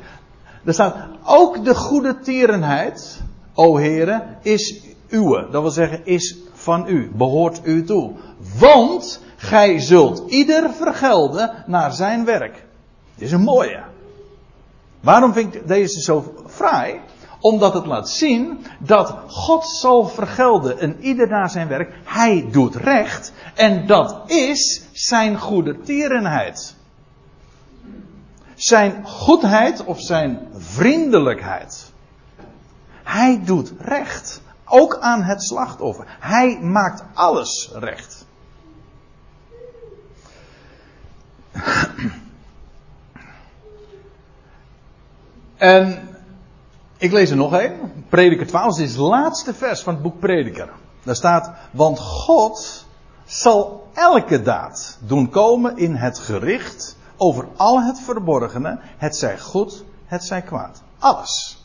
Daar 0.64 0.74
staat 0.74 0.96
ook 1.26 1.66
de 1.66 1.76
goede 1.76 2.20
tierenheid, 2.20 3.22
o 3.54 3.78
heren, 3.78 4.38
is 4.42 4.82
uwe. 5.10 5.48
Dat 5.52 5.62
wil 5.62 5.72
zeggen, 5.72 6.06
is 6.06 6.38
van 6.54 6.88
u, 6.88 7.12
behoort 7.14 7.60
u 7.64 7.84
toe. 7.84 8.12
Want 8.60 9.22
gij 9.36 9.80
zult 9.80 10.32
ieder 10.32 10.70
vergelden 10.74 11.64
naar 11.66 11.94
zijn 11.94 12.26
werk. 12.26 12.66
Dit 13.16 13.28
is 13.28 13.32
een 13.32 13.42
mooie. 13.42 13.84
Waarom 15.00 15.34
vind 15.34 15.56
ik 15.56 15.68
deze 15.68 16.02
zo 16.02 16.34
fraai? 16.48 17.00
Omdat 17.40 17.74
het 17.74 17.86
laat 17.86 18.10
zien 18.10 18.66
dat 18.80 19.16
God 19.28 19.66
zal 19.66 20.08
vergelden 20.08 20.80
en 20.80 21.00
ieder 21.00 21.28
naar 21.28 21.50
zijn 21.50 21.68
werk. 21.68 21.94
Hij 22.04 22.48
doet 22.52 22.76
recht 22.76 23.34
en 23.56 23.88
dat 23.88 24.22
is 24.26 24.82
zijn 24.92 25.38
goede 25.38 25.82
tierenheid. 25.82 26.76
Zijn 28.56 29.06
goedheid 29.06 29.84
of 29.84 30.02
zijn 30.02 30.48
vriendelijkheid. 30.54 31.92
Hij 33.04 33.42
doet 33.44 33.74
recht. 33.80 34.42
Ook 34.66 34.98
aan 35.00 35.24
het 35.24 35.44
slachtoffer. 35.44 36.06
Hij 36.20 36.60
maakt 36.62 37.04
alles 37.14 37.72
recht. 37.74 38.26
En 45.58 46.09
ik 47.00 47.12
lees 47.12 47.30
er 47.30 47.38
nog 47.38 47.52
een. 47.52 48.06
Prediker 48.10 48.48
12 48.48 48.78
dit 48.78 48.86
is 48.86 48.92
het 48.92 49.02
laatste 49.02 49.54
vers 49.54 49.82
van 49.82 49.94
het 49.94 50.04
boek 50.04 50.20
Prediker. 50.20 50.70
Daar 51.04 51.16
staat, 51.16 51.52
want 51.72 52.00
God 52.00 52.86
zal 53.26 53.90
elke 53.94 54.42
daad 54.42 54.98
doen 55.02 55.30
komen 55.30 55.78
in 55.78 55.96
het 55.96 56.20
gericht 56.20 56.98
over 57.18 57.48
al 57.56 57.82
het 57.82 58.00
verborgene, 58.00 58.80
het 58.98 59.16
zij 59.16 59.40
goed, 59.40 59.84
het 60.06 60.24
zij 60.24 60.42
kwaad. 60.42 60.82
Alles. 61.00 61.64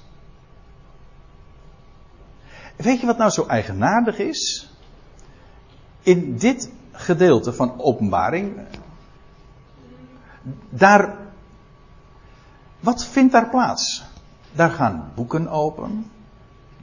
Weet 2.76 3.00
je 3.00 3.06
wat 3.06 3.18
nou 3.18 3.30
zo 3.30 3.46
eigenaardig 3.46 4.18
is? 4.18 4.70
In 6.02 6.36
dit 6.36 6.70
gedeelte 6.92 7.52
van 7.52 7.80
openbaring, 7.80 8.60
daar 10.68 11.16
wat 12.80 13.04
vindt 13.04 13.32
daar 13.32 13.48
plaats? 13.48 14.04
Daar 14.54 14.70
gaan 14.70 15.12
boeken 15.14 15.48
open. 15.48 16.10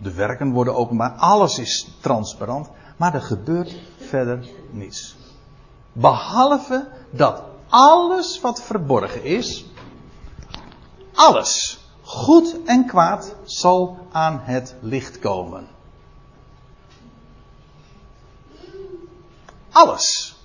De 0.01 0.13
werken 0.13 0.51
worden 0.51 0.76
openbaar. 0.76 1.11
Alles 1.11 1.59
is 1.59 1.97
transparant. 2.01 2.69
Maar 2.97 3.13
er 3.13 3.22
gebeurt 3.22 3.76
verder 3.97 4.47
niets. 4.72 5.15
Behalve 5.93 6.88
dat 7.09 7.43
alles 7.69 8.41
wat 8.41 8.61
verborgen 8.61 9.24
is. 9.24 9.65
Alles. 11.13 11.80
Goed 12.01 12.57
en 12.65 12.86
kwaad 12.86 13.36
zal 13.43 14.07
aan 14.11 14.39
het 14.43 14.76
licht 14.80 15.19
komen. 15.19 15.67
Alles. 19.72 20.36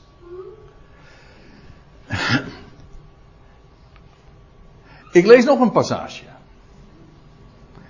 Ik 5.13 5.27
lees 5.27 5.45
nog 5.45 5.61
een 5.61 5.73
passage. 5.73 6.36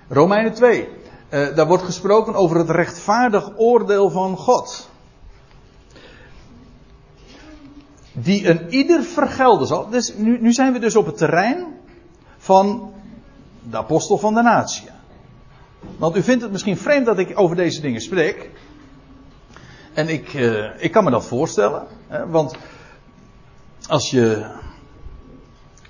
Romeinen 0.09 0.53
2. 0.53 0.89
Uh, 1.29 1.55
daar 1.55 1.67
wordt 1.67 1.83
gesproken 1.83 2.35
over 2.35 2.57
het 2.57 2.69
rechtvaardig 2.69 3.51
oordeel 3.57 4.09
van 4.09 4.37
God. 4.37 4.89
Die 8.11 8.49
een 8.49 8.69
ieder 8.69 9.03
vergelden 9.03 9.67
zal. 9.67 9.89
Dus 9.89 10.13
nu, 10.15 10.53
zijn 10.53 10.73
we 10.73 10.79
dus 10.79 10.95
op 10.95 11.05
het 11.05 11.17
terrein 11.17 11.65
van 12.37 12.93
de 13.69 13.77
apostel 13.77 14.17
van 14.17 14.33
de 14.33 14.41
natie. 14.41 14.89
Want 15.97 16.15
u 16.15 16.23
vindt 16.23 16.41
het 16.41 16.51
misschien 16.51 16.77
vreemd 16.77 17.05
dat 17.05 17.17
ik 17.17 17.39
over 17.39 17.55
deze 17.55 17.81
dingen 17.81 18.01
spreek. 18.01 18.49
En 19.93 20.09
ik, 20.09 20.33
uh, 20.33 20.83
ik 20.83 20.91
kan 20.91 21.03
me 21.03 21.09
dat 21.09 21.25
voorstellen. 21.25 21.87
Hè, 22.07 22.27
want 22.27 22.55
als 23.87 24.09
je 24.09 24.45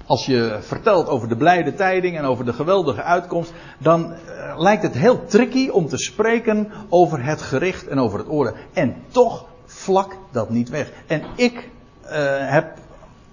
als 0.07 0.25
je 0.25 0.57
vertelt 0.61 1.07
over 1.07 1.27
de 1.27 1.37
blijde 1.37 1.73
tijding 1.73 2.17
en 2.17 2.23
over 2.23 2.45
de 2.45 2.53
geweldige 2.53 3.03
uitkomst, 3.03 3.53
dan 3.77 4.11
uh, 4.11 4.59
lijkt 4.59 4.83
het 4.83 4.93
heel 4.93 5.25
tricky 5.25 5.69
om 5.69 5.87
te 5.87 5.97
spreken 5.97 6.71
over 6.89 7.23
het 7.23 7.41
gericht 7.41 7.87
en 7.87 7.99
over 7.99 8.19
het 8.19 8.29
oordeel. 8.29 8.55
En 8.73 8.95
toch 9.11 9.45
vlak 9.65 10.17
dat 10.31 10.49
niet 10.49 10.69
weg. 10.69 10.91
En 11.07 11.23
ik 11.35 11.69
uh, 12.03 12.09
heb, 12.51 12.77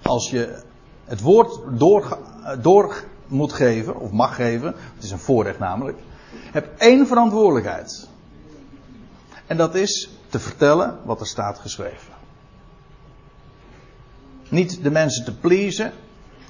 als 0.01 0.29
je 0.29 0.61
het 1.05 1.21
woord 1.21 1.59
door, 1.79 2.17
door 2.61 3.03
moet 3.27 3.53
geven, 3.53 3.99
of 3.99 4.11
mag 4.11 4.35
geven, 4.35 4.75
het 4.95 5.03
is 5.03 5.11
een 5.11 5.19
voorrecht 5.19 5.59
namelijk, 5.59 5.97
heb 6.51 6.69
één 6.77 7.07
verantwoordelijkheid. 7.07 8.07
En 9.47 9.57
dat 9.57 9.75
is 9.75 10.09
te 10.29 10.39
vertellen 10.39 10.97
wat 11.03 11.19
er 11.19 11.27
staat 11.27 11.59
geschreven. 11.59 12.13
Niet 14.49 14.83
de 14.83 14.91
mensen 14.91 15.25
te 15.25 15.37
pleasen, 15.37 15.91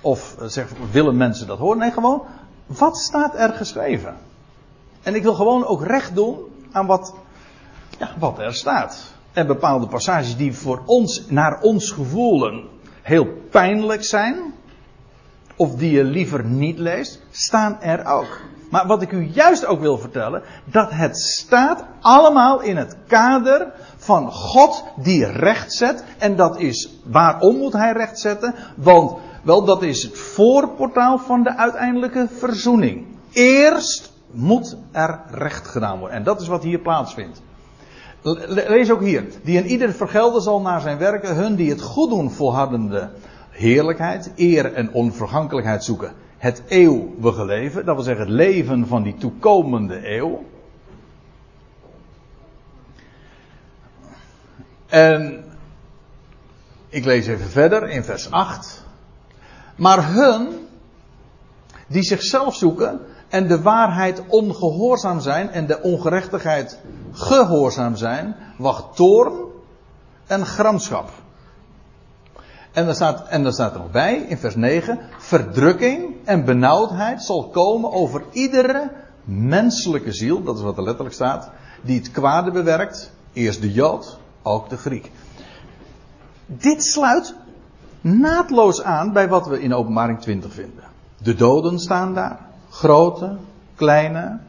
of 0.05 0.35
eh, 0.39 0.47
zeg, 0.47 0.67
willen 0.91 1.17
mensen 1.17 1.47
dat 1.47 1.57
horen. 1.57 1.77
Nee, 1.77 1.91
gewoon, 1.91 2.21
wat 2.65 2.97
staat 2.97 3.35
er 3.35 3.53
geschreven? 3.53 4.17
En 5.03 5.15
ik 5.15 5.23
wil 5.23 5.33
gewoon 5.33 5.65
ook 5.65 5.83
recht 5.83 6.15
doen 6.15 6.37
aan 6.71 6.85
wat, 6.85 7.13
ja, 7.99 8.09
wat 8.19 8.39
er 8.39 8.53
staat. 8.53 9.13
En 9.33 9.47
bepaalde 9.47 9.87
passages 9.87 10.37
die 10.37 10.53
voor 10.53 10.81
ons, 10.85 11.25
naar 11.29 11.61
ons 11.61 11.91
gevoelen, 11.91 12.67
heel 13.01 13.27
pijnlijk 13.51 14.03
zijn, 14.03 14.53
of 15.55 15.75
die 15.75 15.91
je 15.91 16.03
liever 16.03 16.45
niet 16.45 16.79
leest, 16.79 17.21
staan 17.31 17.81
er 17.81 18.05
ook. 18.05 18.41
Maar 18.69 18.87
wat 18.87 19.01
ik 19.01 19.11
u 19.11 19.29
juist 19.33 19.65
ook 19.65 19.79
wil 19.79 19.97
vertellen, 19.97 20.43
dat 20.65 20.91
het 20.91 21.17
staat 21.17 21.85
allemaal 22.01 22.61
in 22.61 22.77
het 22.77 22.97
kader 23.07 23.71
van 24.05 24.31
God 24.31 24.83
die 24.95 25.25
recht 25.25 25.73
zet. 25.73 26.03
En 26.17 26.35
dat 26.35 26.59
is, 26.59 26.89
waarom 27.03 27.57
moet 27.57 27.73
hij 27.73 27.91
recht 27.91 28.19
zetten? 28.19 28.55
Want, 28.75 29.17
wel, 29.43 29.65
dat 29.65 29.83
is 29.83 30.03
het 30.03 30.17
voorportaal 30.17 31.17
van 31.17 31.43
de 31.43 31.57
uiteindelijke 31.57 32.27
verzoening. 32.31 33.05
Eerst 33.31 34.13
moet 34.31 34.77
er 34.91 35.19
recht 35.31 35.67
gedaan 35.67 35.99
worden. 35.99 36.17
En 36.17 36.23
dat 36.23 36.41
is 36.41 36.47
wat 36.47 36.63
hier 36.63 36.79
plaatsvindt. 36.79 37.41
Lees 38.47 38.91
ook 38.91 39.01
hier. 39.01 39.25
Die 39.43 39.57
in 39.57 39.65
ieder 39.65 39.93
vergelden 39.93 40.41
zal 40.41 40.61
naar 40.61 40.81
zijn 40.81 40.97
werken. 40.97 41.35
Hun 41.35 41.55
die 41.55 41.69
het 41.69 41.81
goed 41.81 42.09
doen 42.09 42.31
volhardende 42.31 43.09
heerlijkheid, 43.49 44.31
eer 44.35 44.73
en 44.73 44.93
onvergankelijkheid 44.93 45.83
zoeken. 45.83 46.13
Het 46.37 46.63
eeuwige 46.67 47.45
leven. 47.45 47.85
Dat 47.85 47.95
wil 47.95 48.03
zeggen 48.03 48.25
het 48.25 48.33
leven 48.33 48.87
van 48.87 49.03
die 49.03 49.15
toekomende 49.15 50.15
eeuw. 50.15 50.43
En 54.95 55.43
ik 56.89 57.05
lees 57.05 57.27
even 57.27 57.49
verder 57.49 57.89
in 57.89 58.03
vers 58.03 58.31
8. 58.31 58.83
Maar 59.75 60.13
hun 60.13 60.67
die 61.87 62.03
zichzelf 62.03 62.55
zoeken 62.55 62.99
en 63.29 63.47
de 63.47 63.61
waarheid 63.61 64.21
ongehoorzaam 64.27 65.19
zijn 65.19 65.49
en 65.49 65.67
de 65.67 65.81
ongerechtigheid 65.81 66.79
gehoorzaam 67.11 67.95
zijn, 67.95 68.35
wacht 68.57 68.95
toorn 68.95 69.33
en 70.27 70.45
gramschap. 70.45 71.09
En 72.71 72.87
er, 72.87 72.95
staat, 72.95 73.27
staat 73.47 73.73
er 73.73 73.79
nog 73.79 73.91
bij, 73.91 74.15
in 74.15 74.37
vers 74.37 74.55
9, 74.55 74.99
verdrukking 75.17 76.15
en 76.25 76.45
benauwdheid 76.45 77.23
zal 77.23 77.49
komen 77.49 77.91
over 77.91 78.23
iedere 78.31 78.91
menselijke 79.23 80.11
ziel, 80.11 80.43
dat 80.43 80.57
is 80.57 80.63
wat 80.63 80.77
er 80.77 80.83
letterlijk 80.83 81.15
staat, 81.15 81.49
die 81.81 81.97
het 81.97 82.11
kwade 82.11 82.51
bewerkt, 82.51 83.11
eerst 83.33 83.61
de 83.61 83.71
Jood, 83.71 84.19
ook 84.45 84.69
de 84.69 84.77
Griek. 84.77 85.11
Dit 86.45 86.83
sluit 86.83 87.35
naadloos 88.01 88.81
aan 88.81 89.13
bij 89.13 89.27
wat 89.27 89.47
we 89.47 89.61
in 89.61 89.73
Openbaring 89.73 90.21
20 90.21 90.53
vinden. 90.53 90.83
De 91.17 91.35
doden 91.35 91.79
staan 91.79 92.13
daar, 92.13 92.39
grote, 92.69 93.37
kleine, 93.75 94.39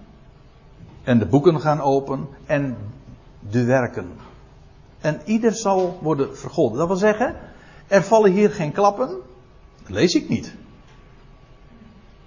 en 1.02 1.18
de 1.18 1.26
boeken 1.26 1.60
gaan 1.60 1.80
open 1.80 2.28
en 2.46 2.76
de 3.50 3.64
werken. 3.64 4.10
En 5.00 5.20
ieder 5.24 5.52
zal 5.52 5.98
worden 6.02 6.36
vergolden. 6.36 6.78
Dat 6.78 6.86
wil 6.86 6.96
zeggen, 6.96 7.36
er 7.86 8.02
vallen 8.02 8.32
hier 8.32 8.50
geen 8.50 8.72
klappen. 8.72 9.08
Dat 9.82 9.90
lees 9.90 10.14
ik 10.14 10.28
niet. 10.28 10.54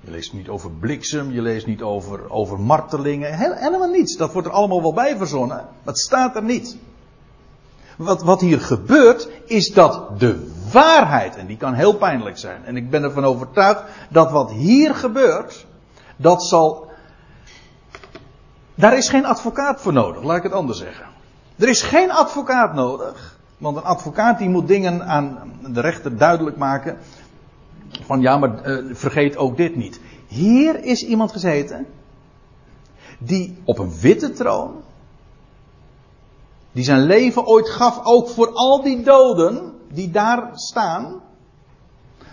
Je 0.01 0.11
leest 0.11 0.33
niet 0.33 0.49
over 0.49 0.71
bliksem, 0.71 1.31
je 1.31 1.41
leest 1.41 1.67
niet 1.67 1.81
over, 1.81 2.29
over 2.29 2.59
martelingen, 2.59 3.37
helemaal 3.37 3.89
niets. 3.89 4.17
Dat 4.17 4.33
wordt 4.33 4.47
er 4.47 4.53
allemaal 4.53 4.81
wel 4.81 4.93
bij 4.93 5.17
verzonnen, 5.17 5.67
het 5.83 5.99
staat 5.99 6.35
er 6.35 6.43
niet. 6.43 6.77
Wat, 7.99 8.23
wat 8.23 8.41
hier 8.41 8.61
gebeurt, 8.61 9.29
is 9.45 9.73
dat 9.73 10.19
de 10.19 10.51
waarheid, 10.71 11.35
en 11.35 11.47
die 11.47 11.57
kan 11.57 11.73
heel 11.73 11.93
pijnlijk 11.93 12.37
zijn, 12.37 12.65
en 12.65 12.75
ik 12.77 12.89
ben 12.89 13.03
ervan 13.03 13.23
overtuigd 13.23 13.83
dat 14.09 14.31
wat 14.31 14.51
hier 14.51 14.95
gebeurt, 14.95 15.65
dat 16.15 16.43
zal. 16.43 16.91
Daar 18.75 18.97
is 18.97 19.09
geen 19.09 19.25
advocaat 19.25 19.81
voor 19.81 19.93
nodig, 19.93 20.23
laat 20.23 20.37
ik 20.37 20.43
het 20.43 20.51
anders 20.51 20.79
zeggen. 20.79 21.05
Er 21.55 21.67
is 21.67 21.81
geen 21.81 22.11
advocaat 22.11 22.73
nodig. 22.73 23.37
Want 23.57 23.77
een 23.77 23.83
advocaat 23.83 24.37
die 24.37 24.49
moet 24.49 24.67
dingen 24.67 25.05
aan 25.05 25.53
de 25.67 25.81
rechter 25.81 26.17
duidelijk 26.17 26.57
maken. 26.57 26.97
Van 28.05 28.21
ja, 28.21 28.37
maar 28.37 28.67
uh, 28.67 28.95
vergeet 28.95 29.37
ook 29.37 29.57
dit 29.57 29.75
niet. 29.75 29.99
Hier 30.27 30.83
is 30.83 31.05
iemand 31.05 31.31
gezeten. 31.31 31.85
Die 33.17 33.57
op 33.63 33.79
een 33.79 33.99
witte 33.99 34.31
troon. 34.31 34.71
Die 36.71 36.83
zijn 36.83 37.03
leven 37.03 37.45
ooit 37.45 37.69
gaf 37.69 37.99
ook 38.03 38.29
voor 38.29 38.51
al 38.53 38.83
die 38.83 39.03
doden 39.03 39.73
die 39.91 40.11
daar 40.11 40.49
staan. 40.53 41.21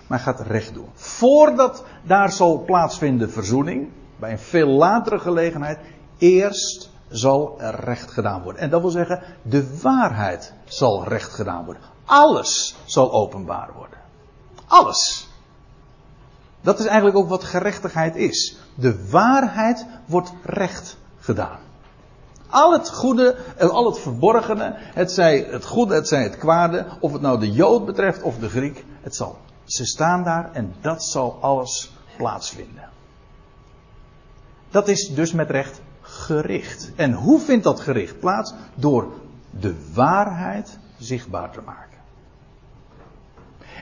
Maar 0.06 0.18
gaat 0.18 0.40
recht 0.40 0.74
doen. 0.74 0.88
Voordat 0.94 1.84
daar 2.02 2.32
zal 2.32 2.62
plaatsvinden 2.64 3.30
verzoening. 3.30 3.88
Bij 4.16 4.32
een 4.32 4.38
veel 4.38 4.68
latere 4.68 5.18
gelegenheid. 5.18 5.78
Eerst 6.18 6.90
zal 7.08 7.60
er 7.60 7.80
recht 7.80 8.10
gedaan 8.10 8.42
worden. 8.42 8.62
En 8.62 8.70
dat 8.70 8.80
wil 8.80 8.90
zeggen, 8.90 9.22
de 9.42 9.80
waarheid 9.80 10.52
zal 10.64 11.04
recht 11.04 11.32
gedaan 11.32 11.64
worden. 11.64 11.82
Alles 12.04 12.76
zal 12.84 13.12
openbaar 13.12 13.70
worden. 13.76 13.98
Alles. 14.66 15.28
Dat 16.60 16.78
is 16.78 16.86
eigenlijk 16.86 17.16
ook 17.16 17.28
wat 17.28 17.44
gerechtigheid 17.44 18.16
is. 18.16 18.56
De 18.74 19.08
waarheid 19.10 19.86
wordt 20.06 20.32
recht 20.42 20.96
gedaan. 21.18 21.58
Al 22.48 22.72
het 22.72 22.90
goede 22.90 23.36
en 23.56 23.70
al 23.70 23.86
het 23.86 23.98
verborgene, 23.98 24.72
het 24.76 25.12
zij 25.12 25.46
het 25.50 25.64
goede, 25.64 25.94
het 25.94 26.08
zij 26.08 26.22
het 26.22 26.36
kwade, 26.36 26.86
of 27.00 27.12
het 27.12 27.20
nou 27.20 27.40
de 27.40 27.52
Jood 27.52 27.86
betreft 27.86 28.22
of 28.22 28.38
de 28.38 28.48
Griek, 28.48 28.84
het 29.00 29.16
zal. 29.16 29.38
Ze 29.64 29.84
staan 29.84 30.24
daar 30.24 30.50
en 30.52 30.74
dat 30.80 31.04
zal 31.04 31.38
alles 31.40 31.92
plaatsvinden. 32.16 32.88
Dat 34.70 34.88
is 34.88 35.08
dus 35.14 35.32
met 35.32 35.50
recht 35.50 35.80
gericht. 36.00 36.90
En 36.96 37.12
hoe 37.12 37.40
vindt 37.40 37.64
dat 37.64 37.80
gericht 37.80 38.20
plaats? 38.20 38.54
Door 38.74 39.12
de 39.50 39.74
waarheid 39.94 40.78
zichtbaar 40.98 41.50
te 41.50 41.60
maken. 41.60 41.98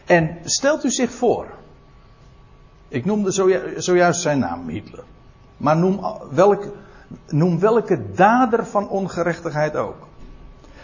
En 0.04 0.38
stelt 0.44 0.84
u 0.84 0.90
zich 0.90 1.10
voor. 1.10 1.46
Ik 2.88 3.04
noemde 3.04 3.30
zojuist 3.76 4.20
zijn 4.20 4.38
naam, 4.38 4.68
Hitler. 4.68 5.04
Maar 5.56 5.76
noem, 5.76 6.00
welk, 6.30 6.64
noem 7.28 7.58
welke 7.58 8.12
dader 8.14 8.66
van 8.66 8.88
ongerechtigheid 8.88 9.76
ook. 9.76 10.06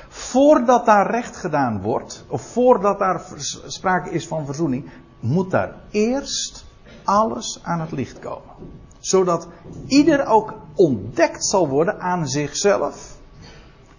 Voordat 0.08 0.86
daar 0.86 1.10
recht 1.10 1.36
gedaan 1.36 1.80
wordt, 1.82 2.24
of 2.28 2.42
voordat 2.42 2.98
daar 2.98 3.22
sprake 3.66 4.10
is 4.10 4.26
van 4.26 4.46
verzoening, 4.46 4.90
moet 5.20 5.50
daar 5.50 5.74
eerst 5.90 6.64
alles 7.04 7.60
aan 7.62 7.80
het 7.80 7.92
licht 7.92 8.18
komen 8.18 8.78
zodat 9.00 9.48
ieder 9.86 10.26
ook 10.26 10.54
ontdekt 10.74 11.46
zal 11.46 11.68
worden 11.68 12.00
aan 12.00 12.28
zichzelf, 12.28 13.16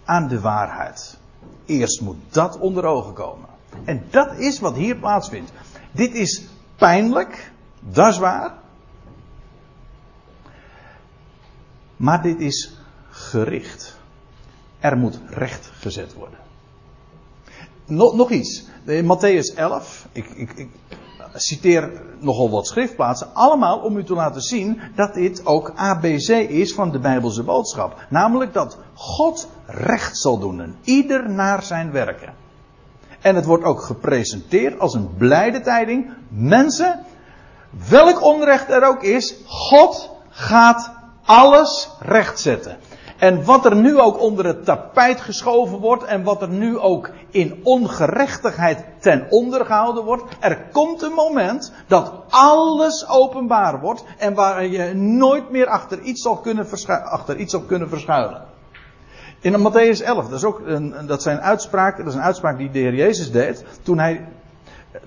aan 0.04 0.28
de 0.28 0.40
waarheid. 0.40 1.18
Eerst 1.64 2.00
moet 2.00 2.16
dat 2.28 2.58
onder 2.58 2.84
ogen 2.84 3.12
komen. 3.12 3.48
En 3.84 4.04
dat 4.10 4.38
is 4.38 4.60
wat 4.60 4.74
hier 4.74 4.96
plaatsvindt. 4.96 5.52
Dit 5.92 6.14
is 6.14 6.44
pijnlijk, 6.76 7.52
dat 7.80 8.08
is 8.08 8.18
waar. 8.18 8.54
Maar 12.02 12.22
dit 12.22 12.40
is 12.40 12.72
gericht. 13.10 13.96
Er 14.78 14.96
moet 14.96 15.20
recht 15.28 15.70
gezet 15.80 16.14
worden. 16.14 16.38
Nog, 17.86 18.14
nog 18.14 18.30
iets. 18.30 18.64
In 18.84 19.04
Matthäus 19.04 19.56
11, 19.56 20.08
ik, 20.12 20.26
ik, 20.30 20.52
ik, 20.52 20.68
citeer 21.34 22.02
nogal 22.18 22.50
wat 22.50 22.66
schriftplaatsen, 22.66 23.34
allemaal 23.34 23.78
om 23.78 23.96
u 23.96 24.04
te 24.04 24.14
laten 24.14 24.42
zien 24.42 24.80
dat 24.94 25.14
dit 25.14 25.46
ook 25.46 25.72
ABC 25.74 26.28
is 26.48 26.74
van 26.74 26.90
de 26.90 26.98
Bijbelse 26.98 27.42
boodschap. 27.42 28.06
Namelijk 28.08 28.52
dat 28.52 28.78
God 28.94 29.48
recht 29.66 30.18
zal 30.18 30.38
doen, 30.38 30.60
en 30.60 30.76
ieder 30.84 31.30
naar 31.30 31.62
zijn 31.62 31.92
werken. 31.92 32.34
En 33.20 33.34
het 33.34 33.44
wordt 33.44 33.64
ook 33.64 33.82
gepresenteerd 33.82 34.78
als 34.78 34.94
een 34.94 35.16
blijde 35.16 35.60
tijding. 35.60 36.10
Mensen, 36.28 37.00
welk 37.88 38.22
onrecht 38.22 38.70
er 38.70 38.86
ook 38.86 39.02
is, 39.02 39.34
God 39.46 40.10
gaat 40.28 41.00
alles 41.24 41.90
rechtzetten. 42.00 42.76
En 43.18 43.44
wat 43.44 43.64
er 43.64 43.76
nu 43.76 44.00
ook 44.00 44.20
onder 44.20 44.44
het 44.44 44.64
tapijt 44.64 45.20
geschoven 45.20 45.78
wordt 45.78 46.04
en 46.04 46.22
wat 46.22 46.42
er 46.42 46.48
nu 46.48 46.78
ook 46.78 47.10
in 47.30 47.60
ongerechtigheid 47.62 48.84
ten 48.98 49.26
onder 49.30 49.66
gehouden 49.66 50.04
wordt, 50.04 50.24
er 50.40 50.58
komt 50.72 51.02
een 51.02 51.12
moment 51.12 51.72
dat 51.86 52.12
alles 52.28 53.08
openbaar 53.08 53.80
wordt 53.80 54.04
en 54.18 54.34
waar 54.34 54.66
je 54.66 54.94
nooit 54.94 55.50
meer 55.50 55.66
achter 55.66 56.00
iets 56.00 56.22
zal 56.22 56.36
kunnen, 56.36 56.66
achter 56.86 57.36
iets 57.36 57.56
kunnen 57.66 57.88
verschuilen. 57.88 58.42
In 59.40 59.58
Matthäus 59.58 60.04
11, 60.04 60.28
dat 60.28 60.38
is 60.38 60.44
ook 60.44 60.60
een, 60.64 60.94
dat 61.06 61.22
zijn 61.22 61.40
uitspraken, 61.40 62.04
dat 62.04 62.12
is 62.12 62.18
een 62.18 62.24
uitspraak 62.24 62.58
die 62.58 62.70
de 62.70 62.78
Heer 62.78 62.94
Jezus 62.94 63.32
deed 63.32 63.64
toen 63.82 63.98
hij 63.98 64.28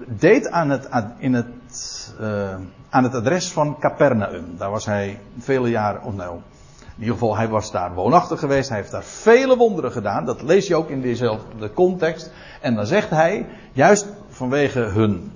deed 0.07 0.49
aan 0.49 0.69
het, 0.69 0.87
in 1.17 1.33
het, 1.33 2.13
uh, 2.21 2.55
aan 2.95 3.03
het 3.03 3.15
adres 3.15 3.51
van 3.51 3.79
Capernaum. 3.79 4.57
Daar 4.57 4.69
was 4.69 4.85
hij 4.85 5.19
vele 5.37 5.69
jaren, 5.69 6.03
of 6.03 6.13
nou, 6.13 6.35
in 6.79 6.99
ieder 6.99 7.13
geval, 7.13 7.37
hij 7.37 7.47
was 7.47 7.71
daar 7.71 7.93
woonachtig 7.93 8.39
geweest. 8.39 8.69
Hij 8.69 8.77
heeft 8.77 8.91
daar 8.91 9.03
vele 9.03 9.57
wonderen 9.57 9.91
gedaan. 9.91 10.25
Dat 10.25 10.41
lees 10.41 10.67
je 10.67 10.75
ook 10.75 10.89
in 10.89 11.01
dezelfde 11.01 11.73
context. 11.73 12.31
En 12.61 12.75
dan 12.75 12.85
zegt 12.85 13.09
hij, 13.09 13.47
juist 13.73 14.07
vanwege 14.29 14.79
hun, 14.79 15.31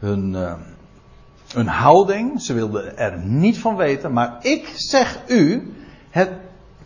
uh, 0.00 0.52
hun 1.52 1.66
houding, 1.66 2.42
ze 2.42 2.52
wilden 2.52 2.98
er 2.98 3.18
niet 3.18 3.58
van 3.58 3.76
weten, 3.76 4.12
maar 4.12 4.36
ik 4.40 4.72
zeg 4.76 5.18
u, 5.26 5.72
het 6.10 6.30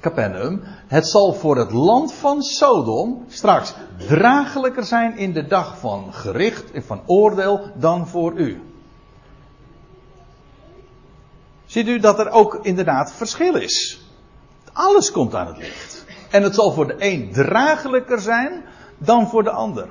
Capernaum, 0.01 0.61
het 0.87 1.07
zal 1.07 1.33
voor 1.33 1.57
het 1.57 1.73
land 1.73 2.13
van 2.13 2.43
Sodom 2.43 3.25
straks 3.29 3.75
draaglijker 4.09 4.85
zijn 4.85 5.17
in 5.17 5.33
de 5.33 5.47
dag 5.47 5.79
van 5.79 6.13
gericht 6.13 6.71
en 6.71 6.85
van 6.85 7.01
oordeel 7.07 7.61
dan 7.75 8.09
voor 8.09 8.33
u. 8.33 8.74
Ziet 11.75 11.89
u 11.89 11.99
dat 11.99 12.19
er 12.19 12.31
ook 12.31 12.59
inderdaad 12.63 13.13
verschil 13.13 13.55
is? 13.55 14.01
Alles 14.73 15.11
komt 15.11 15.35
aan 15.35 15.47
het 15.47 15.57
licht. 15.57 16.05
En 16.31 16.43
het 16.43 16.55
zal 16.55 16.73
voor 16.73 16.87
de 16.87 16.97
een 16.99 17.33
draaglijker 17.33 18.21
zijn 18.21 18.65
dan 18.99 19.29
voor 19.29 19.43
de 19.43 19.51
ander. 19.51 19.89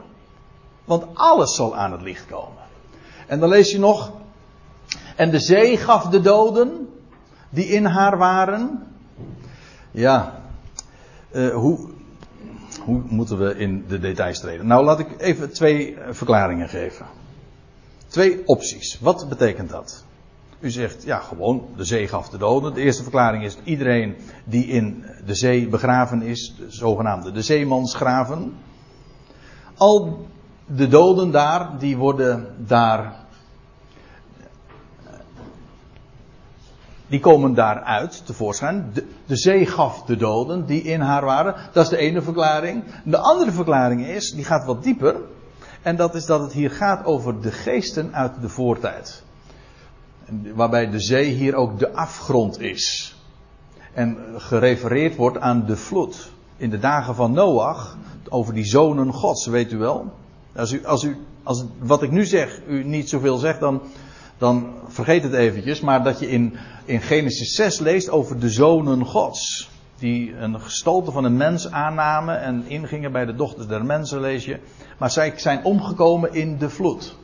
Want 0.85 1.05
alles 1.13 1.55
zal 1.55 1.75
aan 1.75 1.91
het 1.91 2.01
licht 2.01 2.25
komen. 2.25 2.63
En 3.27 3.39
dan 3.39 3.49
lees 3.49 3.71
je 3.71 3.79
nog. 3.79 4.11
En 5.15 5.31
de 5.31 5.39
zee 5.39 5.77
gaf 5.77 6.07
de 6.07 6.21
doden 6.21 6.89
die 7.49 7.65
in 7.65 7.85
haar 7.85 8.17
waren. 8.17 8.87
Ja, 9.91 10.41
uh, 11.31 11.53
hoe, 11.53 11.89
hoe 12.83 13.01
moeten 13.07 13.37
we 13.37 13.57
in 13.57 13.85
de 13.87 13.99
details 13.99 14.39
treden? 14.39 14.67
Nou, 14.67 14.83
laat 14.83 14.99
ik 14.99 15.21
even 15.21 15.53
twee 15.53 15.97
verklaringen 16.09 16.69
geven. 16.69 17.05
Twee 18.07 18.47
opties. 18.47 18.99
Wat 18.99 19.29
betekent 19.29 19.69
dat? 19.69 20.03
U 20.63 20.69
zegt, 20.69 21.03
ja, 21.03 21.19
gewoon, 21.19 21.67
de 21.75 21.83
zee 21.83 22.07
gaf 22.07 22.29
de 22.29 22.37
doden. 22.37 22.73
De 22.73 22.81
eerste 22.81 23.01
verklaring 23.01 23.43
is 23.43 23.57
iedereen 23.63 24.15
die 24.43 24.65
in 24.65 25.05
de 25.25 25.35
zee 25.35 25.67
begraven 25.67 26.21
is, 26.21 26.55
de 26.57 26.71
zogenaamde 26.71 27.31
de 27.31 27.41
zeemansgraven. 27.41 28.53
Al 29.77 30.27
de 30.65 30.87
doden 30.87 31.31
daar, 31.31 31.79
die 31.79 31.97
worden 31.97 32.55
daar. 32.57 33.13
Die 37.07 37.19
komen 37.19 37.53
daaruit 37.53 38.25
tevoorschijn. 38.25 38.89
De, 38.93 39.07
de 39.25 39.37
zee 39.37 39.65
gaf 39.65 40.03
de 40.03 40.15
doden 40.15 40.65
die 40.65 40.81
in 40.81 40.99
haar 40.99 41.25
waren. 41.25 41.55
Dat 41.73 41.83
is 41.83 41.89
de 41.89 41.97
ene 41.97 42.21
verklaring. 42.21 42.83
De 43.03 43.17
andere 43.17 43.51
verklaring 43.51 44.05
is, 44.05 44.31
die 44.31 44.45
gaat 44.45 44.65
wat 44.65 44.83
dieper. 44.83 45.15
En 45.81 45.95
dat 45.95 46.15
is 46.15 46.25
dat 46.25 46.41
het 46.41 46.51
hier 46.51 46.71
gaat 46.71 47.05
over 47.05 47.41
de 47.41 47.51
geesten 47.51 48.13
uit 48.13 48.41
de 48.41 48.49
voortijd. 48.49 49.22
Waarbij 50.55 50.89
de 50.89 50.99
zee 50.99 51.31
hier 51.31 51.55
ook 51.55 51.79
de 51.79 51.91
afgrond 51.91 52.59
is. 52.59 53.15
En 53.93 54.17
gerefereerd 54.35 55.15
wordt 55.15 55.39
aan 55.39 55.65
de 55.65 55.77
vloed. 55.77 56.31
In 56.57 56.69
de 56.69 56.79
dagen 56.79 57.15
van 57.15 57.31
Noach, 57.31 57.97
over 58.29 58.53
die 58.53 58.65
zonen 58.65 59.13
gods, 59.13 59.45
weet 59.45 59.71
u 59.71 59.77
wel. 59.77 60.13
Als, 60.55 60.71
u, 60.71 60.85
als, 60.85 61.03
u, 61.03 61.17
als 61.43 61.65
wat 61.79 62.03
ik 62.03 62.11
nu 62.11 62.25
zeg 62.25 62.61
u 62.67 62.83
niet 62.83 63.09
zoveel 63.09 63.37
zegt, 63.37 63.59
dan, 63.59 63.81
dan 64.37 64.73
vergeet 64.87 65.23
het 65.23 65.33
eventjes. 65.33 65.81
Maar 65.81 66.03
dat 66.03 66.19
je 66.19 66.29
in, 66.29 66.57
in 66.85 67.01
Genesis 67.01 67.55
6 67.55 67.79
leest 67.79 68.09
over 68.09 68.39
de 68.39 68.49
zonen 68.49 69.05
gods. 69.05 69.71
Die 69.97 70.35
een 70.37 70.61
gestalte 70.61 71.11
van 71.11 71.23
een 71.23 71.37
mens 71.37 71.71
aannamen 71.71 72.41
en 72.41 72.63
ingingen 72.67 73.11
bij 73.11 73.25
de 73.25 73.35
dochters 73.35 73.67
der 73.67 73.85
mensen, 73.85 74.19
lees 74.19 74.45
je. 74.45 74.59
Maar 74.97 75.11
zij 75.11 75.33
zijn 75.35 75.63
omgekomen 75.63 76.33
in 76.33 76.57
de 76.57 76.69
vloed. 76.69 77.15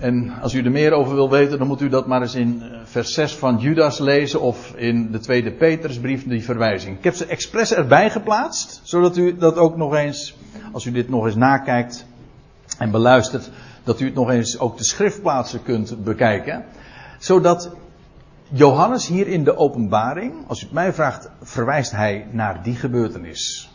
En 0.00 0.32
als 0.40 0.54
u 0.54 0.64
er 0.64 0.70
meer 0.70 0.92
over 0.92 1.14
wil 1.14 1.30
weten, 1.30 1.58
dan 1.58 1.66
moet 1.66 1.80
u 1.80 1.88
dat 1.88 2.06
maar 2.06 2.22
eens 2.22 2.34
in 2.34 2.62
eh, 2.62 2.78
vers 2.84 3.14
6 3.14 3.34
van 3.34 3.58
Judas 3.58 3.98
lezen 3.98 4.40
of 4.40 4.72
in 4.76 5.10
de 5.10 5.18
tweede 5.18 5.52
Petersbrief, 5.52 6.28
die 6.28 6.44
verwijzing. 6.44 6.96
Ik 6.96 7.04
heb 7.04 7.14
ze 7.14 7.26
expres 7.26 7.74
erbij 7.74 8.10
geplaatst, 8.10 8.80
zodat 8.82 9.16
u 9.16 9.36
dat 9.36 9.56
ook 9.56 9.76
nog 9.76 9.94
eens, 9.94 10.36
als 10.72 10.84
u 10.84 10.90
dit 10.90 11.08
nog 11.08 11.26
eens 11.26 11.34
nakijkt 11.34 12.06
en 12.78 12.90
beluistert, 12.90 13.50
dat 13.84 14.00
u 14.00 14.04
het 14.04 14.14
nog 14.14 14.30
eens 14.30 14.58
ook 14.58 14.78
de 14.78 14.84
schriftplaatsen 14.84 15.62
kunt 15.62 16.04
bekijken. 16.04 16.64
Zodat 17.18 17.70
Johannes 18.48 19.06
hier 19.06 19.28
in 19.28 19.44
de 19.44 19.56
openbaring, 19.56 20.34
als 20.46 20.60
u 20.60 20.64
het 20.64 20.74
mij 20.74 20.92
vraagt, 20.92 21.28
verwijst 21.42 21.90
hij 21.90 22.26
naar 22.30 22.62
die 22.62 22.74
gebeurtenis. 22.74 23.70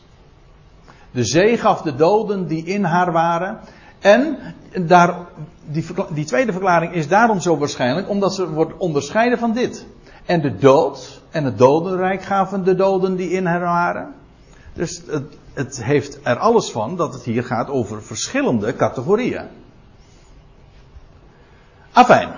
De 1.11 1.23
zee 1.23 1.57
gaf 1.57 1.81
de 1.81 1.95
doden 1.95 2.47
die 2.47 2.65
in 2.65 2.83
haar 2.83 3.11
waren. 3.11 3.59
En 3.99 4.37
daar, 4.81 5.15
die, 6.13 6.25
tweede 6.25 6.51
verklaring 6.51 6.93
is 6.93 7.07
daarom 7.07 7.39
zo 7.39 7.57
waarschijnlijk, 7.57 8.09
omdat 8.09 8.35
ze 8.35 8.49
wordt 8.49 8.77
onderscheiden 8.77 9.39
van 9.39 9.53
dit. 9.53 9.85
En 10.25 10.41
de 10.41 10.55
dood 10.55 11.21
en 11.29 11.43
het 11.43 11.57
dodenrijk 11.57 12.23
gaven 12.23 12.63
de 12.63 12.75
doden 12.75 13.15
die 13.15 13.29
in 13.29 13.45
haar 13.45 13.59
waren. 13.59 14.13
Dus 14.73 15.01
het, 15.07 15.37
het 15.53 15.83
heeft 15.83 16.19
er 16.23 16.37
alles 16.37 16.71
van 16.71 16.95
dat 16.95 17.13
het 17.13 17.23
hier 17.23 17.43
gaat 17.43 17.69
over 17.69 18.03
verschillende 18.03 18.75
categorieën. 18.75 19.45
Afijn, 21.91 22.29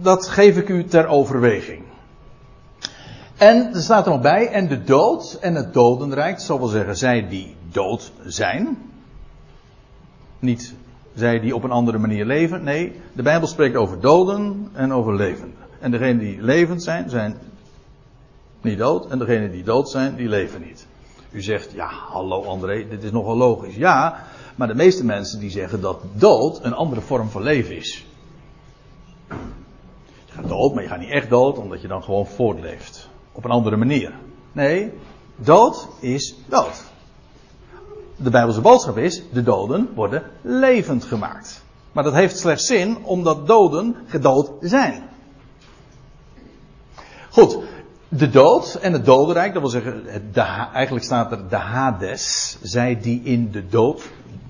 dat 0.00 0.28
geef 0.28 0.56
ik 0.56 0.68
u 0.68 0.84
ter 0.84 1.06
overweging. 1.06 1.82
En 3.36 3.74
er 3.74 3.82
staat 3.82 4.06
er 4.06 4.12
nog 4.12 4.20
bij, 4.20 4.48
en 4.48 4.68
de 4.68 4.84
dood 4.84 5.38
en 5.40 5.54
het 5.54 5.74
dodenrijk, 5.74 6.40
zal 6.40 6.58
wel 6.58 6.68
zeggen, 6.68 6.96
zij 6.96 7.28
die 7.28 7.56
dood 7.70 8.12
zijn. 8.24 8.87
Niet 10.38 10.74
zij 11.14 11.40
die 11.40 11.54
op 11.54 11.62
een 11.62 11.70
andere 11.70 11.98
manier 11.98 12.24
leven. 12.24 12.64
Nee, 12.64 12.92
de 13.12 13.22
Bijbel 13.22 13.48
spreekt 13.48 13.76
over 13.76 14.00
doden 14.00 14.68
en 14.72 14.92
over 14.92 15.14
levenden. 15.14 15.56
En 15.80 15.90
degenen 15.90 16.18
die 16.18 16.42
levend 16.42 16.82
zijn, 16.82 17.10
zijn 17.10 17.36
niet 18.60 18.78
dood. 18.78 19.06
En 19.06 19.18
degenen 19.18 19.50
die 19.50 19.62
dood 19.62 19.90
zijn, 19.90 20.16
die 20.16 20.28
leven 20.28 20.60
niet. 20.60 20.86
U 21.30 21.42
zegt, 21.42 21.72
ja, 21.72 21.86
hallo 21.86 22.44
André, 22.44 22.88
dit 22.88 23.02
is 23.02 23.10
nogal 23.10 23.36
logisch. 23.36 23.76
Ja, 23.76 24.24
maar 24.56 24.68
de 24.68 24.74
meeste 24.74 25.04
mensen 25.04 25.40
die 25.40 25.50
zeggen 25.50 25.80
dat 25.80 26.00
dood 26.12 26.64
een 26.64 26.74
andere 26.74 27.00
vorm 27.00 27.28
van 27.28 27.42
leven 27.42 27.76
is. 27.76 28.06
Je 30.24 30.32
gaat 30.34 30.48
dood, 30.48 30.74
maar 30.74 30.82
je 30.82 30.88
gaat 30.88 31.00
niet 31.00 31.10
echt 31.10 31.30
dood, 31.30 31.58
omdat 31.58 31.80
je 31.80 31.88
dan 31.88 32.02
gewoon 32.02 32.26
voortleeft. 32.26 33.08
Op 33.32 33.44
een 33.44 33.50
andere 33.50 33.76
manier. 33.76 34.12
Nee, 34.52 34.92
dood 35.36 35.88
is 36.00 36.34
dood 36.48 36.87
de 38.18 38.30
Bijbelse 38.30 38.60
boodschap 38.60 38.98
is, 38.98 39.22
de 39.32 39.42
doden 39.42 39.88
worden 39.94 40.22
levend 40.42 41.04
gemaakt. 41.04 41.62
Maar 41.92 42.04
dat 42.04 42.14
heeft 42.14 42.38
slechts 42.38 42.66
zin 42.66 42.96
omdat 43.04 43.46
doden 43.46 43.96
gedood 44.06 44.50
zijn. 44.60 45.02
Goed, 47.30 47.58
de 48.08 48.30
dood 48.30 48.74
en 48.74 48.92
het 48.92 49.04
dodenrijk, 49.04 49.52
dat 49.52 49.62
wil 49.62 49.70
zeggen, 49.70 50.02
eigenlijk 50.72 51.04
staat 51.04 51.32
er 51.32 51.48
de 51.48 51.56
Hades, 51.56 52.58
zij 52.62 53.00
die 53.00 53.22
in 53.22 53.50
de 53.50 53.68
dood 53.68 54.02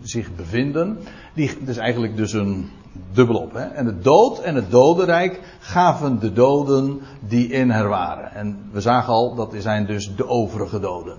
zich 0.03 0.35
bevinden. 0.37 0.99
Die, 1.35 1.59
is 1.67 1.77
eigenlijk 1.77 2.17
dus 2.17 2.33
een 2.33 2.71
dubbelop. 3.13 3.53
Hè? 3.53 3.65
En 3.65 3.85
de 3.85 3.99
dood 3.99 4.39
en 4.39 4.55
het 4.55 4.71
dodenrijk 4.71 5.41
gaven 5.59 6.19
de 6.19 6.33
doden 6.33 7.01
die 7.21 7.49
in 7.49 7.71
haar 7.71 7.89
waren. 7.89 8.35
En 8.35 8.69
we 8.73 8.81
zagen 8.81 9.13
al, 9.13 9.35
dat 9.35 9.55
zijn 9.59 9.87
dus 9.87 10.17
de 10.17 10.29
overige 10.29 10.81
doden. 10.81 11.19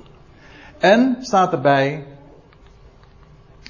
En 0.78 1.18
staat 1.22 1.52
erbij, 1.52 2.06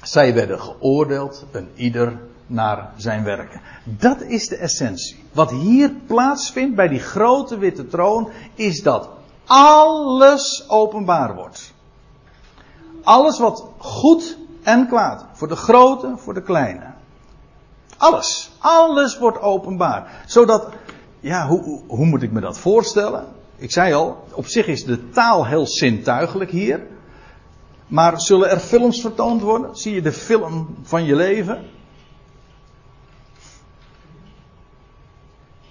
zij 0.02 0.34
werden 0.34 0.60
geoordeeld, 0.60 1.44
een 1.50 1.68
ieder 1.74 2.18
naar 2.46 2.92
zijn 2.96 3.24
werken. 3.24 3.60
Dat 3.84 4.22
is 4.22 4.48
de 4.48 4.56
essentie. 4.56 5.24
Wat 5.32 5.50
hier 5.50 5.92
plaatsvindt 6.06 6.76
bij 6.76 6.88
die 6.88 6.98
grote 6.98 7.58
witte 7.58 7.86
troon, 7.86 8.30
is 8.54 8.82
dat 8.82 9.08
alles 9.46 10.64
openbaar 10.68 11.34
wordt. 11.34 11.72
Alles 13.02 13.38
wat 13.38 13.66
goed 13.78 14.38
en 14.62 14.86
kwaad, 14.86 15.24
voor 15.32 15.48
de 15.48 15.56
grote, 15.56 16.12
voor 16.16 16.34
de 16.34 16.42
kleine. 16.42 16.92
Alles, 17.96 18.50
alles 18.58 19.18
wordt 19.18 19.40
openbaar. 19.40 20.22
Zodat, 20.26 20.68
ja, 21.20 21.46
hoe, 21.46 21.80
hoe 21.86 22.06
moet 22.06 22.22
ik 22.22 22.32
me 22.32 22.40
dat 22.40 22.58
voorstellen? 22.58 23.26
Ik 23.56 23.70
zei 23.70 23.94
al, 23.94 24.24
op 24.32 24.46
zich 24.46 24.66
is 24.66 24.84
de 24.84 25.10
taal 25.10 25.46
heel 25.46 25.66
zintuigelijk 25.66 26.50
hier. 26.50 26.86
Maar 27.90 28.20
zullen 28.20 28.50
er 28.50 28.58
films 28.58 29.00
vertoond 29.00 29.42
worden? 29.42 29.76
Zie 29.76 29.94
je 29.94 30.02
de 30.02 30.12
film 30.12 30.76
van 30.82 31.04
je 31.04 31.14
leven? 31.14 31.64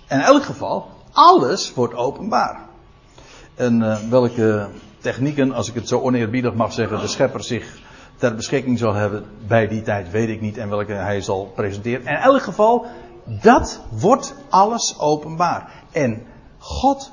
In 0.07 0.19
elk 0.19 0.43
geval, 0.43 0.87
alles 1.11 1.73
wordt 1.73 1.93
openbaar. 1.93 2.59
En 3.55 3.81
uh, 3.81 3.97
welke 4.09 4.69
technieken, 4.99 5.51
als 5.51 5.67
ik 5.67 5.75
het 5.75 5.87
zo 5.87 5.99
oneerbiedig 5.99 6.53
mag 6.53 6.73
zeggen, 6.73 6.99
de 6.99 7.07
schepper 7.07 7.43
zich 7.43 7.79
ter 8.17 8.35
beschikking 8.35 8.79
zal 8.79 8.93
hebben 8.93 9.25
bij 9.47 9.67
die 9.67 9.81
tijd, 9.81 10.11
weet 10.11 10.29
ik 10.29 10.41
niet. 10.41 10.57
En 10.57 10.69
welke 10.69 10.93
hij 10.93 11.21
zal 11.21 11.51
presenteren. 11.55 12.01
In 12.01 12.15
elk 12.15 12.41
geval, 12.41 12.85
dat 13.23 13.81
wordt 13.89 14.35
alles 14.49 14.99
openbaar. 14.99 15.83
En 15.91 16.23
God 16.57 17.11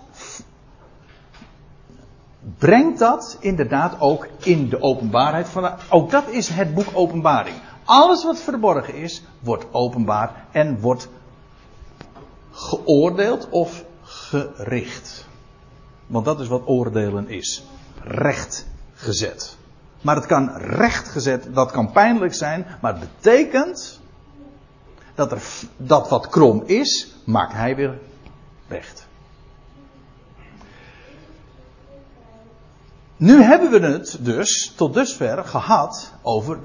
brengt 2.58 2.98
dat 2.98 3.36
inderdaad 3.40 4.00
ook 4.00 4.28
in 4.38 4.68
de 4.68 4.82
openbaarheid 4.82 5.48
van. 5.48 5.70
Ook 5.90 6.10
dat 6.10 6.28
is 6.28 6.48
het 6.48 6.74
boek 6.74 6.88
Openbaring. 6.92 7.56
Alles 7.84 8.24
wat 8.24 8.38
verborgen 8.38 8.94
is, 8.94 9.22
wordt 9.40 9.66
openbaar 9.70 10.46
en 10.50 10.80
wordt 10.80 11.08
geoordeeld 12.50 13.48
of 13.48 13.84
gericht. 14.02 15.26
Want 16.06 16.24
dat 16.24 16.40
is 16.40 16.48
wat 16.48 16.66
oordelen 16.66 17.28
is. 17.28 17.64
Recht 18.02 18.66
gezet. 18.94 19.56
Maar 20.00 20.16
het 20.16 20.26
kan 20.26 20.56
recht 20.56 21.08
gezet, 21.08 21.48
dat 21.54 21.70
kan 21.70 21.92
pijnlijk 21.92 22.34
zijn, 22.34 22.66
maar 22.80 22.92
het 22.92 23.00
betekent 23.00 24.00
dat, 25.14 25.32
er, 25.32 25.42
dat 25.76 26.08
wat 26.08 26.28
krom 26.28 26.62
is, 26.66 27.14
maakt 27.24 27.52
hij 27.52 27.76
weer 27.76 27.98
recht. 28.68 29.05
Nu 33.16 33.42
hebben 33.42 33.70
we 33.70 33.86
het 33.86 34.18
dus 34.20 34.72
tot 34.76 34.94
dusver 34.94 35.44
gehad 35.44 36.14
over 36.22 36.58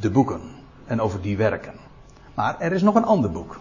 de 0.00 0.10
boeken 0.10 0.40
en 0.86 1.00
over 1.00 1.20
die 1.20 1.36
werken. 1.36 1.74
Maar 2.34 2.60
er 2.60 2.72
is 2.72 2.82
nog 2.82 2.94
een 2.94 3.04
ander 3.04 3.30
boek. 3.30 3.60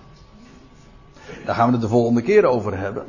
Daar 1.45 1.55
gaan 1.55 1.65
we 1.65 1.71
het 1.71 1.81
de 1.81 1.87
volgende 1.87 2.21
keer 2.21 2.45
over 2.45 2.77
hebben. 2.77 3.05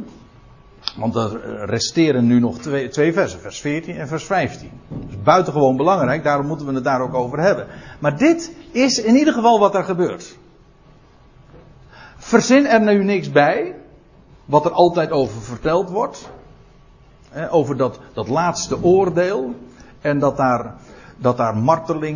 Want 0.96 1.14
er 1.14 1.64
resteren 1.64 2.26
nu 2.26 2.40
nog 2.40 2.58
twee, 2.58 3.12
versen, 3.12 3.40
vers 3.40 3.60
14 3.60 3.96
en 3.96 4.08
vers 4.08 4.24
15. 4.24 4.70
Dus 4.88 5.22
buitengewoon 5.22 5.76
belangrijk, 5.76 6.24
daarom 6.24 6.46
moeten 6.46 6.66
we 6.66 6.74
het 6.74 6.84
daar 6.84 7.00
ook 7.00 7.14
over 7.14 7.40
hebben. 7.40 7.66
Maar 7.98 8.18
dit 8.18 8.52
is 8.70 9.02
in 9.02 9.16
ieder 9.16 9.34
geval 9.34 9.58
wat 9.58 9.74
er 9.74 9.84
gebeurt. 9.84 10.38
Verzin 12.16 12.66
er 12.66 12.80
nu 12.80 13.04
niks 13.04 13.30
bij, 13.30 13.74
wat 14.44 14.64
er 14.64 14.72
altijd 14.72 15.10
over 15.10 15.42
verteld 15.42 15.90
wordt. 15.90 16.30
Over 17.50 17.76
dat, 17.76 17.98
dat 18.12 18.28
laatste 18.28 18.82
oordeel. 18.82 19.54
En 20.00 20.18
dat 20.18 20.36
daar, 20.36 20.74
dat 21.16 21.36
daar 21.36 21.56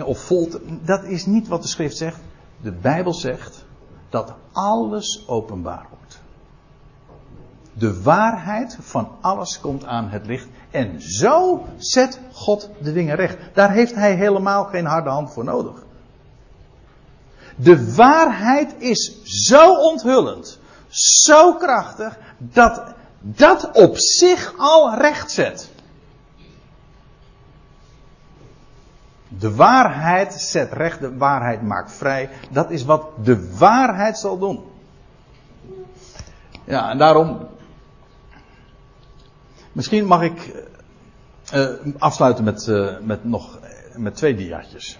of 0.04 0.18
volt. 0.18 0.58
Dat 0.82 1.04
is 1.04 1.26
niet 1.26 1.48
wat 1.48 1.62
de 1.62 1.68
schrift 1.68 1.96
zegt. 1.96 2.20
De 2.60 2.72
Bijbel 2.72 3.14
zegt 3.14 3.64
dat 4.08 4.34
alles 4.52 5.24
openbaar 5.26 5.86
wordt. 5.90 6.20
De 7.72 8.02
waarheid 8.02 8.78
van 8.80 9.08
alles 9.20 9.60
komt 9.60 9.84
aan 9.84 10.08
het 10.08 10.26
licht. 10.26 10.48
En 10.70 11.02
zo 11.02 11.64
zet 11.76 12.20
God 12.32 12.70
de 12.82 12.92
dingen 12.92 13.16
recht. 13.16 13.36
Daar 13.52 13.72
heeft 13.72 13.94
hij 13.94 14.14
helemaal 14.14 14.64
geen 14.64 14.86
harde 14.86 15.10
hand 15.10 15.32
voor 15.32 15.44
nodig. 15.44 15.84
De 17.56 17.94
waarheid 17.94 18.74
is 18.78 19.22
zo 19.22 19.74
onthullend, 19.74 20.58
zo 20.88 21.54
krachtig, 21.54 22.18
dat 22.38 22.94
dat 23.26 23.70
op 23.72 23.98
zich 23.98 24.54
al 24.56 24.94
recht 24.94 25.30
zet. 25.30 25.70
De 29.28 29.54
waarheid 29.54 30.34
zet 30.34 30.72
recht, 30.72 31.00
de 31.00 31.16
waarheid 31.16 31.62
maakt 31.62 31.92
vrij. 31.92 32.30
Dat 32.50 32.70
is 32.70 32.84
wat 32.84 33.06
de 33.22 33.56
waarheid 33.58 34.18
zal 34.18 34.38
doen. 34.38 34.64
Ja, 36.64 36.90
en 36.90 36.98
daarom. 36.98 37.48
Misschien 39.72 40.06
mag 40.06 40.22
ik 40.22 40.64
uh, 41.54 41.68
afsluiten 41.98 42.44
met, 42.44 42.66
uh, 42.66 42.98
met 43.00 43.24
nog 43.24 43.58
met 43.96 44.16
twee 44.16 44.34
diaatjes. 44.34 44.98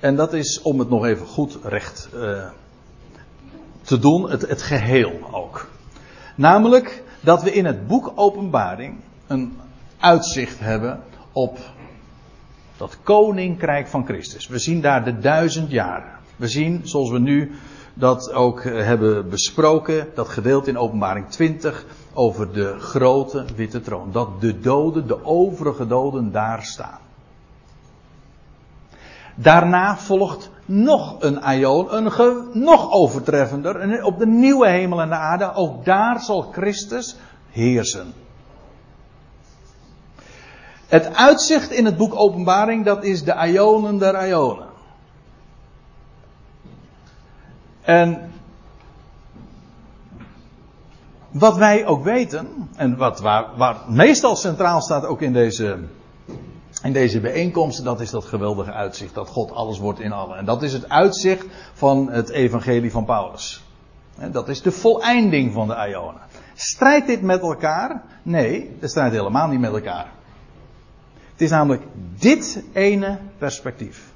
En 0.00 0.16
dat 0.16 0.32
is 0.32 0.62
om 0.62 0.78
het 0.78 0.88
nog 0.88 1.04
even 1.04 1.26
goed 1.26 1.58
recht 1.62 2.08
te 3.82 3.98
doen, 3.98 4.30
het, 4.30 4.48
het 4.48 4.62
geheel 4.62 5.28
ook. 5.32 5.68
Namelijk 6.34 7.02
dat 7.20 7.42
we 7.42 7.52
in 7.52 7.64
het 7.64 7.86
boek 7.86 8.12
Openbaring 8.14 8.96
een 9.26 9.58
uitzicht 9.98 10.60
hebben 10.60 11.02
op 11.32 11.58
dat 12.76 12.98
koninkrijk 13.02 13.86
van 13.86 14.04
Christus. 14.04 14.46
We 14.46 14.58
zien 14.58 14.80
daar 14.80 15.04
de 15.04 15.18
duizend 15.18 15.70
jaren. 15.70 16.12
We 16.36 16.48
zien, 16.48 16.80
zoals 16.84 17.10
we 17.10 17.18
nu 17.18 17.52
dat 17.94 18.32
ook 18.32 18.64
hebben 18.64 19.28
besproken, 19.28 20.06
dat 20.14 20.28
gedeelte 20.28 20.70
in 20.70 20.78
Openbaring 20.78 21.28
20 21.28 21.84
over 22.12 22.52
de 22.52 22.78
grote 22.78 23.44
witte 23.56 23.80
troon. 23.80 24.12
Dat 24.12 24.40
de 24.40 24.60
doden, 24.60 25.06
de 25.06 25.24
overige 25.24 25.86
doden 25.86 26.32
daar 26.32 26.62
staan. 26.62 26.98
Daarna 29.34 29.96
volgt 29.96 30.50
nog 30.64 31.16
een 31.18 31.40
aion, 31.40 31.94
een 31.94 32.12
nog 32.52 32.90
overtreffender, 32.90 33.76
en 33.76 34.04
op 34.04 34.18
de 34.18 34.26
nieuwe 34.26 34.68
hemel 34.68 35.00
en 35.00 35.08
de 35.08 35.14
aarde, 35.14 35.52
ook 35.54 35.84
daar 35.84 36.20
zal 36.20 36.42
Christus 36.52 37.16
heersen. 37.50 38.12
Het 40.86 41.14
uitzicht 41.14 41.70
in 41.70 41.84
het 41.84 41.96
boek 41.96 42.14
Openbaring, 42.14 42.84
dat 42.84 43.04
is 43.04 43.24
de 43.24 43.46
Ionen 43.46 43.98
der 43.98 44.28
Ionen. 44.28 44.68
En 47.82 48.32
wat 51.30 51.56
wij 51.56 51.86
ook 51.86 52.04
weten, 52.04 52.68
en 52.76 52.96
wat 52.96 53.20
waar, 53.20 53.46
waar 53.56 53.76
meestal 53.88 54.36
centraal 54.36 54.80
staat 54.80 55.06
ook 55.06 55.20
in 55.20 55.32
deze, 55.32 55.78
in 56.82 56.92
deze 56.92 57.20
bijeenkomsten, 57.20 57.84
dat 57.84 58.00
is 58.00 58.10
dat 58.10 58.24
geweldige 58.24 58.72
uitzicht, 58.72 59.14
dat 59.14 59.28
God 59.28 59.52
alles 59.52 59.78
wordt 59.78 60.00
in 60.00 60.12
allen. 60.12 60.38
En 60.38 60.44
dat 60.44 60.62
is 60.62 60.72
het 60.72 60.88
uitzicht 60.88 61.46
van 61.72 62.10
het 62.10 62.28
evangelie 62.28 62.90
van 62.90 63.04
Paulus. 63.04 63.64
Dat 64.30 64.48
is 64.48 64.62
de 64.62 64.72
voleinding 64.72 65.52
van 65.52 65.68
de 65.68 65.86
Ionen. 65.88 66.20
Strijdt 66.54 67.06
dit 67.06 67.22
met 67.22 67.40
elkaar? 67.40 68.02
Nee, 68.22 68.76
het 68.78 68.90
strijdt 68.90 69.14
helemaal 69.14 69.48
niet 69.48 69.60
met 69.60 69.72
elkaar. 69.72 70.12
Het 71.32 71.40
is 71.40 71.50
namelijk 71.50 71.82
dit 72.18 72.64
ene 72.72 73.18
perspectief. 73.38 74.09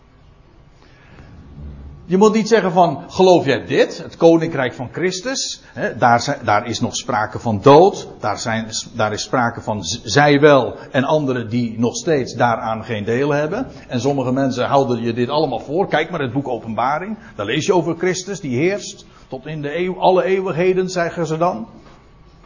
Je 2.06 2.16
moet 2.16 2.34
niet 2.34 2.48
zeggen 2.48 2.72
van, 2.72 3.04
geloof 3.08 3.44
jij 3.44 3.64
dit, 3.64 3.98
het 4.02 4.16
koninkrijk 4.16 4.74
van 4.74 4.88
Christus, 4.92 5.62
hè, 5.72 5.96
daar, 5.96 6.20
zijn, 6.20 6.38
daar, 6.44 6.66
is 6.66 6.80
nog 6.80 6.96
sprake 6.96 7.38
van 7.38 7.60
dood, 7.62 8.08
daar, 8.20 8.38
zijn, 8.38 8.66
daar, 8.92 9.12
is 9.12 9.22
sprake 9.22 9.60
van 9.60 9.84
zij 10.02 10.40
wel 10.40 10.76
en 10.90 11.04
anderen 11.04 11.48
die 11.48 11.78
nog 11.78 11.96
steeds 11.96 12.34
daaraan 12.34 12.84
geen 12.84 13.04
deel 13.04 13.30
hebben. 13.30 13.66
En 13.88 14.00
sommige 14.00 14.32
mensen 14.32 14.66
houden 14.66 15.02
je 15.02 15.12
dit 15.12 15.28
allemaal 15.28 15.60
voor, 15.60 15.88
kijk 15.88 16.10
maar 16.10 16.20
het 16.20 16.32
boek 16.32 16.48
Openbaring, 16.48 17.18
daar 17.36 17.46
lees 17.46 17.66
je 17.66 17.74
over 17.74 17.96
Christus 17.96 18.40
die 18.40 18.56
heerst 18.56 19.06
tot 19.28 19.46
in 19.46 19.62
de 19.62 19.94
alle 19.98 20.24
eeuwigheden, 20.24 20.88
zeggen 20.88 21.26
ze 21.26 21.36
dan. 21.36 21.68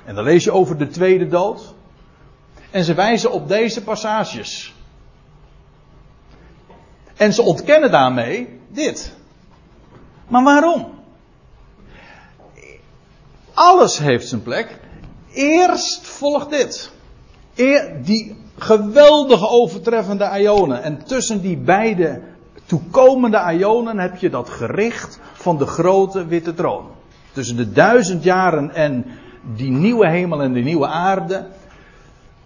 En 0.04 0.14
dan 0.14 0.24
lees 0.24 0.44
je 0.44 0.52
over 0.52 0.78
de 0.78 0.88
tweede 0.88 1.26
dood. 1.26 1.74
En 2.70 2.84
ze 2.84 2.94
wijzen 2.94 3.32
op 3.32 3.48
deze 3.48 3.82
passages. 3.82 4.74
En 7.16 7.32
ze 7.32 7.42
ontkennen 7.42 7.90
daarmee 7.90 8.61
dit. 8.68 9.16
Maar 10.29 10.45
waarom? 10.45 10.87
Alles 13.55 13.99
heeft 13.99 14.29
zijn 14.29 14.43
plek. 14.43 14.79
Eerst 15.33 16.07
volgt 16.07 16.51
dit. 16.51 16.91
Eer, 17.55 18.05
die 18.05 18.37
geweldige 18.59 19.49
overtreffende 19.49 20.31
ionen. 20.41 20.83
En 20.83 21.05
tussen 21.05 21.41
die 21.41 21.57
beide 21.57 22.20
toekomende 22.66 23.53
ionen 23.53 23.99
heb 23.99 24.16
je 24.16 24.31
dat 24.31 24.49
gericht 24.49 25.20
van 25.33 25.59
de 25.59 25.66
grote 25.66 26.26
witte 26.26 26.55
troon. 26.55 26.87
Tussen 27.33 27.57
de 27.57 27.72
duizend 27.72 28.22
jaren 28.22 28.74
en 28.74 29.05
die 29.57 29.70
nieuwe 29.70 30.09
hemel 30.09 30.43
en 30.43 30.53
de 30.53 30.61
nieuwe 30.61 30.87
aarde. 30.87 31.47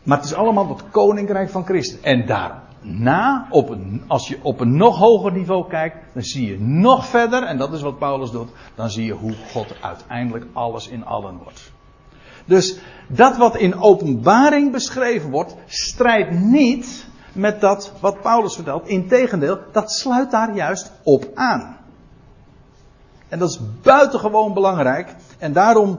Maar 0.03 0.17
het 0.17 0.27
is 0.27 0.35
allemaal 0.35 0.69
het 0.69 0.91
koninkrijk 0.91 1.51
van 1.51 1.65
Christus. 1.65 2.01
En 2.01 2.27
daarna, 2.83 3.47
op 3.51 3.69
een, 3.69 4.03
als 4.07 4.29
je 4.29 4.39
op 4.43 4.61
een 4.61 4.77
nog 4.77 4.99
hoger 4.99 5.33
niveau 5.33 5.69
kijkt, 5.69 5.97
dan 6.13 6.23
zie 6.23 6.47
je 6.47 6.61
nog 6.61 7.07
verder, 7.07 7.43
en 7.43 7.59
dat 7.59 7.73
is 7.73 7.81
wat 7.81 7.99
Paulus 7.99 8.31
doet, 8.31 8.49
dan 8.75 8.91
zie 8.91 9.05
je 9.05 9.13
hoe 9.13 9.35
God 9.51 9.75
uiteindelijk 9.81 10.47
alles 10.53 10.89
in 10.89 11.05
allen 11.05 11.37
wordt. 11.43 11.73
Dus 12.45 12.79
dat 13.07 13.37
wat 13.37 13.57
in 13.57 13.81
openbaring 13.81 14.73
beschreven 14.73 15.31
wordt, 15.31 15.55
strijdt 15.67 16.31
niet 16.31 17.07
met 17.33 17.61
dat 17.61 17.93
wat 18.01 18.21
Paulus 18.21 18.55
vertelt. 18.55 18.89
Integendeel, 18.89 19.59
dat 19.73 19.93
sluit 19.93 20.31
daar 20.31 20.55
juist 20.55 20.93
op 21.03 21.27
aan. 21.35 21.77
En 23.29 23.39
dat 23.39 23.51
is 23.51 23.61
buitengewoon 23.83 24.55
belangrijk. 24.55 25.15
En 25.39 25.53
daarom, 25.53 25.99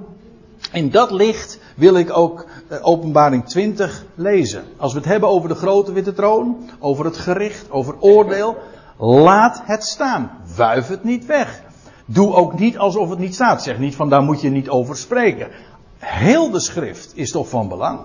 in 0.72 0.90
dat 0.90 1.12
licht, 1.12 1.60
wil 1.76 1.96
ik 1.96 2.18
ook 2.18 2.46
eh, 2.68 2.78
Openbaring 2.82 3.46
20 3.46 4.06
lezen. 4.16 4.64
Als 4.78 4.94
we 4.94 5.00
het 5.00 5.08
hebben 5.08 5.30
over 5.30 5.50
de 5.50 5.56
grote 5.56 5.92
witte 5.92 6.14
troon, 6.14 6.70
over 6.80 7.06
het 7.06 7.18
gericht, 7.18 7.72
over 7.72 7.96
oordeel, 8.00 8.58
laat 8.98 9.62
het 9.66 9.84
staan. 9.84 10.32
Wuif 10.56 10.88
het 10.88 11.04
niet 11.04 11.26
weg. 11.26 11.62
Doe 12.06 12.34
ook 12.34 12.60
niet 12.60 12.78
alsof 12.78 13.10
het 13.10 13.20
niet 13.20 13.34
staat. 13.34 13.64
Zeg 13.64 13.80
niet 13.80 13.96
van 13.96 14.10
daar 14.10 14.24
moet 14.24 14.42
je 14.42 14.50
niet 14.50 14.70
over 14.70 14.98
spreken. 14.98 15.48
Heel 15.98 16.52
de 16.52 16.60
schrift 16.60 17.12
is 17.16 17.32
toch 17.32 17.50
van 17.50 17.68
belang. 17.68 18.00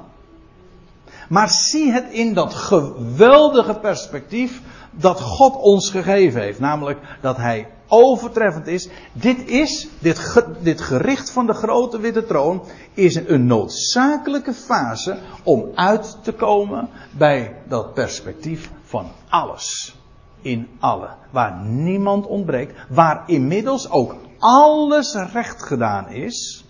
Maar 1.28 1.48
zie 1.48 1.92
het 1.92 2.10
in 2.10 2.34
dat 2.34 2.54
geweldige 2.54 3.74
perspectief 3.74 4.62
dat 4.90 5.20
God 5.20 5.56
ons 5.56 5.90
gegeven 5.90 6.40
heeft. 6.40 6.60
Namelijk 6.60 6.98
dat 7.20 7.36
Hij 7.36 7.68
overtreffend 7.88 8.66
is. 8.66 8.88
Dit 9.12 9.48
is, 9.48 9.88
dit, 9.98 10.44
dit 10.60 10.80
gericht 10.80 11.30
van 11.30 11.46
de 11.46 11.52
grote 11.52 12.00
witte 12.00 12.26
troon, 12.26 12.62
is 12.94 13.14
een 13.14 13.46
noodzakelijke 13.46 14.54
fase 14.54 15.18
om 15.42 15.70
uit 15.74 16.18
te 16.22 16.32
komen 16.32 16.88
bij 17.10 17.56
dat 17.68 17.94
perspectief 17.94 18.70
van 18.82 19.06
alles. 19.28 19.96
In 20.40 20.68
alle. 20.80 21.08
Waar 21.30 21.56
niemand 21.64 22.26
ontbreekt. 22.26 22.74
Waar 22.88 23.22
inmiddels 23.26 23.90
ook 23.90 24.16
alles 24.38 25.14
recht 25.14 25.62
gedaan 25.62 26.08
is. 26.08 26.64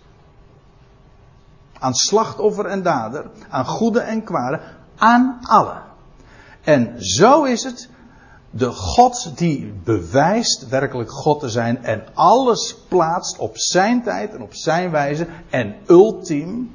Aan 1.79 1.95
slachtoffer 1.95 2.67
en 2.67 2.83
dader. 2.83 3.31
Aan 3.49 3.65
goede 3.65 4.01
en 4.01 4.25
kwade. 4.25 4.61
Aan 4.97 5.39
alle. 5.43 5.81
En 6.63 7.05
zo 7.05 7.45
is 7.45 7.65
het 7.65 7.91
de 8.51 8.71
God 8.71 9.33
die 9.35 9.73
bewijst 9.85 10.69
werkelijk 10.69 11.11
God 11.11 11.41
te 11.41 11.49
zijn 11.49 11.85
en 11.85 12.05
alles 12.15 12.77
plaatst 12.89 13.39
op 13.39 13.59
zijn 13.59 14.03
tijd 14.03 14.35
en 14.35 14.43
op 14.43 14.55
zijn 14.55 14.91
wijze 14.91 15.27
en 15.51 15.75
ultiem 15.87 16.71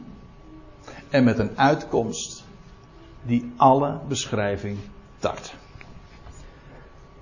en 1.10 1.24
met 1.24 1.40
een 1.40 1.52
uitkomst 1.56 2.44
die 3.24 3.54
alle 3.58 4.00
beschrijving 4.08 4.78
tart. 5.20 5.54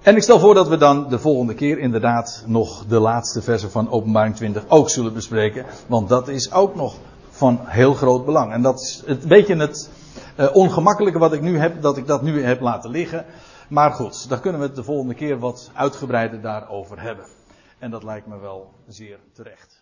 En 0.01 0.15
ik 0.15 0.23
stel 0.23 0.39
voor 0.39 0.53
dat 0.53 0.67
we 0.67 0.77
dan 0.77 1.09
de 1.09 1.19
volgende 1.19 1.53
keer 1.53 1.77
inderdaad 1.77 2.43
nog 2.45 2.85
de 2.85 2.99
laatste 2.99 3.41
versen 3.41 3.71
van 3.71 3.91
Openbaring 3.91 4.35
20 4.35 4.63
ook 4.67 4.89
zullen 4.89 5.13
bespreken, 5.13 5.65
want 5.87 6.09
dat 6.09 6.27
is 6.27 6.51
ook 6.51 6.75
nog 6.75 6.95
van 7.29 7.59
heel 7.63 7.93
groot 7.93 8.25
belang. 8.25 8.51
En 8.51 8.61
dat 8.61 8.81
is 8.81 9.03
een 9.05 9.19
beetje 9.27 9.55
het 9.55 9.89
uh, 10.39 10.55
ongemakkelijke 10.55 11.19
wat 11.19 11.33
ik 11.33 11.41
nu 11.41 11.57
heb, 11.57 11.81
dat 11.81 11.97
ik 11.97 12.07
dat 12.07 12.21
nu 12.21 12.43
heb 12.43 12.61
laten 12.61 12.89
liggen. 12.89 13.25
Maar 13.71 13.91
goed, 13.91 14.29
daar 14.29 14.39
kunnen 14.39 14.61
we 14.61 14.67
het 14.67 14.75
de 14.75 14.83
volgende 14.83 15.13
keer 15.13 15.39
wat 15.39 15.71
uitgebreider 15.73 16.41
daarover 16.41 17.01
hebben. 17.01 17.25
En 17.79 17.91
dat 17.91 18.03
lijkt 18.03 18.27
me 18.27 18.39
wel 18.39 18.73
zeer 18.87 19.19
terecht. 19.33 19.80